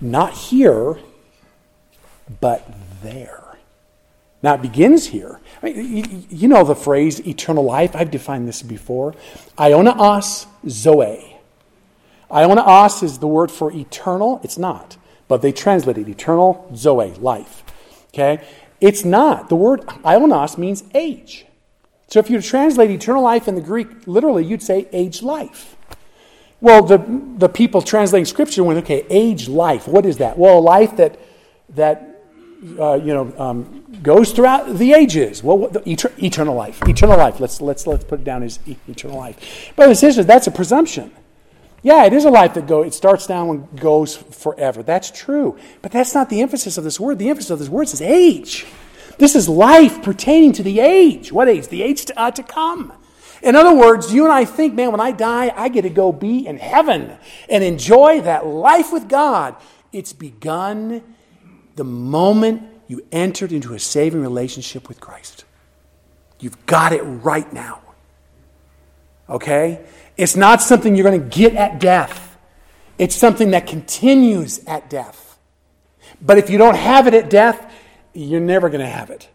not 0.00 0.32
here, 0.32 0.98
but 2.40 2.66
there. 3.02 3.42
Now 4.42 4.54
it 4.54 4.62
begins 4.62 5.06
here. 5.06 5.40
I 5.62 5.66
mean, 5.66 5.96
you, 5.96 6.24
you 6.30 6.48
know 6.48 6.64
the 6.64 6.74
phrase 6.74 7.26
eternal 7.26 7.64
life. 7.64 7.96
I've 7.96 8.10
defined 8.10 8.46
this 8.46 8.62
before. 8.62 9.14
Aionios 9.58 10.46
zoe. 10.68 11.36
Aionios 12.30 13.02
is 13.02 13.18
the 13.18 13.26
word 13.26 13.50
for 13.50 13.72
eternal. 13.72 14.40
It's 14.44 14.58
not, 14.58 14.96
but 15.28 15.42
they 15.42 15.52
translate 15.52 15.98
it 15.98 16.08
eternal 16.08 16.70
zoe, 16.74 17.12
life. 17.14 17.64
Okay? 18.08 18.44
It's 18.80 19.04
not. 19.04 19.48
The 19.48 19.56
word 19.56 19.80
aionios 20.04 20.58
means 20.58 20.84
age. 20.94 21.46
So 22.08 22.20
if 22.20 22.30
you 22.30 22.40
translate 22.40 22.90
eternal 22.90 23.22
life 23.22 23.48
in 23.48 23.54
the 23.54 23.60
Greek, 23.60 23.88
literally, 24.06 24.44
you'd 24.44 24.62
say 24.62 24.86
age 24.92 25.22
life. 25.22 25.75
Well, 26.60 26.82
the, 26.82 26.98
the 27.36 27.48
people 27.48 27.82
translating 27.82 28.24
scripture 28.24 28.64
went, 28.64 28.78
okay, 28.80 29.04
age 29.10 29.48
life. 29.48 29.86
What 29.86 30.06
is 30.06 30.18
that? 30.18 30.38
Well, 30.38 30.58
a 30.58 30.60
life 30.60 30.96
that, 30.96 31.18
that 31.70 32.22
uh, 32.78 32.94
you 32.94 33.12
know, 33.12 33.32
um, 33.38 33.84
goes 34.02 34.32
throughout 34.32 34.78
the 34.78 34.92
ages. 34.92 35.42
Well, 35.42 35.58
what, 35.58 35.72
the, 35.74 35.80
eter- 35.80 36.22
eternal 36.22 36.54
life. 36.54 36.82
Eternal 36.88 37.18
life. 37.18 37.40
Let's, 37.40 37.60
let's, 37.60 37.86
let's 37.86 38.04
put 38.04 38.20
it 38.20 38.24
down 38.24 38.42
as 38.42 38.58
e- 38.66 38.76
eternal 38.88 39.18
life. 39.18 39.72
But 39.76 39.88
and 39.88 39.96
sisters, 39.96 40.26
that's 40.26 40.46
a 40.46 40.50
presumption. 40.50 41.12
Yeah, 41.82 42.04
it 42.04 42.12
is 42.12 42.24
a 42.24 42.30
life 42.30 42.54
that 42.54 42.66
go, 42.66 42.82
it 42.82 42.94
starts 42.94 43.26
down 43.26 43.50
and 43.50 43.80
goes 43.80 44.16
forever. 44.16 44.82
That's 44.82 45.10
true. 45.10 45.58
But 45.82 45.92
that's 45.92 46.14
not 46.14 46.30
the 46.30 46.40
emphasis 46.40 46.78
of 46.78 46.84
this 46.84 46.98
word. 46.98 47.18
The 47.18 47.28
emphasis 47.28 47.50
of 47.50 47.58
this 47.58 47.68
word 47.68 47.84
is 47.84 48.00
age. 48.00 48.66
This 49.18 49.36
is 49.36 49.48
life 49.48 50.02
pertaining 50.02 50.52
to 50.54 50.62
the 50.62 50.80
age. 50.80 51.32
What 51.32 51.48
age? 51.48 51.68
The 51.68 51.82
age 51.82 52.06
to, 52.06 52.18
uh, 52.18 52.30
to 52.32 52.42
come. 52.42 52.92
In 53.42 53.54
other 53.54 53.74
words, 53.74 54.12
you 54.12 54.24
and 54.24 54.32
I 54.32 54.44
think, 54.44 54.74
man, 54.74 54.92
when 54.92 55.00
I 55.00 55.12
die, 55.12 55.52
I 55.54 55.68
get 55.68 55.82
to 55.82 55.90
go 55.90 56.12
be 56.12 56.46
in 56.46 56.58
heaven 56.58 57.16
and 57.48 57.62
enjoy 57.62 58.20
that 58.22 58.46
life 58.46 58.92
with 58.92 59.08
God. 59.08 59.56
It's 59.92 60.12
begun 60.12 61.02
the 61.76 61.84
moment 61.84 62.62
you 62.88 63.06
entered 63.12 63.52
into 63.52 63.74
a 63.74 63.78
saving 63.78 64.20
relationship 64.20 64.88
with 64.88 65.00
Christ. 65.00 65.44
You've 66.40 66.66
got 66.66 66.92
it 66.92 67.02
right 67.02 67.50
now. 67.52 67.80
Okay? 69.28 69.84
It's 70.16 70.36
not 70.36 70.62
something 70.62 70.94
you're 70.94 71.08
going 71.08 71.28
to 71.28 71.36
get 71.36 71.54
at 71.54 71.80
death, 71.80 72.36
it's 72.98 73.14
something 73.14 73.50
that 73.50 73.66
continues 73.66 74.64
at 74.66 74.88
death. 74.88 75.38
But 76.20 76.38
if 76.38 76.48
you 76.48 76.56
don't 76.56 76.76
have 76.76 77.06
it 77.06 77.14
at 77.14 77.28
death, 77.28 77.72
you're 78.14 78.40
never 78.40 78.70
going 78.70 78.80
to 78.80 78.90
have 78.90 79.10
it. 79.10 79.28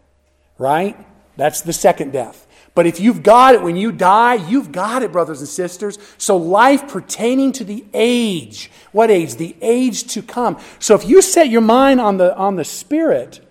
Right? 0.58 0.96
That's 1.36 1.60
the 1.60 1.72
second 1.72 2.12
death. 2.12 2.46
But 2.74 2.86
if 2.86 3.00
you've 3.00 3.22
got 3.22 3.54
it 3.54 3.62
when 3.62 3.76
you 3.76 3.92
die, 3.92 4.34
you've 4.34 4.72
got 4.72 5.02
it, 5.02 5.12
brothers 5.12 5.40
and 5.40 5.48
sisters. 5.48 5.98
So 6.16 6.36
life 6.36 6.88
pertaining 6.88 7.52
to 7.52 7.64
the 7.64 7.84
age. 7.92 8.70
What 8.92 9.10
age? 9.10 9.34
The 9.34 9.54
age 9.60 10.04
to 10.14 10.22
come. 10.22 10.58
So 10.78 10.94
if 10.94 11.06
you 11.06 11.20
set 11.20 11.50
your 11.50 11.60
mind 11.60 12.00
on 12.00 12.16
the, 12.16 12.34
on 12.34 12.56
the 12.56 12.64
Spirit, 12.64 13.46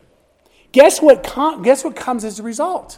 guess 0.72 1.02
what, 1.02 1.24
com- 1.24 1.62
guess 1.62 1.84
what 1.84 1.96
comes 1.96 2.26
as 2.26 2.40
a 2.40 2.44
result? 2.44 2.98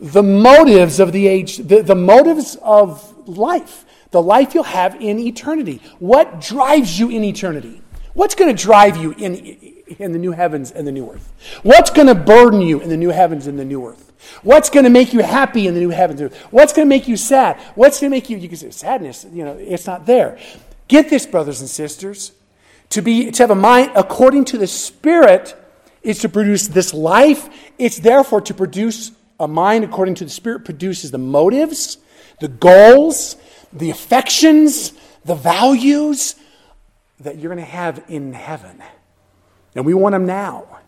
The 0.00 0.24
motives 0.24 0.98
of 0.98 1.12
the 1.12 1.28
age, 1.28 1.58
the, 1.58 1.82
the 1.82 1.94
motives 1.94 2.56
of 2.60 3.28
life, 3.28 3.84
the 4.10 4.20
life 4.20 4.54
you'll 4.54 4.64
have 4.64 4.96
in 4.96 5.20
eternity. 5.20 5.80
What 6.00 6.40
drives 6.40 6.98
you 6.98 7.10
in 7.10 7.22
eternity? 7.22 7.80
What's 8.12 8.34
going 8.34 8.54
to 8.54 8.60
drive 8.60 8.96
you 8.96 9.12
in, 9.12 9.36
in 9.98 10.12
the 10.12 10.18
new 10.18 10.32
heavens 10.32 10.72
and 10.72 10.86
the 10.86 10.92
new 10.92 11.08
earth? 11.10 11.32
What's 11.62 11.90
going 11.90 12.08
to 12.08 12.14
burden 12.14 12.60
you 12.60 12.80
in 12.80 12.88
the 12.88 12.96
new 12.96 13.10
heavens 13.10 13.46
and 13.46 13.58
the 13.58 13.64
new 13.64 13.86
earth? 13.86 14.05
What's 14.42 14.70
going 14.70 14.84
to 14.84 14.90
make 14.90 15.12
you 15.12 15.20
happy 15.20 15.66
in 15.66 15.74
the 15.74 15.80
new 15.80 15.90
heavens? 15.90 16.20
What's 16.50 16.72
going 16.72 16.86
to 16.86 16.88
make 16.88 17.08
you 17.08 17.16
sad? 17.16 17.58
What's 17.74 18.00
going 18.00 18.10
to 18.10 18.16
make 18.16 18.30
you, 18.30 18.36
you 18.36 18.48
can 18.48 18.56
say, 18.58 18.70
sadness, 18.70 19.26
you 19.32 19.44
know, 19.44 19.56
it's 19.58 19.86
not 19.86 20.06
there. 20.06 20.38
Get 20.88 21.10
this, 21.10 21.26
brothers 21.26 21.60
and 21.60 21.68
sisters. 21.68 22.32
To, 22.90 23.02
be, 23.02 23.30
to 23.30 23.42
have 23.42 23.50
a 23.50 23.56
mind 23.56 23.92
according 23.96 24.44
to 24.46 24.58
the 24.58 24.66
Spirit 24.66 25.56
is 26.02 26.20
to 26.20 26.28
produce 26.28 26.68
this 26.68 26.94
life. 26.94 27.48
It's 27.78 27.98
therefore 27.98 28.40
to 28.42 28.54
produce 28.54 29.12
a 29.40 29.48
mind 29.48 29.84
according 29.84 30.14
to 30.16 30.24
the 30.24 30.30
Spirit 30.30 30.64
produces 30.64 31.10
the 31.10 31.18
motives, 31.18 31.98
the 32.40 32.48
goals, 32.48 33.36
the 33.72 33.90
affections, 33.90 34.92
the 35.24 35.34
values 35.34 36.36
that 37.20 37.38
you're 37.38 37.52
going 37.52 37.64
to 37.64 37.70
have 37.70 38.04
in 38.08 38.32
heaven. 38.32 38.82
And 39.74 39.84
we 39.84 39.94
want 39.94 40.12
them 40.12 40.26
now. 40.26 40.78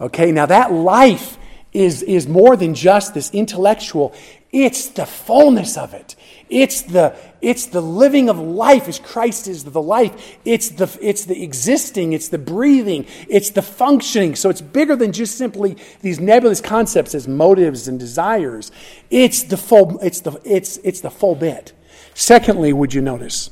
Okay, 0.00 0.32
now 0.32 0.46
that 0.46 0.72
life 0.72 1.38
is, 1.72 2.02
is 2.02 2.26
more 2.26 2.56
than 2.56 2.74
just 2.74 3.14
this 3.14 3.30
intellectual, 3.30 4.14
it's 4.52 4.88
the 4.88 5.06
fullness 5.06 5.76
of 5.76 5.94
it. 5.94 6.16
It's 6.48 6.82
the, 6.82 7.14
it's 7.40 7.66
the 7.66 7.80
living 7.80 8.28
of 8.28 8.38
life 8.40 8.88
as 8.88 8.98
Christ 8.98 9.46
is 9.46 9.62
the 9.62 9.80
life. 9.80 10.38
It's 10.44 10.70
the, 10.70 10.98
it's 11.00 11.24
the 11.24 11.40
existing, 11.40 12.12
it's 12.12 12.28
the 12.28 12.38
breathing, 12.38 13.06
it's 13.28 13.50
the 13.50 13.62
functioning. 13.62 14.34
So 14.34 14.50
it's 14.50 14.60
bigger 14.60 14.96
than 14.96 15.12
just 15.12 15.38
simply 15.38 15.76
these 16.00 16.18
nebulous 16.18 16.60
concepts 16.60 17.14
as 17.14 17.28
motives 17.28 17.86
and 17.86 18.00
desires. 18.00 18.72
It's 19.10 19.44
the 19.44 19.56
full, 19.56 20.00
it's 20.00 20.20
the, 20.20 20.40
it's, 20.44 20.78
it's 20.78 21.00
the 21.00 21.10
full 21.10 21.36
bit. 21.36 21.72
Secondly, 22.14 22.72
would 22.72 22.92
you 22.92 23.00
notice? 23.00 23.50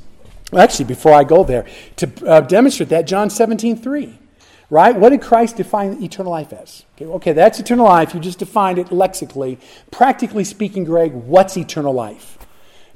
Well, 0.50 0.62
actually, 0.62 0.86
before 0.86 1.12
I 1.12 1.22
go 1.22 1.44
there, 1.44 1.66
to 1.96 2.26
uh, 2.26 2.40
demonstrate 2.40 2.88
that, 2.88 3.06
John 3.06 3.30
17, 3.30 3.76
3. 3.76 4.18
Right? 4.70 4.94
What 4.94 5.10
did 5.10 5.22
Christ 5.22 5.56
define 5.56 6.02
eternal 6.02 6.30
life 6.30 6.52
as? 6.52 6.84
Okay, 6.96 7.06
okay, 7.06 7.32
that's 7.32 7.58
eternal 7.58 7.86
life. 7.86 8.12
You 8.12 8.20
just 8.20 8.38
defined 8.38 8.78
it 8.78 8.92
lexically. 8.92 9.58
Practically 9.90 10.44
speaking, 10.44 10.84
Greg, 10.84 11.12
what's 11.12 11.56
eternal 11.56 11.94
life? 11.94 12.38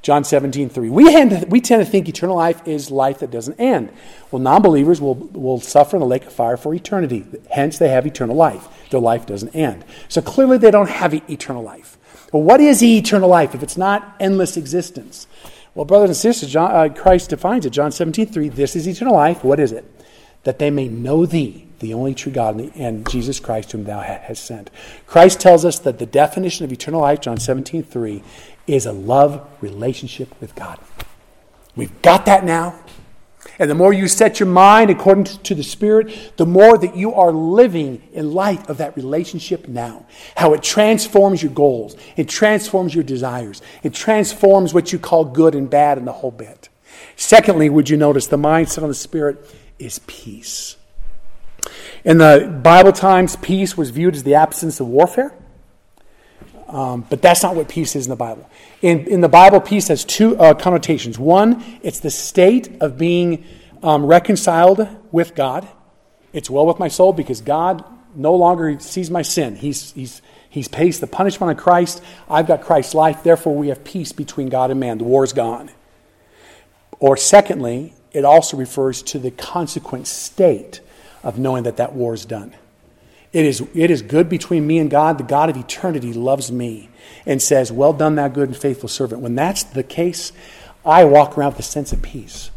John 0.03 0.25
17, 0.25 0.69
3. 0.69 0.89
We, 0.89 1.09
tend 1.09 1.31
to 1.49 1.85
think 1.85 2.09
eternal 2.09 2.35
life 2.35 2.67
is 2.67 2.91
life 2.91 3.19
that 3.19 3.31
doesn't 3.31 3.57
end. 3.57 3.89
Well, 4.29 4.41
non 4.41 4.61
believers 4.61 4.99
will, 4.99 5.15
will 5.15 5.61
suffer 5.61 5.95
in 5.95 6.01
the 6.01 6.05
lake 6.05 6.25
of 6.25 6.33
fire 6.33 6.57
for 6.57 6.75
eternity. 6.75 7.25
Hence, 7.49 7.77
they 7.77 7.87
have 7.87 8.05
eternal 8.05 8.35
life. 8.35 8.67
Their 8.89 8.99
life 8.99 9.25
doesn't 9.25 9.55
end. 9.55 9.85
So 10.09 10.21
clearly, 10.21 10.57
they 10.57 10.71
don't 10.71 10.89
have 10.89 11.13
eternal 11.13 11.63
life. 11.63 11.97
But 12.33 12.39
what 12.39 12.59
is 12.59 12.83
eternal 12.83 13.29
life 13.29 13.55
if 13.55 13.63
it's 13.63 13.77
not 13.77 14.15
endless 14.19 14.57
existence? 14.57 15.25
Well, 15.73 15.85
brothers 15.85 16.09
and 16.09 16.17
sisters, 16.17 16.51
John, 16.51 16.71
uh, 16.71 16.93
Christ 16.93 17.29
defines 17.29 17.65
it. 17.65 17.69
John 17.69 17.91
17, 17.91 18.27
3. 18.27 18.49
This 18.49 18.75
is 18.75 18.87
eternal 18.87 19.13
life. 19.13 19.43
What 19.43 19.59
is 19.59 19.71
it? 19.71 19.85
That 20.43 20.59
they 20.59 20.69
may 20.69 20.87
know 20.87 21.25
thee, 21.25 21.67
the 21.79 21.93
only 21.93 22.13
true 22.13 22.31
God, 22.31 22.59
and 22.75 23.09
Jesus 23.09 23.39
Christ, 23.39 23.71
whom 23.71 23.83
thou 23.83 23.99
hast 23.99 24.45
sent. 24.45 24.69
Christ 25.05 25.39
tells 25.39 25.65
us 25.65 25.79
that 25.79 25.99
the 25.99 26.05
definition 26.05 26.65
of 26.65 26.71
eternal 26.71 27.01
life, 27.01 27.21
John 27.21 27.37
17, 27.37 27.83
3, 27.83 28.23
is 28.67 28.85
a 28.85 28.91
love 28.91 29.45
relationship 29.61 30.29
with 30.39 30.55
God. 30.55 30.79
We've 31.75 32.01
got 32.01 32.25
that 32.25 32.43
now. 32.45 32.79
And 33.59 33.69
the 33.69 33.75
more 33.75 33.93
you 33.93 34.07
set 34.07 34.39
your 34.39 34.49
mind 34.49 34.89
according 34.89 35.25
to 35.25 35.53
the 35.53 35.63
Spirit, 35.63 36.33
the 36.37 36.45
more 36.45 36.77
that 36.77 36.95
you 36.95 37.13
are 37.13 37.31
living 37.31 38.01
in 38.13 38.31
light 38.33 38.69
of 38.69 38.77
that 38.77 38.95
relationship 38.95 39.67
now. 39.67 40.05
How 40.35 40.53
it 40.53 40.63
transforms 40.63 41.43
your 41.43 41.51
goals, 41.51 41.95
it 42.15 42.27
transforms 42.27 42.95
your 42.95 43.03
desires, 43.03 43.61
it 43.83 43.93
transforms 43.93 44.73
what 44.73 44.91
you 44.91 44.99
call 44.99 45.25
good 45.25 45.55
and 45.55 45.69
bad 45.69 45.97
in 45.97 46.05
the 46.05 46.13
whole 46.13 46.31
bit. 46.31 46.69
Secondly, 47.15 47.69
would 47.69 47.89
you 47.89 47.97
notice 47.97 48.27
the 48.27 48.37
mindset 48.37 48.83
of 48.83 48.87
the 48.87 48.95
Spirit 48.95 49.45
is 49.83 49.99
peace. 49.99 50.77
In 52.03 52.17
the 52.17 52.59
Bible 52.63 52.91
times, 52.91 53.35
peace 53.37 53.77
was 53.77 53.89
viewed 53.89 54.15
as 54.15 54.23
the 54.23 54.35
absence 54.35 54.79
of 54.79 54.87
warfare. 54.87 55.33
Um, 56.67 57.05
but 57.07 57.21
that's 57.21 57.43
not 57.43 57.55
what 57.55 57.69
peace 57.69 57.95
is 57.95 58.07
in 58.07 58.09
the 58.09 58.15
Bible. 58.15 58.49
In, 58.81 59.05
in 59.07 59.21
the 59.21 59.29
Bible, 59.29 59.61
peace 59.61 59.89
has 59.89 60.03
two 60.03 60.35
uh, 60.37 60.55
connotations. 60.55 61.19
One, 61.19 61.63
it's 61.83 61.99
the 61.99 62.09
state 62.09 62.81
of 62.81 62.97
being 62.97 63.45
um, 63.83 64.05
reconciled 64.05 64.87
with 65.11 65.35
God. 65.35 65.67
It's 66.33 66.49
well 66.49 66.65
with 66.65 66.79
my 66.79 66.87
soul 66.87 67.13
because 67.13 67.41
God 67.41 67.85
no 68.15 68.35
longer 68.35 68.79
sees 68.79 69.11
my 69.11 69.21
sin. 69.21 69.55
He's, 69.55 69.91
he's, 69.91 70.21
he's 70.49 70.67
pays 70.67 70.99
the 70.99 71.07
punishment 71.07 71.51
of 71.51 71.63
Christ. 71.63 72.01
I've 72.27 72.47
got 72.47 72.61
Christ's 72.61 72.95
life. 72.95 73.23
Therefore, 73.23 73.55
we 73.55 73.67
have 73.67 73.83
peace 73.83 74.11
between 74.11 74.49
God 74.49 74.71
and 74.71 74.79
man. 74.79 74.97
The 74.97 75.03
war 75.03 75.23
is 75.23 75.33
gone. 75.33 75.69
Or 76.99 77.17
secondly, 77.17 77.93
it 78.13 78.23
also 78.23 78.55
refers 78.55 79.01
to 79.03 79.19
the 79.19 79.31
consequent 79.31 80.07
state 80.07 80.81
of 81.23 81.39
knowing 81.39 81.63
that 81.63 81.77
that 81.77 81.93
war 81.93 82.13
is 82.13 82.25
done. 82.25 82.55
It 83.31 83.45
is, 83.45 83.61
it 83.73 83.89
is 83.89 84.03
good 84.03 84.29
between 84.29 84.67
me 84.67 84.77
and 84.77 84.91
God. 84.91 85.17
The 85.17 85.23
God 85.23 85.49
of 85.49 85.57
eternity 85.57 86.13
loves 86.13 86.51
me 86.51 86.89
and 87.25 87.41
says, 87.41 87.71
Well 87.71 87.91
done, 87.91 88.15
thou 88.15 88.27
good 88.27 88.49
and 88.49 88.57
faithful 88.57 88.87
servant. 88.87 89.21
When 89.21 89.33
that's 89.33 89.63
the 89.63 89.83
case, 89.83 90.31
I 90.85 91.05
walk 91.05 91.37
around 91.37 91.53
with 91.53 91.59
a 91.59 91.63
sense 91.63 91.91
of 91.91 92.01
peace. 92.03 92.51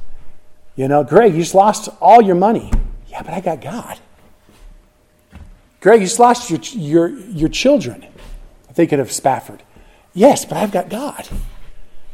You 0.77 0.89
know, 0.89 1.03
Greg, 1.03 1.33
you 1.33 1.41
just 1.41 1.55
lost 1.55 1.89
all 2.01 2.21
your 2.21 2.35
money. 2.35 2.71
Yeah, 3.09 3.23
but 3.23 3.33
I 3.33 3.41
got 3.41 3.63
God. 3.63 3.99
Greg, 5.81 6.01
you 6.01 6.07
just 6.07 6.19
lost 6.19 6.51
your, 6.51 6.61
your, 6.61 7.09
your 7.09 7.49
children. 7.49 8.05
I 8.69 8.73
think 8.75 8.93
it 8.93 9.01
of 9.01 9.11
Spafford. 9.11 9.63
Yes, 10.13 10.45
but 10.45 10.59
I've 10.59 10.73
got 10.73 10.91
God. 10.91 11.27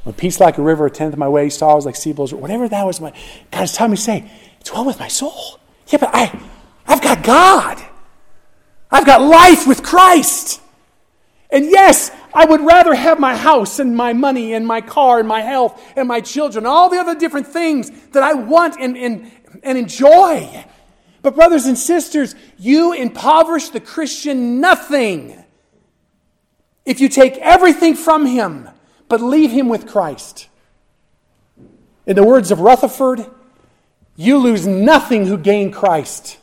When 0.05 0.14
peace 0.14 0.40
like 0.40 0.59
a 0.59 0.62
river 0.62 0.86
attendeth 0.86 1.16
my 1.16 1.28
way, 1.28 1.48
sorrows 1.48 1.86
like 1.86 1.96
sea 1.96 2.12
blows, 2.12 2.34
whatever 2.34 2.68
that 2.68 2.84
was, 2.84 3.00
my 3.00 3.12
God 3.50 3.62
is 3.62 3.72
telling 3.72 3.92
me 3.92 3.96
to 3.96 4.03
say, 4.03 4.30
it's 4.61 4.72
well 4.72 4.84
with 4.84 4.98
my 4.98 5.09
soul. 5.09 5.61
Yeah, 5.88 5.98
but 5.98 6.11
I, 6.12 6.40
I've 6.86 7.03
got 7.03 7.22
God. 7.22 7.82
I've 8.90 9.07
got 9.07 9.22
life 9.22 9.66
with 9.66 9.82
Christ. 9.82 10.61
And 11.50 11.66
yes, 11.66 12.11
I 12.34 12.44
would 12.44 12.62
rather 12.62 12.94
have 12.94 13.20
my 13.20 13.36
house 13.36 13.78
and 13.78 13.96
my 13.96 14.12
money 14.12 14.55
and 14.55 14.66
my 14.66 14.80
car 14.80 15.18
and 15.18 15.28
my 15.28 15.42
health 15.42 15.80
and 15.96 16.09
my 16.09 16.20
children, 16.20 16.66
all 16.66 16.88
the 16.88 16.98
other 16.98 17.14
different 17.14 17.46
things 17.46 17.90
that 18.11 18.22
I 18.22 18.34
want 18.34 18.76
and, 18.80 18.96
and, 18.96 19.30
and 19.62 19.78
enjoy. 19.78 20.64
But, 21.20 21.36
brothers 21.36 21.66
and 21.66 21.78
sisters, 21.78 22.34
you 22.59 22.92
impoverish 22.92 23.68
the 23.68 23.80
Christian 23.80 24.61
nothing 24.61 25.44
if 26.84 27.00
you 27.00 27.09
take 27.09 27.38
everything 27.38 27.94
from 27.94 28.26
him 28.26 28.68
but 29.12 29.20
leave 29.20 29.50
him 29.50 29.68
with 29.68 29.86
Christ. 29.86 30.48
In 32.06 32.16
the 32.16 32.24
words 32.24 32.50
of 32.50 32.60
Rutherford, 32.60 33.26
you 34.16 34.38
lose 34.38 34.66
nothing 34.66 35.26
who 35.26 35.36
gain 35.36 35.70
Christ. 35.70 36.38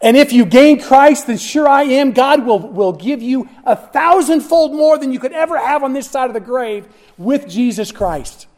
And 0.00 0.16
if 0.16 0.32
you 0.32 0.44
gain 0.44 0.80
Christ, 0.80 1.28
then 1.28 1.38
sure 1.38 1.68
I 1.68 1.84
am, 1.84 2.10
God 2.10 2.44
will, 2.44 2.58
will 2.58 2.92
give 2.92 3.22
you 3.22 3.48
a 3.64 3.76
thousandfold 3.76 4.72
more 4.72 4.98
than 4.98 5.12
you 5.12 5.20
could 5.20 5.32
ever 5.32 5.56
have 5.56 5.84
on 5.84 5.92
this 5.92 6.10
side 6.10 6.28
of 6.28 6.34
the 6.34 6.40
grave 6.40 6.88
with 7.16 7.48
Jesus 7.48 7.92
Christ. 7.92 8.48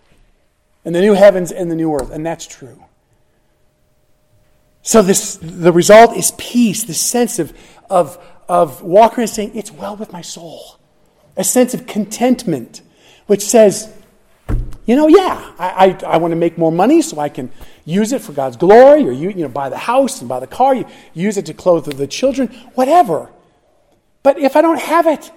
And 0.87 0.95
the 0.95 1.03
new 1.03 1.13
heavens 1.13 1.53
and 1.53 1.71
the 1.71 1.77
new 1.77 1.93
earth. 1.93 2.11
And 2.11 2.25
that's 2.25 2.47
true. 2.47 2.87
So 4.81 5.03
this 5.03 5.37
the 5.37 5.73
result 5.73 6.17
is 6.17 6.33
peace, 6.39 6.85
the 6.85 6.95
sense 6.95 7.39
of, 7.39 7.53
of, 7.91 8.17
of 8.49 8.81
walking 8.81 9.21
and 9.21 9.31
saying, 9.31 9.55
It's 9.55 9.71
well 9.71 9.95
with 9.95 10.11
my 10.11 10.23
soul. 10.23 10.79
A 11.37 11.45
sense 11.45 11.75
of 11.75 11.87
contentment, 11.87 12.81
which 13.27 13.43
says, 13.43 13.93
you 14.87 14.97
know, 14.97 15.09
yeah, 15.09 15.53
I, 15.59 15.99
I, 16.05 16.15
I 16.15 16.17
want 16.19 16.33
to 16.33 16.37
make 16.37 16.59
more 16.59 16.73
money 16.73 17.01
so 17.01 17.19
I 17.19 17.29
can 17.29 17.51
use 17.85 18.13
it 18.13 18.21
for 18.21 18.33
God's 18.33 18.57
glory, 18.57 19.07
or 19.07 19.13
you, 19.13 19.31
you 19.31 19.43
know, 19.43 19.49
buy 19.49 19.69
the 19.69 19.79
house 19.79 20.21
and 20.21 20.29
buy 20.29 20.41
the 20.41 20.47
car, 20.47 20.75
you 20.75 20.87
use 21.15 21.37
it 21.37 21.47
to 21.47 21.55
clothe 21.55 21.87
the 21.87 22.07
children, 22.07 22.49
whatever. 22.75 23.31
But 24.23 24.39
if 24.39 24.57
I 24.57 24.63
don't 24.63 24.81
have 24.81 25.07
it, 25.07 25.31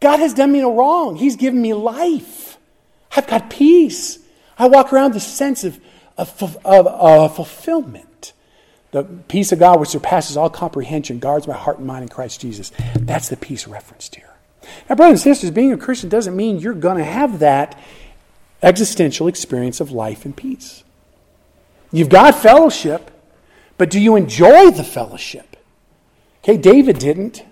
God 0.00 0.18
has 0.18 0.34
done 0.34 0.52
me 0.52 0.60
no 0.60 0.74
wrong. 0.76 1.16
He's 1.16 1.36
given 1.36 1.60
me 1.62 1.72
life. 1.72 2.58
I've 3.16 3.26
got 3.26 3.48
peace. 3.48 4.18
I 4.58 4.68
walk 4.68 4.92
around 4.92 5.14
the 5.14 5.20
sense 5.20 5.64
of, 5.64 5.80
of, 6.18 6.58
of, 6.64 6.86
of 6.86 7.36
fulfillment. 7.36 8.32
The 8.90 9.04
peace 9.04 9.50
of 9.50 9.58
God, 9.58 9.80
which 9.80 9.88
surpasses 9.88 10.36
all 10.36 10.50
comprehension, 10.50 11.18
guards 11.18 11.46
my 11.46 11.54
heart 11.54 11.78
and 11.78 11.86
mind 11.86 12.02
in 12.02 12.08
Christ 12.08 12.40
Jesus. 12.40 12.70
That's 12.94 13.28
the 13.28 13.36
peace 13.36 13.66
referenced 13.66 14.14
here. 14.14 14.33
Now, 14.88 14.96
brothers 14.96 15.24
and 15.24 15.34
sisters, 15.34 15.50
being 15.50 15.72
a 15.72 15.76
Christian 15.76 16.08
doesn't 16.08 16.36
mean 16.36 16.58
you're 16.58 16.74
going 16.74 16.98
to 16.98 17.04
have 17.04 17.38
that 17.40 17.78
existential 18.62 19.28
experience 19.28 19.80
of 19.80 19.90
life 19.90 20.24
and 20.24 20.36
peace. 20.36 20.84
You've 21.92 22.08
got 22.08 22.34
fellowship, 22.34 23.10
but 23.78 23.90
do 23.90 24.00
you 24.00 24.16
enjoy 24.16 24.70
the 24.70 24.84
fellowship? 24.84 25.56
Okay, 26.42 26.56
David 26.56 26.98
didn't. 26.98 27.44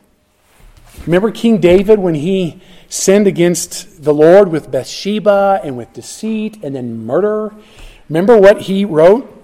Remember 1.07 1.31
King 1.31 1.59
David 1.59 1.99
when 1.99 2.15
he 2.15 2.61
sinned 2.89 3.27
against 3.27 4.05
the 4.05 4.13
Lord 4.13 4.49
with 4.49 4.71
Bathsheba 4.71 5.61
and 5.65 5.77
with 5.77 5.93
deceit 5.93 6.63
and 6.63 6.75
then 6.75 7.05
murder? 7.05 7.55
Remember 8.09 8.39
what 8.39 8.63
he 8.63 8.85
wrote? 8.85 9.42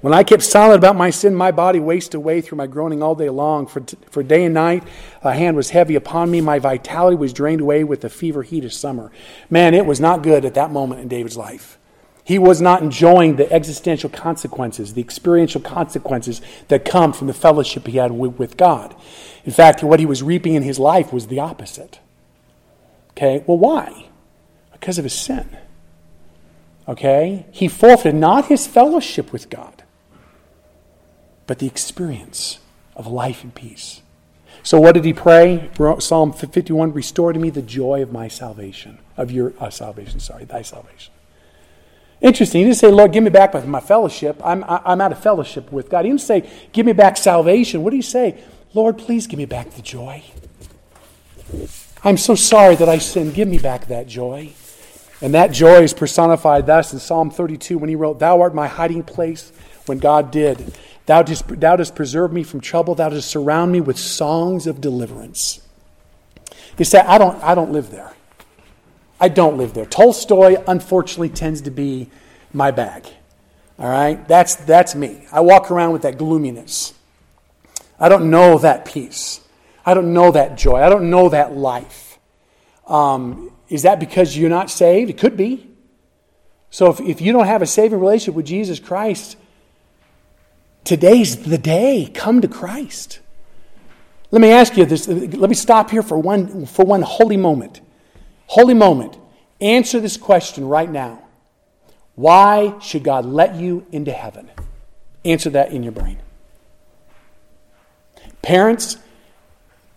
When 0.00 0.14
I 0.14 0.22
kept 0.22 0.42
silent 0.42 0.78
about 0.78 0.96
my 0.96 1.10
sin, 1.10 1.34
my 1.34 1.50
body 1.50 1.80
wasted 1.80 2.14
away 2.14 2.40
through 2.40 2.58
my 2.58 2.66
groaning 2.66 3.02
all 3.02 3.14
day 3.14 3.28
long. 3.28 3.66
For, 3.66 3.82
for 4.10 4.22
day 4.22 4.44
and 4.44 4.54
night, 4.54 4.84
a 5.22 5.34
hand 5.34 5.56
was 5.56 5.70
heavy 5.70 5.94
upon 5.94 6.30
me. 6.30 6.40
My 6.40 6.58
vitality 6.58 7.16
was 7.16 7.32
drained 7.32 7.60
away 7.60 7.84
with 7.84 8.00
the 8.00 8.08
fever 8.08 8.42
heat 8.42 8.64
of 8.64 8.72
summer. 8.72 9.12
Man, 9.50 9.74
it 9.74 9.86
was 9.86 10.00
not 10.00 10.22
good 10.22 10.44
at 10.44 10.54
that 10.54 10.70
moment 10.70 11.00
in 11.00 11.08
David's 11.08 11.36
life. 11.36 11.78
He 12.24 12.38
was 12.38 12.60
not 12.60 12.82
enjoying 12.82 13.36
the 13.36 13.50
existential 13.52 14.08
consequences, 14.08 14.94
the 14.94 15.00
experiential 15.00 15.60
consequences 15.60 16.40
that 16.68 16.84
come 16.84 17.12
from 17.12 17.26
the 17.26 17.34
fellowship 17.34 17.86
he 17.86 17.96
had 17.96 18.12
with, 18.12 18.38
with 18.38 18.56
God. 18.56 18.94
In 19.44 19.52
fact, 19.52 19.82
what 19.82 20.00
he 20.00 20.06
was 20.06 20.22
reaping 20.22 20.54
in 20.54 20.62
his 20.62 20.78
life 20.78 21.12
was 21.12 21.26
the 21.26 21.40
opposite. 21.40 21.98
Okay, 23.10 23.42
well, 23.46 23.58
why? 23.58 24.10
Because 24.72 24.96
of 24.96 25.04
his 25.04 25.12
sin. 25.12 25.56
Okay? 26.90 27.46
He 27.52 27.68
forfeited 27.68 28.16
not 28.16 28.46
his 28.46 28.66
fellowship 28.66 29.32
with 29.32 29.48
God, 29.48 29.84
but 31.46 31.60
the 31.60 31.68
experience 31.68 32.58
of 32.96 33.06
life 33.06 33.44
and 33.44 33.54
peace. 33.54 34.02
So, 34.64 34.80
what 34.80 34.92
did 34.92 35.04
he 35.04 35.12
pray? 35.12 35.70
Psalm 36.00 36.32
51 36.32 36.92
Restore 36.92 37.32
to 37.32 37.38
me 37.38 37.48
the 37.48 37.62
joy 37.62 38.02
of 38.02 38.10
my 38.10 38.26
salvation, 38.26 38.98
of 39.16 39.30
your 39.30 39.54
uh, 39.60 39.70
salvation, 39.70 40.18
sorry, 40.18 40.44
thy 40.44 40.62
salvation. 40.62 41.12
Interesting. 42.20 42.62
He 42.62 42.64
didn't 42.64 42.78
say, 42.78 42.90
Lord, 42.90 43.12
give 43.12 43.22
me 43.22 43.30
back 43.30 43.54
my 43.66 43.80
fellowship. 43.80 44.40
I'm, 44.44 44.64
I'm 44.66 45.00
out 45.00 45.12
of 45.12 45.22
fellowship 45.22 45.70
with 45.72 45.88
God. 45.88 46.04
He 46.04 46.10
didn't 46.10 46.20
say, 46.20 46.50
give 46.72 46.84
me 46.84 46.92
back 46.92 47.16
salvation. 47.16 47.82
What 47.82 47.90
did 47.90 47.96
he 47.96 48.02
say? 48.02 48.42
Lord, 48.74 48.98
please 48.98 49.26
give 49.28 49.38
me 49.38 49.46
back 49.46 49.70
the 49.70 49.80
joy. 49.80 50.22
I'm 52.02 52.16
so 52.16 52.34
sorry 52.34 52.74
that 52.74 52.88
I 52.88 52.98
sinned. 52.98 53.32
Give 53.32 53.48
me 53.48 53.58
back 53.58 53.86
that 53.86 54.06
joy. 54.06 54.52
And 55.22 55.34
that 55.34 55.52
joy 55.52 55.82
is 55.82 55.92
personified 55.92 56.66
thus 56.66 56.92
in 56.92 56.98
Psalm 56.98 57.30
32 57.30 57.76
when 57.76 57.88
he 57.88 57.96
wrote, 57.96 58.18
Thou 58.18 58.40
art 58.40 58.54
my 58.54 58.68
hiding 58.68 59.02
place 59.02 59.52
when 59.86 59.98
God 59.98 60.30
did. 60.30 60.74
Thou 61.06 61.22
dost, 61.22 61.48
thou 61.48 61.76
dost 61.76 61.94
preserve 61.94 62.32
me 62.32 62.42
from 62.42 62.60
trouble. 62.60 62.94
Thou 62.94 63.10
dost 63.10 63.28
surround 63.30 63.72
me 63.72 63.80
with 63.80 63.98
songs 63.98 64.66
of 64.66 64.80
deliverance. 64.80 65.60
You 66.78 66.84
say, 66.84 67.00
I 67.00 67.18
don't, 67.18 67.42
I 67.42 67.54
don't 67.54 67.72
live 67.72 67.90
there. 67.90 68.14
I 69.20 69.28
don't 69.28 69.58
live 69.58 69.74
there. 69.74 69.84
Tolstoy, 69.84 70.62
unfortunately, 70.66 71.28
tends 71.28 71.60
to 71.62 71.70
be 71.70 72.08
my 72.54 72.70
bag. 72.70 73.06
All 73.78 73.90
right? 73.90 74.26
That's, 74.26 74.54
that's 74.54 74.94
me. 74.94 75.26
I 75.30 75.40
walk 75.40 75.70
around 75.70 75.92
with 75.92 76.02
that 76.02 76.16
gloominess. 76.16 76.94
I 77.98 78.08
don't 78.08 78.30
know 78.30 78.56
that 78.58 78.86
peace. 78.86 79.40
I 79.84 79.92
don't 79.92 80.14
know 80.14 80.30
that 80.30 80.56
joy. 80.56 80.80
I 80.80 80.88
don't 80.88 81.10
know 81.10 81.28
that 81.28 81.54
life. 81.54 82.18
Um, 82.86 83.52
is 83.70 83.82
that 83.82 84.00
because 84.00 84.36
you're 84.36 84.50
not 84.50 84.68
saved? 84.68 85.08
It 85.08 85.16
could 85.16 85.36
be. 85.36 85.70
So 86.70 86.90
if, 86.90 87.00
if 87.00 87.20
you 87.20 87.32
don't 87.32 87.46
have 87.46 87.62
a 87.62 87.66
saving 87.66 87.98
relationship 87.98 88.34
with 88.34 88.46
Jesus 88.46 88.78
Christ, 88.78 89.36
today's 90.84 91.44
the 91.44 91.56
day. 91.56 92.10
Come 92.12 92.40
to 92.42 92.48
Christ. 92.48 93.20
Let 94.32 94.42
me 94.42 94.50
ask 94.50 94.76
you 94.76 94.84
this. 94.84 95.08
Let 95.08 95.48
me 95.48 95.54
stop 95.54 95.90
here 95.90 96.02
for 96.02 96.18
one, 96.18 96.66
for 96.66 96.84
one 96.84 97.02
holy 97.02 97.36
moment. 97.36 97.80
Holy 98.46 98.74
moment. 98.74 99.16
Answer 99.60 100.00
this 100.00 100.16
question 100.16 100.66
right 100.66 100.90
now. 100.90 101.22
Why 102.16 102.78
should 102.80 103.04
God 103.04 103.24
let 103.24 103.54
you 103.54 103.86
into 103.92 104.12
heaven? 104.12 104.50
Answer 105.24 105.50
that 105.50 105.72
in 105.72 105.82
your 105.82 105.92
brain. 105.92 106.20
Parents, 108.42 108.96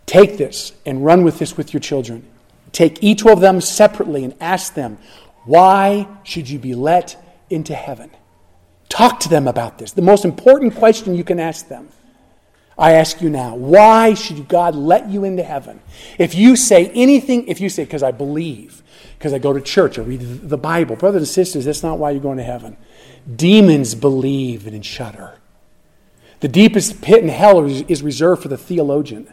take 0.05 0.37
this 0.37 0.73
and 0.85 1.03
run 1.03 1.23
with 1.23 1.39
this 1.39 1.57
with 1.57 1.73
your 1.73 1.79
children. 1.81 2.27
Take 2.73 3.01
each 3.01 3.25
of 3.25 3.39
them 3.39 3.61
separately 3.61 4.25
and 4.25 4.35
ask 4.41 4.73
them, 4.73 4.97
why 5.45 6.07
should 6.23 6.49
you 6.49 6.59
be 6.59 6.75
let 6.75 7.15
into 7.49 7.73
heaven? 7.73 8.11
Talk 8.89 9.21
to 9.21 9.29
them 9.29 9.47
about 9.47 9.77
this. 9.77 9.93
The 9.93 10.01
most 10.01 10.25
important 10.25 10.75
question 10.75 11.15
you 11.15 11.23
can 11.23 11.39
ask 11.39 11.67
them. 11.67 11.89
I 12.77 12.93
ask 12.93 13.21
you 13.21 13.29
now, 13.29 13.55
why 13.55 14.15
should 14.15 14.47
God 14.47 14.75
let 14.75 15.07
you 15.07 15.23
into 15.23 15.43
heaven? 15.43 15.79
If 16.17 16.33
you 16.33 16.55
say 16.55 16.87
anything, 16.89 17.47
if 17.47 17.61
you 17.61 17.69
say, 17.69 17.83
because 17.83 18.01
I 18.01 18.11
believe, 18.11 18.81
because 19.17 19.31
I 19.31 19.37
go 19.37 19.53
to 19.53 19.61
church, 19.61 19.99
I 19.99 20.01
read 20.01 20.49
the 20.49 20.57
Bible, 20.57 20.95
brothers 20.95 21.21
and 21.21 21.27
sisters, 21.27 21.65
that's 21.65 21.83
not 21.83 21.99
why 21.99 22.11
you're 22.11 22.21
going 22.21 22.39
to 22.39 22.43
heaven. 22.43 22.75
Demons 23.35 23.93
believe 23.93 24.65
and 24.65 24.83
shudder. 24.83 25.37
The 26.39 26.47
deepest 26.47 27.01
pit 27.01 27.21
in 27.23 27.29
hell 27.29 27.63
is 27.63 28.01
reserved 28.01 28.41
for 28.41 28.47
the 28.47 28.57
theologian. 28.57 29.31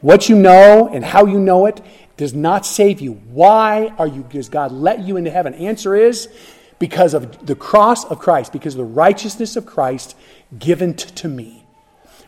What 0.00 0.28
you 0.28 0.36
know 0.36 0.88
and 0.88 1.04
how 1.04 1.26
you 1.26 1.40
know 1.40 1.66
it 1.66 1.82
does 2.16 2.32
not 2.32 2.64
save 2.64 3.00
you. 3.00 3.12
Why 3.12 3.92
are 3.98 4.06
you, 4.06 4.24
does 4.30 4.48
God 4.48 4.72
let 4.72 5.00
you 5.00 5.16
into 5.16 5.30
heaven? 5.30 5.54
Answer 5.54 5.94
is 5.94 6.28
because 6.78 7.14
of 7.14 7.46
the 7.46 7.54
cross 7.54 8.04
of 8.04 8.18
Christ, 8.18 8.52
because 8.52 8.74
of 8.74 8.78
the 8.78 8.84
righteousness 8.84 9.56
of 9.56 9.66
Christ 9.66 10.16
given 10.58 10.94
t- 10.94 11.10
to 11.10 11.28
me. 11.28 11.64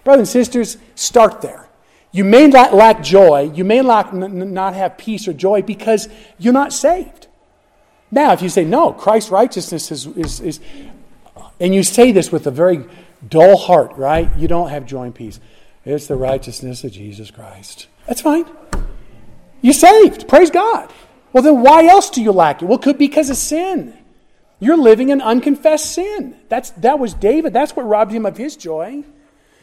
Brothers 0.05 0.21
and 0.21 0.29
sisters, 0.29 0.79
start 0.95 1.41
there. 1.41 1.69
You 2.13 2.25
may 2.25 2.47
not 2.47 2.75
lack 2.75 3.03
joy, 3.03 3.51
you 3.55 3.65
may 3.65 3.83
lack, 3.83 4.13
n- 4.13 4.53
not 4.55 4.75
have 4.75 4.97
peace 4.97 5.29
or 5.29 5.33
joy 5.33 5.63
because 5.63 6.09
you're 6.39 6.53
not 6.53 6.73
saved. 6.73 7.27
Now, 8.11 8.33
if 8.33 8.41
you 8.41 8.49
say, 8.49 8.65
no, 8.65 8.93
Christ's 8.93 9.31
righteousness 9.31 9.91
is, 9.93 10.07
is, 10.07 10.41
is 10.41 10.61
and 11.61 11.75
you 11.75 11.83
say 11.83 12.13
this 12.13 12.33
with 12.33 12.47
a 12.47 12.51
very 12.51 12.85
dull 13.27 13.57
heart, 13.57 13.93
right? 13.97 14.31
You 14.37 14.49
don't 14.49 14.71
have 14.71 14.87
joy 14.87 15.05
and 15.05 15.15
peace. 15.15 15.41
It's 15.85 16.07
the 16.07 16.17
righteousness 16.17 16.85
of 16.85 16.93
Jesus 16.93 17.31
Christ. 17.31 17.87
That's 18.07 18.21
fine. 18.21 18.47
You're 19.61 19.75
saved. 19.75 20.29
Praise 20.29 20.51
God. 20.51 20.93
Well, 21.33 21.43
then 21.43 21.61
why 21.63 21.87
else 21.87 22.11
do 22.11 22.23
you 22.23 22.33
lack 22.33 22.63
it? 22.63 22.67
Well, 22.67 22.79
it 22.79 22.83
could 22.83 22.99
be 22.99 23.07
because 23.07 23.31
of 23.31 23.37
sin. 23.37 23.97
You're 24.61 24.77
living 24.77 25.11
in 25.11 25.21
unconfessed 25.21 25.93
sin. 25.93 26.37
That's, 26.49 26.71
that 26.71 26.99
was 26.99 27.15
David. 27.15 27.53
That's 27.53 27.77
what 27.77 27.83
robbed 27.83 28.13
him 28.13 28.27
of 28.27 28.37
his 28.37 28.57
joy. 28.57 29.05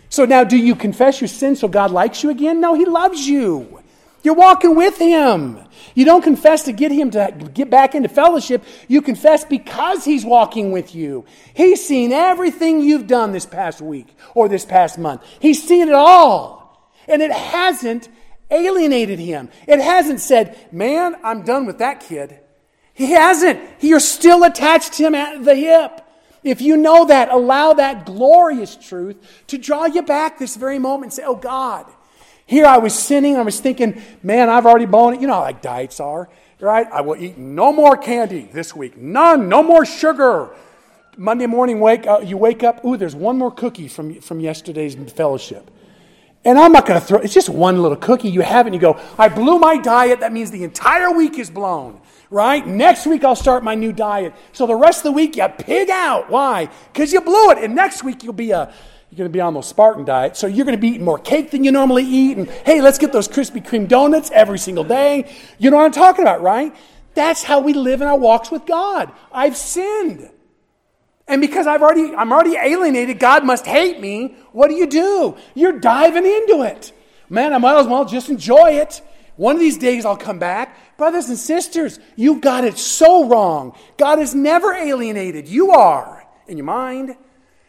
So 0.10 0.26
now, 0.26 0.44
do 0.44 0.58
you 0.58 0.76
confess 0.76 1.20
your 1.20 1.28
sin 1.28 1.56
so 1.56 1.68
God 1.68 1.92
likes 1.92 2.24
you 2.24 2.30
again? 2.30 2.62
No, 2.62 2.74
He 2.74 2.86
loves 2.86 3.28
you. 3.28 3.82
You're 4.24 4.36
walking 4.36 4.76
with 4.76 4.98
Him. 4.98 5.60
You 5.94 6.06
don't 6.06 6.22
confess 6.22 6.64
to 6.64 6.72
get 6.72 6.92
Him 6.92 7.12
to 7.12 7.34
get 7.54 7.70
back 7.70 7.96
into 7.96 8.10
fellowship. 8.10 8.64
You 8.88 9.02
confess 9.02 9.44
because 9.44 10.06
He's 10.06 10.26
walking 10.26 10.72
with 10.72 10.96
you. 10.96 11.26
He's 11.54 11.86
seen 11.86 12.12
everything 12.12 12.82
you've 12.82 13.08
done 13.08 13.34
this 13.34 13.46
past 13.46 13.82
week 13.82 14.16
or 14.34 14.48
this 14.48 14.66
past 14.66 14.98
month. 14.98 15.22
He's 15.40 15.66
seen 15.66 15.90
it 15.90 15.94
all. 15.94 16.90
And 17.08 17.22
it 17.22 17.32
hasn't 17.32 18.10
alienated 18.50 19.20
him. 19.20 19.50
It 19.68 19.80
hasn't 19.80 20.20
said, 20.20 20.58
Man, 20.72 21.16
I'm 21.24 21.44
done 21.44 21.66
with 21.66 21.80
that 21.80 22.02
kid. 22.02 22.40
He 22.94 23.12
hasn't. 23.12 23.60
You're 23.82 24.00
still 24.00 24.44
attached 24.44 24.94
to 24.94 25.04
him 25.04 25.16
at 25.16 25.44
the 25.44 25.56
hip. 25.56 26.02
If 26.44 26.62
you 26.62 26.78
know 26.78 27.06
that, 27.06 27.30
allow 27.30 27.74
that 27.74 28.06
glorious 28.06 28.76
truth 28.76 29.18
to 29.48 29.58
draw 29.58 29.86
you 29.86 30.04
back 30.04 30.38
this 30.38 30.56
very 30.56 30.80
moment 30.80 31.06
and 31.06 31.14
say, 31.14 31.24
Oh 31.26 31.36
God, 31.36 31.86
here 32.46 32.66
I 32.66 32.78
was 32.78 32.94
sinning. 32.94 33.36
I 33.36 33.42
was 33.42 33.60
thinking, 33.60 34.02
man, 34.22 34.50
I've 34.50 34.66
already 34.66 34.86
blown 34.86 35.16
it. 35.16 35.22
You 35.22 35.28
know 35.28 35.34
how 35.34 35.42
like 35.42 35.62
diets 35.62 36.00
are, 36.00 36.30
right? 36.60 36.88
I 36.92 37.02
will 37.02 37.16
eat 37.16 37.38
no 37.38 37.74
more 37.74 37.98
candy 37.98 38.48
this 38.54 38.76
week. 38.76 38.96
None. 38.96 39.50
No 39.50 39.64
more 39.64 39.86
sugar. 39.86 40.56
Monday 41.18 41.48
morning, 41.48 41.80
wake 41.80 42.06
uh, 42.06 42.20
you 42.20 42.38
wake 42.38 42.64
up. 42.64 42.84
Ooh, 42.86 42.98
there's 42.98 43.16
one 43.16 43.38
more 43.38 43.52
cookie 43.52 43.88
from 43.88 44.20
from 44.22 44.40
yesterday's 44.40 44.96
fellowship. 45.12 45.72
And 46.46 46.60
I'm 46.60 46.72
not 46.72 46.86
going 46.86 47.00
to 47.00 47.06
throw. 47.06 47.20
It's 47.20 47.34
just 47.34 47.50
one 47.50 47.82
little 47.82 47.98
cookie. 47.98 48.30
You 48.30 48.42
have 48.42 48.68
it. 48.68 48.70
and 48.70 48.76
You 48.76 48.82
go. 48.82 49.00
I 49.18 49.28
blew 49.28 49.58
my 49.58 49.78
diet. 49.78 50.20
That 50.20 50.32
means 50.32 50.52
the 50.52 50.64
entire 50.64 51.12
week 51.12 51.40
is 51.40 51.50
blown. 51.50 52.00
Right? 52.30 52.66
Next 52.66 53.06
week 53.06 53.24
I'll 53.24 53.36
start 53.36 53.64
my 53.64 53.76
new 53.76 53.92
diet. 53.92 54.34
So 54.52 54.66
the 54.66 54.76
rest 54.76 55.00
of 55.00 55.04
the 55.04 55.12
week 55.12 55.36
you 55.36 55.48
pig 55.48 55.90
out. 55.90 56.30
Why? 56.30 56.70
Because 56.94 57.12
you 57.12 57.22
blew 57.22 57.52
it. 57.52 57.58
And 57.58 57.76
next 57.76 58.04
week 58.04 58.24
you'll 58.24 58.34
be 58.34 58.52
a 58.52 58.74
you're 59.16 59.18
going 59.18 59.32
to 59.32 59.38
be 59.38 59.40
on 59.40 59.54
those 59.54 59.70
Spartan 59.70 60.04
diet, 60.04 60.36
so 60.36 60.46
you're 60.46 60.66
going 60.66 60.76
to 60.76 60.82
be 60.82 60.90
eating 60.90 61.06
more 61.06 61.20
cake 61.20 61.52
than 61.52 61.64
you 61.64 61.72
normally 61.72 62.04
eat. 62.04 62.38
And 62.38 62.50
hey, 62.50 62.82
let's 62.82 62.98
get 62.98 63.14
those 63.14 63.30
Krispy 63.30 63.66
Kreme 63.66 63.88
donuts 63.88 64.30
every 64.32 64.60
single 64.60 64.84
day. 64.84 65.34
You 65.58 65.72
know 65.72 65.78
what 65.78 65.86
I'm 65.86 65.94
talking 65.94 66.24
about, 66.24 66.42
right? 66.42 66.76
That's 67.14 67.42
how 67.42 67.62
we 67.62 67.72
live 67.72 68.02
in 68.02 68.08
our 68.08 68.18
walks 68.18 68.52
with 68.52 68.66
God. 68.66 69.10
I've 69.32 69.56
sinned. 69.56 70.30
And 71.28 71.42
because 71.42 71.66
I've 71.66 71.82
already, 71.82 72.16
I'm 72.16 72.32
already 72.32 72.56
alienated, 72.56 73.20
God 73.20 73.44
must 73.44 73.66
hate 73.66 74.00
me. 74.00 74.36
What 74.52 74.68
do 74.68 74.76
you 74.76 74.88
do? 74.88 75.36
You're 75.56 75.80
diving 75.80 76.26
into 76.26 76.62
it. 76.62 76.92
Man, 77.30 77.54
I 77.54 77.58
might 77.58 77.80
as 77.80 77.88
well 77.88 78.06
just 78.06 78.30
enjoy 78.30 78.74
it. 78.74 79.02
One 79.36 79.56
of 79.56 79.60
these 79.60 79.78
days 79.78 80.06
I'll 80.06 80.18
come 80.18 80.40
back. 80.40 80.98
Brothers 80.98 81.28
and 81.28 81.38
sisters, 81.38 82.00
you 82.16 82.40
got 82.40 82.64
it 82.64 82.78
so 82.78 83.28
wrong. 83.28 83.76
God 83.98 84.20
is 84.20 84.36
never 84.36 84.74
alienated. 84.74 85.48
You 85.48 85.72
are 85.72 86.26
in 86.48 86.58
your 86.58 86.66
mind. 86.66 87.18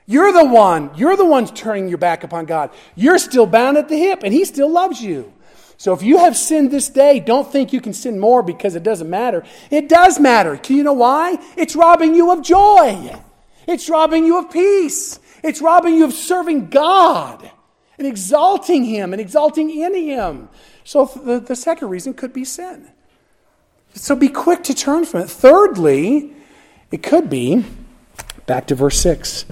You're 0.09 0.32
the 0.32 0.44
one, 0.44 0.92
you're 0.94 1.16
the 1.16 1.24
ones 1.24 1.50
turning 1.50 1.88
your 1.88 1.98
back 1.98 2.22
upon 2.22 2.44
God. 2.44 2.70
You're 2.94 3.18
still 3.18 3.46
bound 3.46 3.76
at 3.76 3.88
the 3.88 3.96
hip, 3.96 4.20
and 4.22 4.32
He 4.32 4.44
still 4.44 4.70
loves 4.70 5.02
you. 5.02 5.32
So 5.78 5.92
if 5.92 6.02
you 6.02 6.18
have 6.18 6.36
sinned 6.36 6.70
this 6.70 6.88
day, 6.88 7.18
don't 7.18 7.50
think 7.50 7.72
you 7.72 7.80
can 7.80 7.92
sin 7.92 8.18
more 8.18 8.42
because 8.42 8.76
it 8.76 8.84
doesn't 8.84 9.11
matter. 9.11 9.44
It 9.68 9.88
does 9.88 10.20
matter. 10.20 10.57
Do 10.57 10.74
you 10.74 10.84
know 10.84 10.92
why? 10.92 11.38
It's 11.57 11.74
robbing 11.74 12.14
you 12.14 12.30
of 12.30 12.42
joy. 12.42 13.20
It's 13.66 13.88
robbing 13.88 14.24
you 14.24 14.38
of 14.38 14.50
peace. 14.50 15.18
It's 15.42 15.60
robbing 15.60 15.94
you 15.94 16.04
of 16.04 16.12
serving 16.12 16.68
God 16.68 17.50
and 17.98 18.06
exalting 18.06 18.84
Him 18.84 19.12
and 19.12 19.20
exalting 19.20 19.70
in 19.70 19.94
Him. 19.94 20.48
So 20.84 21.06
the, 21.06 21.40
the 21.40 21.56
second 21.56 21.88
reason 21.88 22.14
could 22.14 22.32
be 22.32 22.44
sin. 22.44 22.88
So 23.94 24.14
be 24.14 24.28
quick 24.28 24.62
to 24.64 24.74
turn 24.74 25.04
from 25.04 25.22
it. 25.22 25.30
Thirdly, 25.30 26.32
it 26.90 27.02
could 27.02 27.30
be, 27.30 27.64
back 28.46 28.66
to 28.68 28.74
verse 28.74 29.00
6 29.00 29.46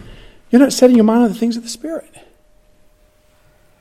you're 0.51 0.61
not 0.61 0.73
setting 0.73 0.95
your 0.95 1.05
mind 1.05 1.25
on 1.25 1.31
the 1.31 1.35
things 1.35 1.57
of 1.57 1.65
the 1.65 1.69
Spirit. 1.69 2.15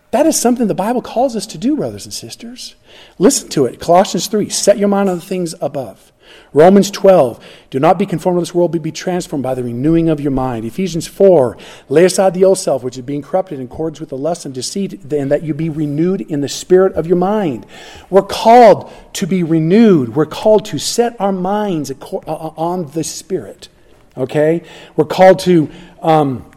That 0.09 0.25
is 0.25 0.39
something 0.39 0.65
the 0.65 0.73
Bible 0.73 1.03
calls 1.03 1.36
us 1.36 1.45
to 1.47 1.57
do, 1.59 1.75
brothers 1.75 2.05
and 2.05 2.13
sisters. 2.13 2.73
Listen 3.19 3.49
to 3.49 3.65
it. 3.65 3.79
Colossians 3.79 4.25
3 4.25 4.49
set 4.49 4.79
your 4.79 4.88
mind 4.88 5.09
on 5.09 5.17
the 5.17 5.25
things 5.25 5.53
above. 5.61 6.12
Romans 6.53 6.91
12, 6.91 7.43
do 7.71 7.79
not 7.79 7.97
be 7.97 8.05
conformed 8.05 8.38
to 8.38 8.41
this 8.41 8.53
world, 8.53 8.71
but 8.71 8.81
be 8.81 8.91
transformed 8.91 9.41
by 9.41 9.55
the 9.55 9.63
renewing 9.63 10.09
of 10.09 10.19
your 10.19 10.31
mind. 10.31 10.65
Ephesians 10.65 11.07
4, 11.07 11.57
lay 11.89 12.05
aside 12.05 12.34
the 12.34 12.43
old 12.43 12.59
self, 12.59 12.84
which 12.84 12.97
is 12.97 13.03
being 13.03 13.21
corrupted 13.21 13.59
in 13.59 13.65
accordance 13.65 13.99
with 13.99 14.09
the 14.09 14.17
lust 14.17 14.45
and 14.45 14.53
deceit, 14.53 15.11
and 15.11 15.31
that 15.31 15.43
you 15.43 15.53
be 15.53 15.69
renewed 15.69 16.21
in 16.21 16.41
the 16.41 16.49
spirit 16.49 16.93
of 16.93 17.07
your 17.07 17.17
mind. 17.17 17.65
We're 18.09 18.21
called 18.21 18.91
to 19.13 19.25
be 19.25 19.41
renewed. 19.41 20.15
We're 20.15 20.25
called 20.25 20.65
to 20.65 20.77
set 20.77 21.19
our 21.19 21.31
minds 21.31 21.91
uh, 21.91 21.95
on 21.95 22.91
the 22.91 23.03
Spirit. 23.03 23.69
Okay? 24.15 24.63
We're 24.95 25.05
called 25.05 25.39
to. 25.39 25.69
Um, 26.01 26.49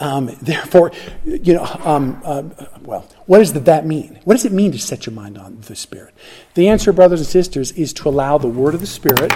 um, 0.00 0.30
therefore, 0.40 0.92
you 1.24 1.54
know, 1.54 1.64
um, 1.84 2.20
uh, 2.24 2.42
well, 2.82 3.08
what 3.26 3.38
does 3.38 3.52
that 3.52 3.86
mean? 3.86 4.20
What 4.24 4.34
does 4.34 4.44
it 4.44 4.52
mean 4.52 4.72
to 4.72 4.78
set 4.78 5.06
your 5.06 5.14
mind 5.14 5.36
on 5.36 5.60
the 5.62 5.74
Spirit? 5.74 6.14
The 6.54 6.68
answer, 6.68 6.92
brothers 6.92 7.20
and 7.20 7.26
sisters, 7.26 7.72
is 7.72 7.92
to 7.94 8.08
allow 8.08 8.38
the 8.38 8.48
Word 8.48 8.74
of 8.74 8.80
the 8.80 8.86
Spirit 8.86 9.32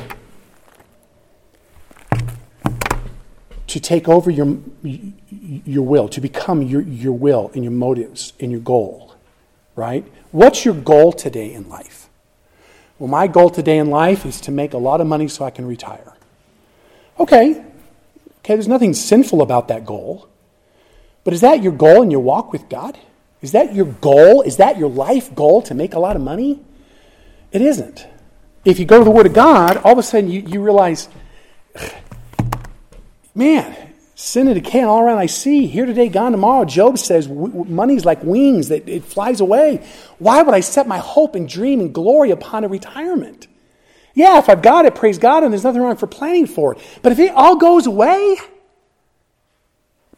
to 3.67 3.81
take 3.81 4.07
over 4.07 4.31
your, 4.31 4.59
your 4.83 5.83
will, 5.83 6.07
to 6.07 6.21
become 6.21 6.63
your, 6.63 6.83
your 6.83 7.15
will 7.15 7.51
and 7.55 7.65
your 7.65 7.73
motives 7.73 8.35
and 8.39 8.53
your 8.53 8.61
goal, 8.61 9.15
right? 9.75 10.05
What's 10.31 10.65
your 10.65 10.75
goal 10.75 11.13
today 11.13 11.53
in 11.53 11.69
life? 11.69 12.09
Well, 12.99 13.09
my 13.09 13.27
goal 13.27 13.51
today 13.51 13.79
in 13.79 13.89
life 13.89 14.27
is 14.27 14.41
to 14.43 14.53
make 14.53 14.75
a 14.75 14.79
lot 14.79 15.01
of 15.01 15.07
money 15.07 15.27
so 15.27 15.45
I 15.45 15.51
can 15.51 15.67
retire. 15.67 16.15
Okay, 17.19 17.65
okay, 18.39 18.55
there's 18.55 18.69
nothing 18.69 18.95
sinful 18.95 19.43
about 19.43 19.69
that 19.69 19.85
goal. 19.85 20.29
But 21.25 21.35
is 21.35 21.41
that 21.43 21.63
your 21.63 21.73
goal 21.73 22.03
in 22.03 22.11
your 22.11 22.21
walk 22.21 22.53
with 22.53 22.69
God? 22.69 22.99
Is 23.41 23.53
that 23.53 23.75
your 23.75 23.87
goal? 23.87 24.43
Is 24.43 24.57
that 24.57 24.79
your 24.79 24.91
life 24.91 25.35
goal 25.35 25.63
to 25.63 25.75
make 25.75 25.95
a 25.95 25.99
lot 25.99 26.17
of 26.17 26.23
money? 26.23 26.61
It 27.51 27.63
isn't. 27.63 28.07
If 28.65 28.79
you 28.79 28.85
go 28.85 28.99
to 28.99 29.05
the 29.05 29.11
Word 29.11 29.27
of 29.27 29.33
God, 29.33 29.77
all 29.79 29.93
of 29.93 29.99
a 29.99 30.03
sudden 30.03 30.31
you, 30.31 30.41
you 30.41 30.63
realize, 30.63 31.09
man, 33.35 33.77
sin 34.15 34.47
and 34.47 34.55
decay 34.63 34.83
all 34.83 35.01
around 35.01 35.19
I 35.19 35.27
see. 35.27 35.67
Here 35.67 35.85
today, 35.85 36.09
gone 36.09 36.33
tomorrow. 36.33 36.65
Job 36.65 36.99
says 36.99 37.29
money's 37.29 38.05
like 38.05 38.23
wings, 38.23 38.69
that 38.69 38.89
it 38.89 39.05
flies 39.05 39.41
away. 39.41 39.85
Why 40.19 40.43
would 40.43 40.55
I 40.55 40.61
set 40.61 40.87
my 40.87 40.99
hope 40.99 41.35
and 41.35 41.49
dream 41.49 41.81
and 41.81 41.93
glory 41.93 42.31
upon 42.31 42.63
a 42.65 42.69
retirement? 42.69 43.49
Yeah, 44.15 44.39
if 44.39 44.49
I've 44.49 44.63
got 44.63 44.85
it, 44.85 44.95
praise 44.95 45.19
God, 45.19 45.43
and 45.43 45.53
there's 45.53 45.65
nothing 45.65 45.81
wrong 45.83 45.97
for 45.97 46.07
planning 46.07 46.47
for 46.47 46.75
it. 46.75 46.81
But 47.03 47.13
if 47.13 47.19
it 47.19 47.33
all 47.33 47.57
goes 47.57 47.87
away, 47.87 48.37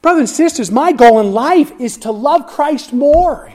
Brothers 0.04 0.28
and 0.28 0.36
sisters, 0.36 0.70
my 0.70 0.92
goal 0.92 1.18
in 1.20 1.32
life 1.32 1.72
is 1.80 1.96
to 1.96 2.10
love 2.10 2.46
Christ 2.46 2.92
more. 2.92 3.50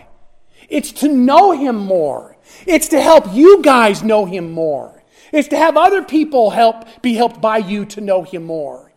It's 0.68 0.92
to 0.94 1.08
know 1.08 1.52
Him 1.52 1.76
more. 1.76 2.38
It's 2.66 2.88
to 2.88 3.00
help 3.00 3.32
you 3.36 3.62
guys 3.62 4.02
know 4.02 4.26
Him 4.26 4.52
more. 4.52 5.04
It's 5.32 5.50
to 5.50 5.58
have 5.58 5.78
other 5.78 6.04
people 6.04 6.50
help 6.50 7.04
be 7.04 7.14
helped 7.14 7.40
by 7.40 7.60
you 7.60 7.86
to 7.86 8.02
know 8.02 8.24
Him 8.24 8.46
more. 8.46 8.92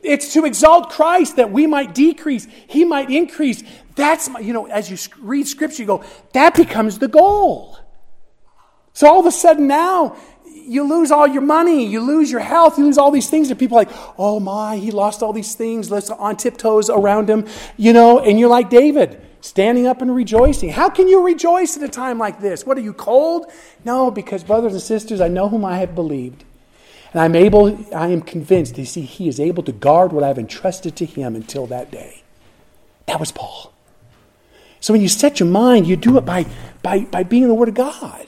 It's 0.00 0.32
to 0.32 0.46
exalt 0.46 0.90
Christ 0.90 1.36
that 1.36 1.52
we 1.52 1.68
might 1.68 1.94
decrease, 1.94 2.48
He 2.66 2.84
might 2.84 3.08
increase. 3.08 3.62
That's 3.94 4.28
my, 4.28 4.40
you 4.40 4.52
know, 4.52 4.66
as 4.66 4.90
you 4.90 4.98
read 5.20 5.46
Scripture, 5.46 5.82
you 5.82 5.86
go, 5.86 6.04
that 6.32 6.56
becomes 6.56 6.98
the 6.98 7.06
goal. 7.06 7.78
So 8.94 9.06
all 9.06 9.20
of 9.20 9.26
a 9.26 9.30
sudden 9.30 9.68
now, 9.68 10.16
you 10.66 10.82
lose 10.84 11.10
all 11.10 11.26
your 11.26 11.42
money, 11.42 11.86
you 11.86 12.00
lose 12.00 12.30
your 12.30 12.40
health, 12.40 12.78
you 12.78 12.84
lose 12.84 12.98
all 12.98 13.10
these 13.10 13.30
things. 13.30 13.50
And 13.50 13.58
people 13.58 13.76
like, 13.76 13.90
oh 14.18 14.40
my, 14.40 14.76
he 14.76 14.90
lost 14.90 15.22
all 15.22 15.32
these 15.32 15.54
things. 15.54 15.90
Let's 15.90 16.10
on 16.10 16.36
tiptoes 16.36 16.90
around 16.90 17.30
him, 17.30 17.46
you 17.76 17.92
know, 17.92 18.20
and 18.20 18.38
you're 18.38 18.48
like 18.48 18.70
David, 18.70 19.20
standing 19.40 19.86
up 19.86 20.02
and 20.02 20.14
rejoicing. 20.14 20.70
How 20.70 20.88
can 20.88 21.08
you 21.08 21.24
rejoice 21.24 21.76
at 21.76 21.82
a 21.82 21.88
time 21.88 22.18
like 22.18 22.40
this? 22.40 22.66
What 22.66 22.76
are 22.76 22.82
you 22.82 22.92
cold? 22.92 23.50
No, 23.84 24.10
because 24.10 24.44
brothers 24.44 24.72
and 24.72 24.82
sisters, 24.82 25.20
I 25.20 25.28
know 25.28 25.48
whom 25.48 25.64
I 25.64 25.78
have 25.78 25.94
believed. 25.94 26.44
And 27.12 27.20
I'm 27.20 27.34
able, 27.34 27.78
I 27.94 28.08
am 28.08 28.20
convinced, 28.20 28.76
you 28.76 28.84
see, 28.84 29.02
he 29.02 29.28
is 29.28 29.40
able 29.40 29.62
to 29.62 29.72
guard 29.72 30.12
what 30.12 30.24
I've 30.24 30.38
entrusted 30.38 30.96
to 30.96 31.06
him 31.06 31.36
until 31.36 31.66
that 31.66 31.90
day. 31.90 32.22
That 33.06 33.20
was 33.20 33.32
Paul. 33.32 33.72
So 34.80 34.92
when 34.92 35.00
you 35.00 35.08
set 35.08 35.40
your 35.40 35.48
mind, 35.48 35.86
you 35.86 35.96
do 35.96 36.18
it 36.18 36.24
by, 36.24 36.46
by, 36.82 37.00
by 37.04 37.22
being 37.22 37.44
in 37.44 37.48
the 37.48 37.54
Word 37.54 37.68
of 37.68 37.74
God 37.74 38.26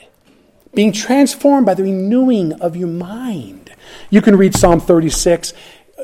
being 0.79 0.93
transformed 0.93 1.67
by 1.67 1.75
the 1.75 1.83
renewing 1.83 2.53
of 2.61 2.77
your 2.77 2.87
mind. 2.87 3.69
You 4.11 4.23
can 4.23 4.37
read 4.37 4.55
Psalm 4.55 4.79
36. 4.79 5.53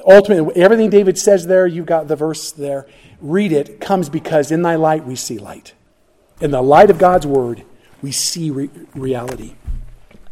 Ultimately, 0.04 0.60
everything 0.60 0.90
David 0.90 1.16
says 1.16 1.46
there, 1.46 1.64
you've 1.64 1.86
got 1.86 2.08
the 2.08 2.16
verse 2.16 2.50
there. 2.50 2.88
Read 3.20 3.52
it, 3.52 3.80
comes 3.80 4.08
because 4.08 4.50
in 4.50 4.62
thy 4.62 4.74
light 4.74 5.04
we 5.04 5.14
see 5.14 5.38
light. 5.38 5.74
In 6.40 6.50
the 6.50 6.60
light 6.60 6.90
of 6.90 6.98
God's 6.98 7.24
word, 7.24 7.62
we 8.02 8.10
see 8.10 8.50
re- 8.50 8.70
reality. 8.96 9.54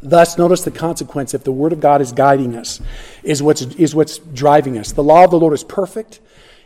Thus, 0.03 0.37
notice 0.37 0.65
the 0.65 0.73
consequence 0.73 1.35
if 1.35 1.45
the 1.45 1.53
Word 1.53 1.73
of 1.73 1.79
God 1.79 2.01
is 2.01 2.11
guiding 2.11 2.57
us, 2.57 2.81
is 3.23 3.45
what's, 3.45 3.63
is 3.63 3.95
what's 3.95 4.19
driving 4.19 4.77
us. 4.77 4.91
The 4.91 5.05
law 5.05 5.23
of 5.23 5.31
the 5.31 5.39
Lord 5.39 5.55
is 5.55 5.63
perfect, 5.63 6.19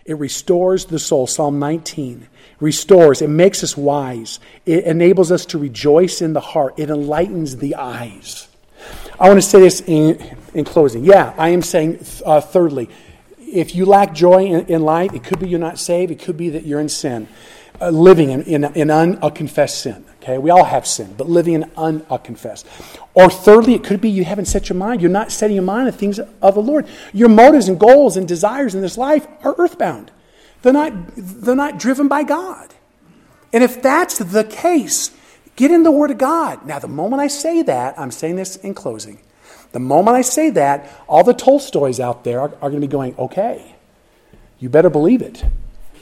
it 0.07 0.15
restores 0.15 0.87
the 0.87 0.99
soul. 0.99 1.27
Psalm 1.27 1.59
19 1.59 2.27
restores, 2.61 3.23
it 3.23 3.31
makes 3.31 3.63
us 3.63 3.77
wise, 3.77 4.41
it 4.65 4.85
enables 4.85 5.31
us 5.31 5.47
to 5.47 5.59
rejoice 5.59 6.23
in 6.23 6.33
the 6.33 6.41
heart, 6.41 6.75
it 6.79 6.91
enlightens 6.91 7.57
the 7.57 7.75
eyes. 7.75 8.49
I 9.19 9.29
want 9.29 9.39
to 9.39 9.49
say 9.49 9.61
this 9.61 9.81
in, 9.81 10.37
in 10.55 10.65
closing. 10.65 11.05
Yeah, 11.05 11.35
I 11.39 11.51
am 11.51 11.63
saying, 11.63 12.05
uh, 12.25 12.41
thirdly, 12.41 12.91
if 13.39 13.75
you 13.75 13.87
lack 13.87 14.13
joy 14.13 14.45
in, 14.47 14.67
in, 14.67 14.83
life, 14.83 15.15
it 15.15 15.25
could 15.25 15.39
be 15.39 15.49
you're 15.49 15.59
not 15.59 15.79
saved, 15.79 16.13
it 16.13 16.19
could 16.19 16.37
be 16.37 16.51
that 16.51 16.67
you're 16.67 16.81
in 16.81 16.89
sin, 16.89 17.29
uh, 17.81 17.91
living 17.91 18.31
in, 18.31 18.43
in, 18.43 18.65
in 18.65 18.91
unconfessed 18.91 19.81
sin. 19.81 20.05
Okay, 20.23 20.39
we 20.39 20.51
all 20.51 20.65
have 20.65 20.87
sin, 20.87 21.15
but 21.17 21.29
living 21.29 21.55
in 21.55 21.71
unconfessed. 21.77 22.67
Or 23.15 23.31
thirdly, 23.31 23.75
it 23.75 23.85
could 23.85 24.01
be 24.01 24.11
you 24.11 24.25
haven't 24.25 24.47
set 24.47 24.69
your 24.69 24.77
mind. 24.77 25.01
You're 25.01 25.11
not 25.11 25.31
setting 25.31 25.55
your 25.55 25.65
mind 25.65 25.87
on 25.87 25.93
things 25.93 26.19
of 26.19 26.55
the 26.55 26.61
Lord. 26.61 26.87
Your 27.13 27.29
motives 27.29 27.69
and 27.69 27.79
goals 27.79 28.17
and 28.17 28.27
desires 28.27 28.75
in 28.75 28.81
this 28.81 28.99
life 28.99 29.27
are 29.43 29.55
earthbound. 29.57 30.11
They're 30.67 30.73
not, 30.73 30.93
they're 31.15 31.55
not 31.55 31.79
driven 31.79 32.09
by 32.09 32.25
God. 32.25 32.75
And 33.53 33.63
if 33.63 33.81
that's 33.81 34.19
the 34.19 34.43
case, 34.43 35.13
get 35.55 35.71
in 35.71 35.85
the 35.85 35.93
Word 35.93 36.11
of 36.11 36.19
God. 36.19 36.67
Now, 36.67 36.81
the 36.81 36.89
moment 36.89 37.23
I 37.23 37.29
say 37.29 37.63
that, 37.63 37.97
I'm 37.97 38.11
saying 38.11 38.35
this 38.35 38.57
in 38.57 38.75
closing. 38.75 39.21
The 39.71 39.79
moment 39.79 40.17
I 40.17 40.23
say 40.23 40.51
that, 40.51 40.91
all 41.07 41.23
the 41.23 41.35
Tolstoys 41.35 42.01
out 42.01 42.25
there 42.25 42.41
are, 42.41 42.49
are 42.49 42.69
going 42.69 42.81
to 42.81 42.81
be 42.81 42.91
going, 42.91 43.15
okay, 43.17 43.77
You 44.59 44.69
better 44.69 44.91
believe 44.91 45.23
it. 45.23 45.45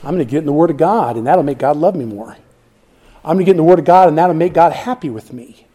I'm 0.03 0.15
going 0.15 0.27
to 0.27 0.31
get 0.31 0.39
in 0.39 0.47
the 0.47 0.53
Word 0.55 0.71
of 0.71 0.79
God, 0.79 1.19
and 1.19 1.27
that'll 1.27 1.45
make 1.45 1.59
God 1.59 1.77
love 1.77 1.95
me 1.95 2.07
more. 2.07 2.35
I'm 3.23 3.37
going 3.37 3.41
to 3.41 3.45
get 3.45 3.51
in 3.51 3.59
the 3.59 3.65
Word 3.65 3.81
of 3.81 3.85
God, 3.85 4.09
and 4.09 4.17
that'll 4.17 4.35
make 4.35 4.55
God 4.55 4.73
happy 4.73 5.11
with 5.11 5.31
me. 5.31 5.67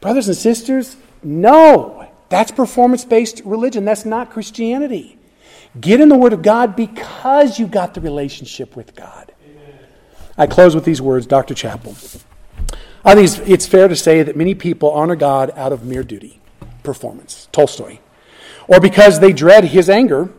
Brothers 0.00 0.28
and 0.28 0.36
sisters, 0.36 0.96
no. 1.24 2.08
That's 2.28 2.52
performance 2.52 3.04
based 3.04 3.42
religion. 3.44 3.84
That's 3.84 4.04
not 4.04 4.30
Christianity. 4.30 5.18
Get 5.80 6.00
in 6.00 6.08
the 6.08 6.16
Word 6.16 6.32
of 6.32 6.42
God 6.42 6.76
because 6.76 7.58
you 7.58 7.66
got 7.66 7.94
the 7.94 8.00
relationship 8.00 8.76
with 8.76 8.94
God. 8.94 9.32
Amen. 9.44 9.78
I 10.36 10.46
close 10.46 10.74
with 10.74 10.84
these 10.84 11.00
words, 11.00 11.26
Dr. 11.26 11.54
Chapell. 11.54 12.22
I 13.04 13.14
think 13.14 13.48
it's 13.48 13.66
fair 13.66 13.88
to 13.88 13.96
say 13.96 14.22
that 14.22 14.36
many 14.36 14.54
people 14.54 14.90
honor 14.90 15.16
God 15.16 15.50
out 15.56 15.72
of 15.72 15.84
mere 15.84 16.04
duty, 16.04 16.40
performance, 16.82 17.48
Tolstoy, 17.52 17.98
or 18.68 18.80
because 18.80 19.18
they 19.18 19.32
dread 19.32 19.64
his 19.64 19.90
anger. 19.90 20.30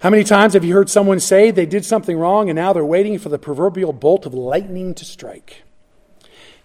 How 0.00 0.10
many 0.10 0.24
times 0.24 0.54
have 0.54 0.64
you 0.64 0.74
heard 0.74 0.90
someone 0.90 1.20
say 1.20 1.50
they 1.50 1.66
did 1.66 1.84
something 1.84 2.18
wrong 2.18 2.50
and 2.50 2.56
now 2.56 2.72
they're 2.72 2.84
waiting 2.84 3.18
for 3.18 3.28
the 3.28 3.38
proverbial 3.38 3.92
bolt 3.92 4.26
of 4.26 4.34
lightning 4.34 4.94
to 4.94 5.04
strike? 5.04 5.62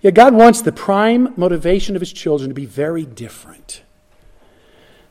Yet 0.01 0.13
God 0.13 0.33
wants 0.33 0.61
the 0.61 0.71
prime 0.71 1.33
motivation 1.35 1.95
of 1.95 1.99
his 1.99 2.13
children 2.13 2.49
to 2.49 2.53
be 2.53 2.65
very 2.65 3.05
different. 3.05 3.83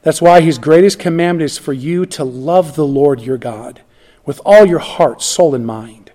That's 0.03 0.23
why 0.23 0.41
his 0.41 0.59
greatest 0.59 0.99
commandment 0.99 1.45
is 1.45 1.59
for 1.59 1.73
you 1.73 2.07
to 2.07 2.25
love 2.25 2.77
the 2.77 2.87
Lord 2.87 3.21
your 3.21 3.39
God 3.39 3.83
with 4.25 4.41
all 4.45 4.67
your 4.67 4.79
heart, 4.79 5.23
soul, 5.23 5.55
and 5.55 5.67
mind. 5.67 6.13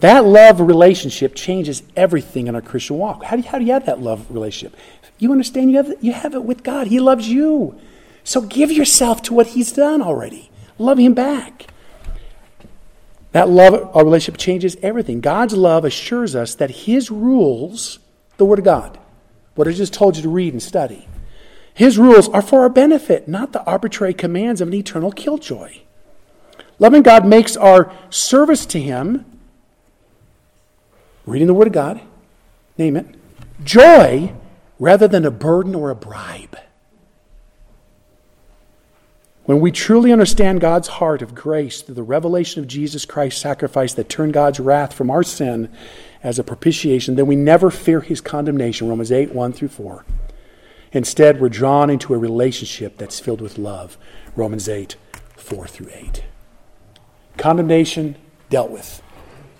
That 0.00 0.24
love 0.24 0.60
relationship 0.60 1.34
changes 1.34 1.82
everything 1.94 2.46
in 2.46 2.54
our 2.54 2.62
Christian 2.62 2.96
walk. 2.96 3.24
How 3.24 3.36
do 3.36 3.42
you, 3.42 3.48
how 3.48 3.58
do 3.58 3.64
you 3.64 3.72
have 3.72 3.86
that 3.86 4.00
love 4.00 4.26
relationship? 4.30 4.78
You 5.18 5.32
understand 5.32 5.70
you 5.70 5.76
have, 5.76 5.94
you 6.00 6.12
have 6.12 6.34
it 6.34 6.44
with 6.44 6.62
God. 6.62 6.86
He 6.86 7.00
loves 7.00 7.28
you. 7.28 7.78
So 8.24 8.40
give 8.40 8.72
yourself 8.72 9.20
to 9.22 9.34
what 9.34 9.48
He's 9.48 9.72
done 9.72 10.00
already. 10.00 10.50
Love 10.78 10.98
Him 10.98 11.12
back. 11.12 11.66
That 13.32 13.48
love, 13.48 13.94
our 13.94 14.04
relationship 14.04 14.40
changes 14.40 14.76
everything. 14.82 15.20
God's 15.20 15.54
love 15.54 15.84
assures 15.84 16.34
us 16.34 16.54
that 16.54 16.70
His 16.70 17.10
rules, 17.10 17.98
the 18.38 18.44
Word 18.44 18.58
of 18.58 18.64
God, 18.64 18.98
what 19.54 19.68
I 19.68 19.72
just 19.72 19.92
told 19.92 20.16
you 20.16 20.22
to 20.22 20.28
read 20.28 20.54
and 20.54 20.62
study, 20.62 21.06
His 21.80 21.96
rules 21.96 22.28
are 22.28 22.42
for 22.42 22.60
our 22.60 22.68
benefit, 22.68 23.26
not 23.26 23.52
the 23.52 23.64
arbitrary 23.64 24.12
commands 24.12 24.60
of 24.60 24.68
an 24.68 24.74
eternal 24.74 25.10
killjoy. 25.10 25.78
Loving 26.78 27.00
God 27.00 27.24
makes 27.24 27.56
our 27.56 27.90
service 28.10 28.66
to 28.66 28.78
Him 28.78 29.24
reading 31.24 31.46
the 31.46 31.54
Word 31.54 31.68
of 31.68 31.72
God, 31.72 32.02
name 32.76 32.98
it, 32.98 33.06
joy 33.64 34.34
rather 34.78 35.08
than 35.08 35.24
a 35.24 35.30
burden 35.30 35.74
or 35.74 35.88
a 35.88 35.94
bribe. 35.94 36.58
When 39.46 39.60
we 39.60 39.72
truly 39.72 40.12
understand 40.12 40.60
God's 40.60 40.88
heart 40.88 41.22
of 41.22 41.34
grace 41.34 41.80
through 41.80 41.94
the 41.94 42.02
revelation 42.02 42.60
of 42.60 42.68
Jesus 42.68 43.06
Christ's 43.06 43.40
sacrifice 43.40 43.94
that 43.94 44.10
turned 44.10 44.34
God's 44.34 44.60
wrath 44.60 44.92
from 44.92 45.10
our 45.10 45.22
sin 45.22 45.72
as 46.22 46.38
a 46.38 46.44
propitiation, 46.44 47.14
then 47.14 47.26
we 47.26 47.36
never 47.36 47.70
fear 47.70 48.02
his 48.02 48.20
condemnation. 48.20 48.86
Romans 48.86 49.10
8, 49.10 49.34
1 49.34 49.52
through 49.54 49.68
4. 49.68 50.04
Instead, 50.92 51.40
we're 51.40 51.48
drawn 51.48 51.90
into 51.90 52.14
a 52.14 52.18
relationship 52.18 52.96
that's 52.96 53.20
filled 53.20 53.40
with 53.40 53.58
love. 53.58 53.96
Romans 54.34 54.68
8, 54.68 54.96
4 55.36 55.66
through 55.66 55.90
8. 55.92 56.24
Condemnation 57.36 58.16
dealt 58.48 58.70
with. 58.70 59.02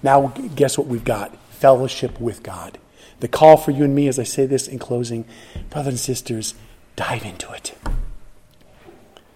Now, 0.03 0.28
guess 0.55 0.76
what 0.76 0.87
we've 0.87 1.05
got? 1.05 1.37
fellowship 1.61 2.18
with 2.18 2.43
God. 2.43 2.78
The 3.20 3.28
call 3.28 3.59
for 3.59 3.70
you 3.70 3.85
and 3.85 3.95
me, 3.95 4.09
as 4.09 4.18
I 4.18 4.22
say 4.22 4.47
this 4.47 4.66
in 4.66 4.78
closing, 4.78 5.26
brothers 5.68 5.93
and 5.93 6.01
sisters, 6.01 6.55
dive 6.97 7.24
into 7.24 7.53
it. 7.53 7.76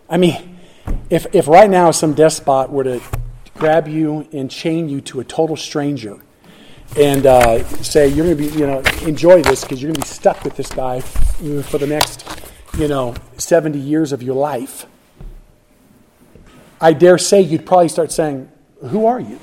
I 0.08 0.16
mean, 0.16 0.58
if, 1.10 1.26
if 1.34 1.46
right 1.46 1.68
now 1.68 1.90
some 1.90 2.14
despot 2.14 2.70
were 2.70 2.84
to 2.84 3.02
grab 3.54 3.86
you 3.86 4.26
and 4.32 4.50
chain 4.50 4.88
you 4.88 5.02
to 5.02 5.20
a 5.20 5.24
total 5.24 5.56
stranger 5.56 6.18
and 6.96 7.26
uh, 7.26 7.64
say, 7.82 8.08
you're 8.08 8.26
going 8.26 8.36
to 8.36 8.50
be, 8.50 8.56
you 8.58 8.66
know, 8.66 8.80
enjoy 9.06 9.42
this 9.42 9.62
because 9.62 9.82
you're 9.82 9.92
going 9.92 10.02
to 10.02 10.08
be 10.08 10.14
stuck 10.14 10.44
with 10.44 10.56
this 10.56 10.70
guy 10.70 11.00
for 11.00 11.78
the 11.78 11.86
next, 11.86 12.28
you 12.78 12.88
know, 12.88 13.14
70 13.36 13.78
years 13.78 14.12
of 14.12 14.22
your 14.22 14.36
life, 14.36 14.86
I 16.80 16.92
dare 16.92 17.18
say 17.18 17.40
you'd 17.40 17.66
probably 17.66 17.88
start 17.88 18.12
saying, 18.12 18.50
Who 18.88 19.06
are 19.06 19.20
you? 19.20 19.40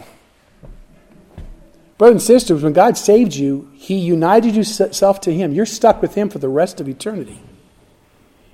Brothers 1.98 2.14
and 2.14 2.22
sisters, 2.22 2.64
when 2.64 2.74
God 2.74 2.98
saved 2.98 3.36
you, 3.36 3.70
He 3.76 3.98
united 3.98 4.56
yourself 4.56 5.22
to 5.22 5.34
Him. 5.34 5.52
You're 5.52 5.66
stuck 5.66 6.02
with 6.02 6.16
Him 6.16 6.30
for 6.30 6.40
the 6.40 6.50
rest 6.50 6.80
of 6.80 6.88
eternity. 6.88 7.40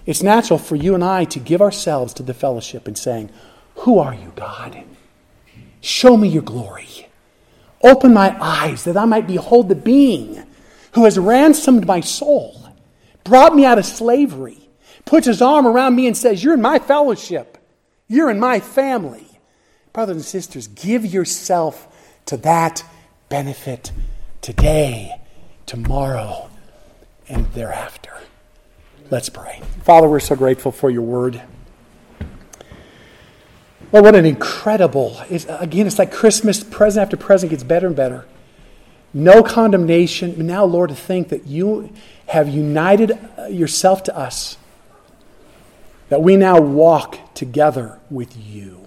It's 0.06 0.24
natural 0.24 0.58
for 0.58 0.76
you 0.78 0.96
and 0.96 1.04
I 1.04 1.26
to 1.26 1.40
give 1.40 1.62
ourselves 1.62 2.14
to 2.16 2.24
the 2.24 2.34
fellowship 2.34 2.88
and 2.88 2.98
saying, 2.98 3.30
Who 3.76 4.00
are 4.00 4.14
you, 4.14 4.32
God? 4.36 4.84
Show 5.82 6.18
me 6.18 6.30
your 6.30 6.44
glory. 6.44 6.97
Open 7.84 8.14
my 8.14 8.36
eyes 8.42 8.84
that 8.86 8.98
I 8.98 9.06
might 9.06 9.28
behold 9.28 9.70
the 9.70 9.76
being 9.76 10.44
who 10.94 11.04
has 11.04 11.20
ransomed 11.20 11.86
my 11.86 12.00
soul, 12.00 12.70
brought 13.24 13.56
me 13.56 13.66
out 13.66 13.78
of 13.78 13.86
slavery, 13.86 14.70
puts 15.06 15.28
his 15.28 15.42
arm 15.42 15.68
around 15.68 15.96
me 15.96 16.08
and 16.08 16.18
says, 16.18 16.44
You're 16.44 16.56
in 16.56 16.62
my 16.62 16.80
fellowship. 16.80 17.58
You're 18.08 18.32
in 18.32 18.40
my 18.40 18.60
family. 18.60 19.28
Brothers 19.94 20.16
and 20.16 20.26
sisters, 20.26 20.68
give 20.68 21.06
yourself 21.06 21.88
to 22.28 22.38
that 22.38 22.84
benefit 23.30 23.92
today, 24.42 25.20
tomorrow, 25.66 26.50
and 27.28 27.46
thereafter. 27.54 28.14
Let's 29.10 29.30
pray. 29.30 29.62
Father, 29.84 30.08
we're 30.08 30.20
so 30.20 30.36
grateful 30.36 30.72
for 30.72 30.90
your 30.90 31.02
word. 31.02 31.42
Well, 33.92 34.04
what 34.04 34.16
an 34.16 34.26
incredible, 34.26 35.18
it's, 35.30 35.46
again, 35.48 35.88
it's 35.88 35.98
like 35.98 36.12
Christmas, 36.12 36.62
present 36.64 37.04
after 37.04 37.16
present 37.16 37.52
gets 37.52 37.64
better 37.64 37.88
and 37.88 37.96
better. 37.96 38.26
No 39.14 39.42
condemnation. 39.44 40.46
Now, 40.46 40.66
Lord, 40.66 40.90
to 40.90 40.96
think 40.96 41.30
that 41.30 41.48
you 41.48 41.94
have 42.28 42.50
united 42.50 43.18
uh, 43.38 43.46
yourself 43.46 44.04
to 44.04 44.18
us, 44.18 44.58
that 46.10 46.22
we 46.22 46.36
now 46.36 46.60
walk 46.60 47.34
together 47.34 48.00
with 48.10 48.36
you. 48.38 48.86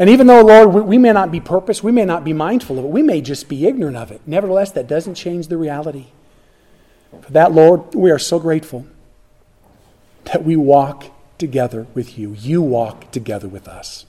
And 0.00 0.10
even 0.10 0.26
though, 0.26 0.42
Lord, 0.42 0.86
we 0.86 0.98
may 0.98 1.12
not 1.12 1.30
be 1.30 1.40
purpose, 1.40 1.82
we 1.82 1.92
may 1.92 2.04
not 2.04 2.24
be 2.24 2.32
mindful 2.32 2.78
of 2.78 2.84
it, 2.84 2.88
we 2.88 3.02
may 3.02 3.20
just 3.20 3.48
be 3.48 3.66
ignorant 3.66 3.96
of 3.96 4.10
it. 4.10 4.20
Nevertheless, 4.26 4.72
that 4.72 4.88
doesn't 4.88 5.14
change 5.14 5.48
the 5.48 5.56
reality. 5.56 6.06
For 7.22 7.32
that, 7.32 7.52
Lord, 7.52 7.94
we 7.94 8.10
are 8.10 8.18
so 8.18 8.38
grateful 8.38 8.86
that 10.24 10.44
we 10.44 10.56
walk 10.56 11.06
together 11.38 11.86
with 11.94 12.18
you. 12.18 12.32
You 12.32 12.62
walk 12.62 13.10
together 13.10 13.48
with 13.48 13.68
us. 13.68 14.06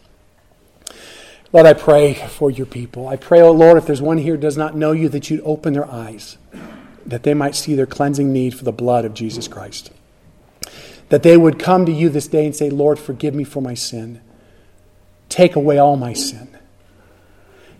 Lord, 1.52 1.66
I 1.66 1.74
pray 1.74 2.14
for 2.14 2.52
your 2.52 2.68
people. 2.68 3.08
I 3.08 3.16
pray, 3.16 3.42
oh 3.42 3.52
Lord, 3.52 3.78
if 3.78 3.88
there's 3.88 4.02
one 4.02 4.20
here 4.20 4.36
who 4.36 4.42
does 4.42 4.58
not 4.58 4.76
know 4.76 4.92
you, 4.92 5.10
that 5.10 5.30
you'd 5.30 5.42
open 5.42 5.74
their 5.74 5.90
eyes, 5.90 6.38
that 7.06 7.24
they 7.24 7.34
might 7.34 7.56
see 7.56 7.74
their 7.74 7.88
cleansing 7.88 8.32
need 8.32 8.54
for 8.54 8.64
the 8.64 8.72
blood 8.72 9.04
of 9.04 9.16
Jesus 9.16 9.48
Christ. 9.48 9.92
That 11.10 11.24
they 11.24 11.38
would 11.38 11.58
come 11.58 11.88
to 11.88 11.92
you 11.92 12.10
this 12.10 12.28
day 12.28 12.46
and 12.46 12.56
say, 12.56 12.70
Lord, 12.70 13.00
forgive 13.00 13.34
me 13.34 13.44
for 13.44 13.62
my 13.62 13.74
sin. 13.74 14.22
Take 15.28 15.56
away 15.56 15.80
all 15.80 15.98
my 15.98 16.14
sin. 16.14 16.59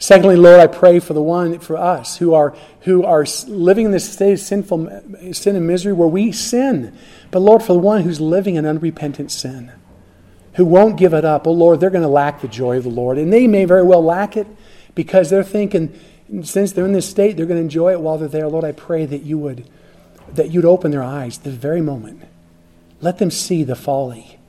Secondly, 0.02 0.38
Lord, 0.38 0.62
I 0.62 0.68
pray 0.68 1.00
for 1.00 1.14
the 1.14 1.22
one, 1.22 1.60
for 1.60 1.76
us 1.76 2.18
who 2.18 2.34
are, 2.34 2.56
who 2.82 3.04
are 3.04 3.26
living 3.48 3.86
in 3.86 3.92
this 3.92 4.10
state 4.10 4.32
of 4.32 4.40
sinful 4.40 4.88
sin 5.34 5.58
and 5.58 5.68
misery 5.68 5.92
where 5.92 6.08
we 6.08 6.32
sin. 6.32 6.98
But 7.32 7.42
Lord, 7.42 7.62
for 7.62 7.74
the 7.74 7.80
one 7.80 8.04
who's 8.04 8.22
living 8.22 8.56
in 8.56 8.66
unrepentant 8.66 9.30
sin, 9.30 9.74
who 10.54 10.64
won't 10.64 10.98
give 10.98 11.14
it 11.14 11.26
up, 11.26 11.46
oh 11.46 11.52
Lord, 11.52 11.82
they're 11.82 11.90
going 11.90 12.04
to 12.04 12.08
lack 12.08 12.40
the 12.40 12.48
joy 12.48 12.78
of 12.78 12.86
the 12.86 12.90
Lord. 12.90 13.18
And 13.18 13.32
they 13.32 13.46
may 13.46 13.66
very 13.66 13.84
well 13.84 14.02
lack 14.02 14.38
it 14.38 14.48
because 14.96 15.30
they're 15.30 15.44
thinking, 15.44 15.94
since 16.44 16.72
they're 16.72 16.86
in 16.86 16.94
this 16.94 17.10
state, 17.10 17.36
they're 17.36 17.46
going 17.46 17.58
to 17.60 17.64
enjoy 17.64 17.92
it 17.92 18.00
while 18.00 18.18
they're 18.18 18.30
there. 18.30 18.48
Lord, 18.48 18.64
I 18.64 18.72
pray 18.72 19.06
that 19.06 19.24
you 19.24 19.38
would, 19.38 19.70
that 20.34 20.50
you'd 20.50 20.64
open 20.64 20.92
their 20.92 21.04
eyes 21.04 21.40
the 21.40 21.52
very 21.52 21.82
moment. 21.82 22.24
Let 23.02 23.18
them 23.18 23.32
see 23.32 23.66
the 23.66 23.76
folly, 23.76 24.40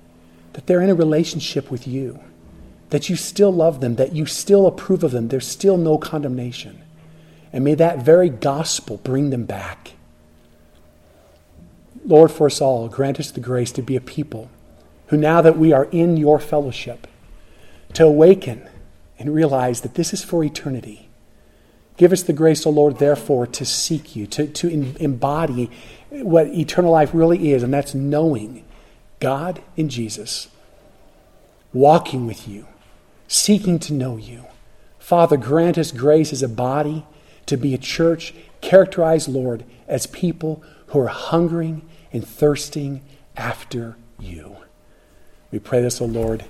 that 0.53 0.69
they're 0.69 0.81
in 0.81 0.91
a 0.91 0.95
relationship 0.95 1.73
with 1.73 1.89
you 1.89 2.21
that 2.91 3.09
you 3.09 3.17
still 3.17 3.53
love 3.53 3.81
them, 3.81 3.97
that 3.97 4.15
you 4.15 4.27
still 4.27 4.67
approve 4.67 5.03
of 5.03 5.13
them. 5.13 5.29
There's 5.29 5.47
still 5.47 5.77
no 5.77 5.99
condemnation. 5.99 6.83
And 7.53 7.65
may 7.65 7.75
that 7.75 7.99
very 7.99 8.29
gospel 8.29 8.99
bring 8.99 9.31
them 9.31 9.45
back. 9.45 9.93
Lord, 12.05 12.31
for 12.31 12.47
us 12.47 12.61
all, 12.61 12.89
grant 12.89 13.21
us 13.21 13.31
the 13.31 13.41
grace 13.41 13.73
to 13.73 13.83
be 13.83 13.97
a 13.97 14.01
people 14.01 14.51
who, 15.09 15.17
now 15.17 15.43
that 15.43 15.59
we 15.59 15.73
are 15.73 15.87
in 15.87 16.17
your 16.17 16.39
fellowship, 16.39 17.07
to 17.95 18.05
awaken 18.05 18.69
and 19.19 19.35
realize 19.35 19.83
that 19.83 19.95
this 19.95 20.13
is 20.13 20.25
for 20.25 20.43
eternity. 20.43 21.09
Give 21.97 22.13
us 22.13 22.23
the 22.23 22.33
grace, 22.33 22.67
O 22.67 22.71
oh 22.71 22.73
Lord, 22.73 22.99
therefore, 22.99 23.47
to 23.49 23.67
seek 23.67 24.17
you, 24.17 24.27
to, 24.29 24.47
to 24.47 24.69
embody 24.69 25.71
what 26.11 26.47
eternal 26.47 26.91
life 26.91 27.11
really 27.13 27.53
is, 27.53 27.63
and 27.63 27.75
that's 27.75 27.95
knowing 27.95 28.65
God 29.19 29.63
in 29.77 29.91
Jesus, 29.91 30.49
walking 31.73 32.27
with 32.27 32.49
you, 32.49 32.67
seeking 33.31 33.79
to 33.79 33.93
know 33.93 34.17
you. 34.17 34.45
Father, 34.99 35.37
grant 35.37 35.79
us 35.79 35.93
grace 35.93 36.33
as 36.33 36.43
a 36.43 36.49
body 36.49 37.07
to 37.47 37.57
be 37.57 37.73
a 37.73 37.79
church 37.79 38.35
characterized, 38.61 39.29
Lord, 39.29 39.65
as 39.87 40.09
people 40.09 40.65
who 40.89 40.99
are 40.99 41.07
hungering 41.07 41.89
and 42.13 42.27
thirsting 42.27 43.03
after 43.37 43.97
you. 44.19 44.57
We 45.53 45.61
pray 45.61 45.81
this, 45.81 46.01
O 46.01 46.07
Lord, 46.07 46.45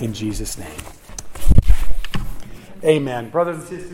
in 0.00 0.12
Jesus' 0.12 0.58
name. 0.58 0.70
Amen. 2.84 3.30
Brothers 3.30 3.56
and 3.56 3.66
sisters, 3.66 3.92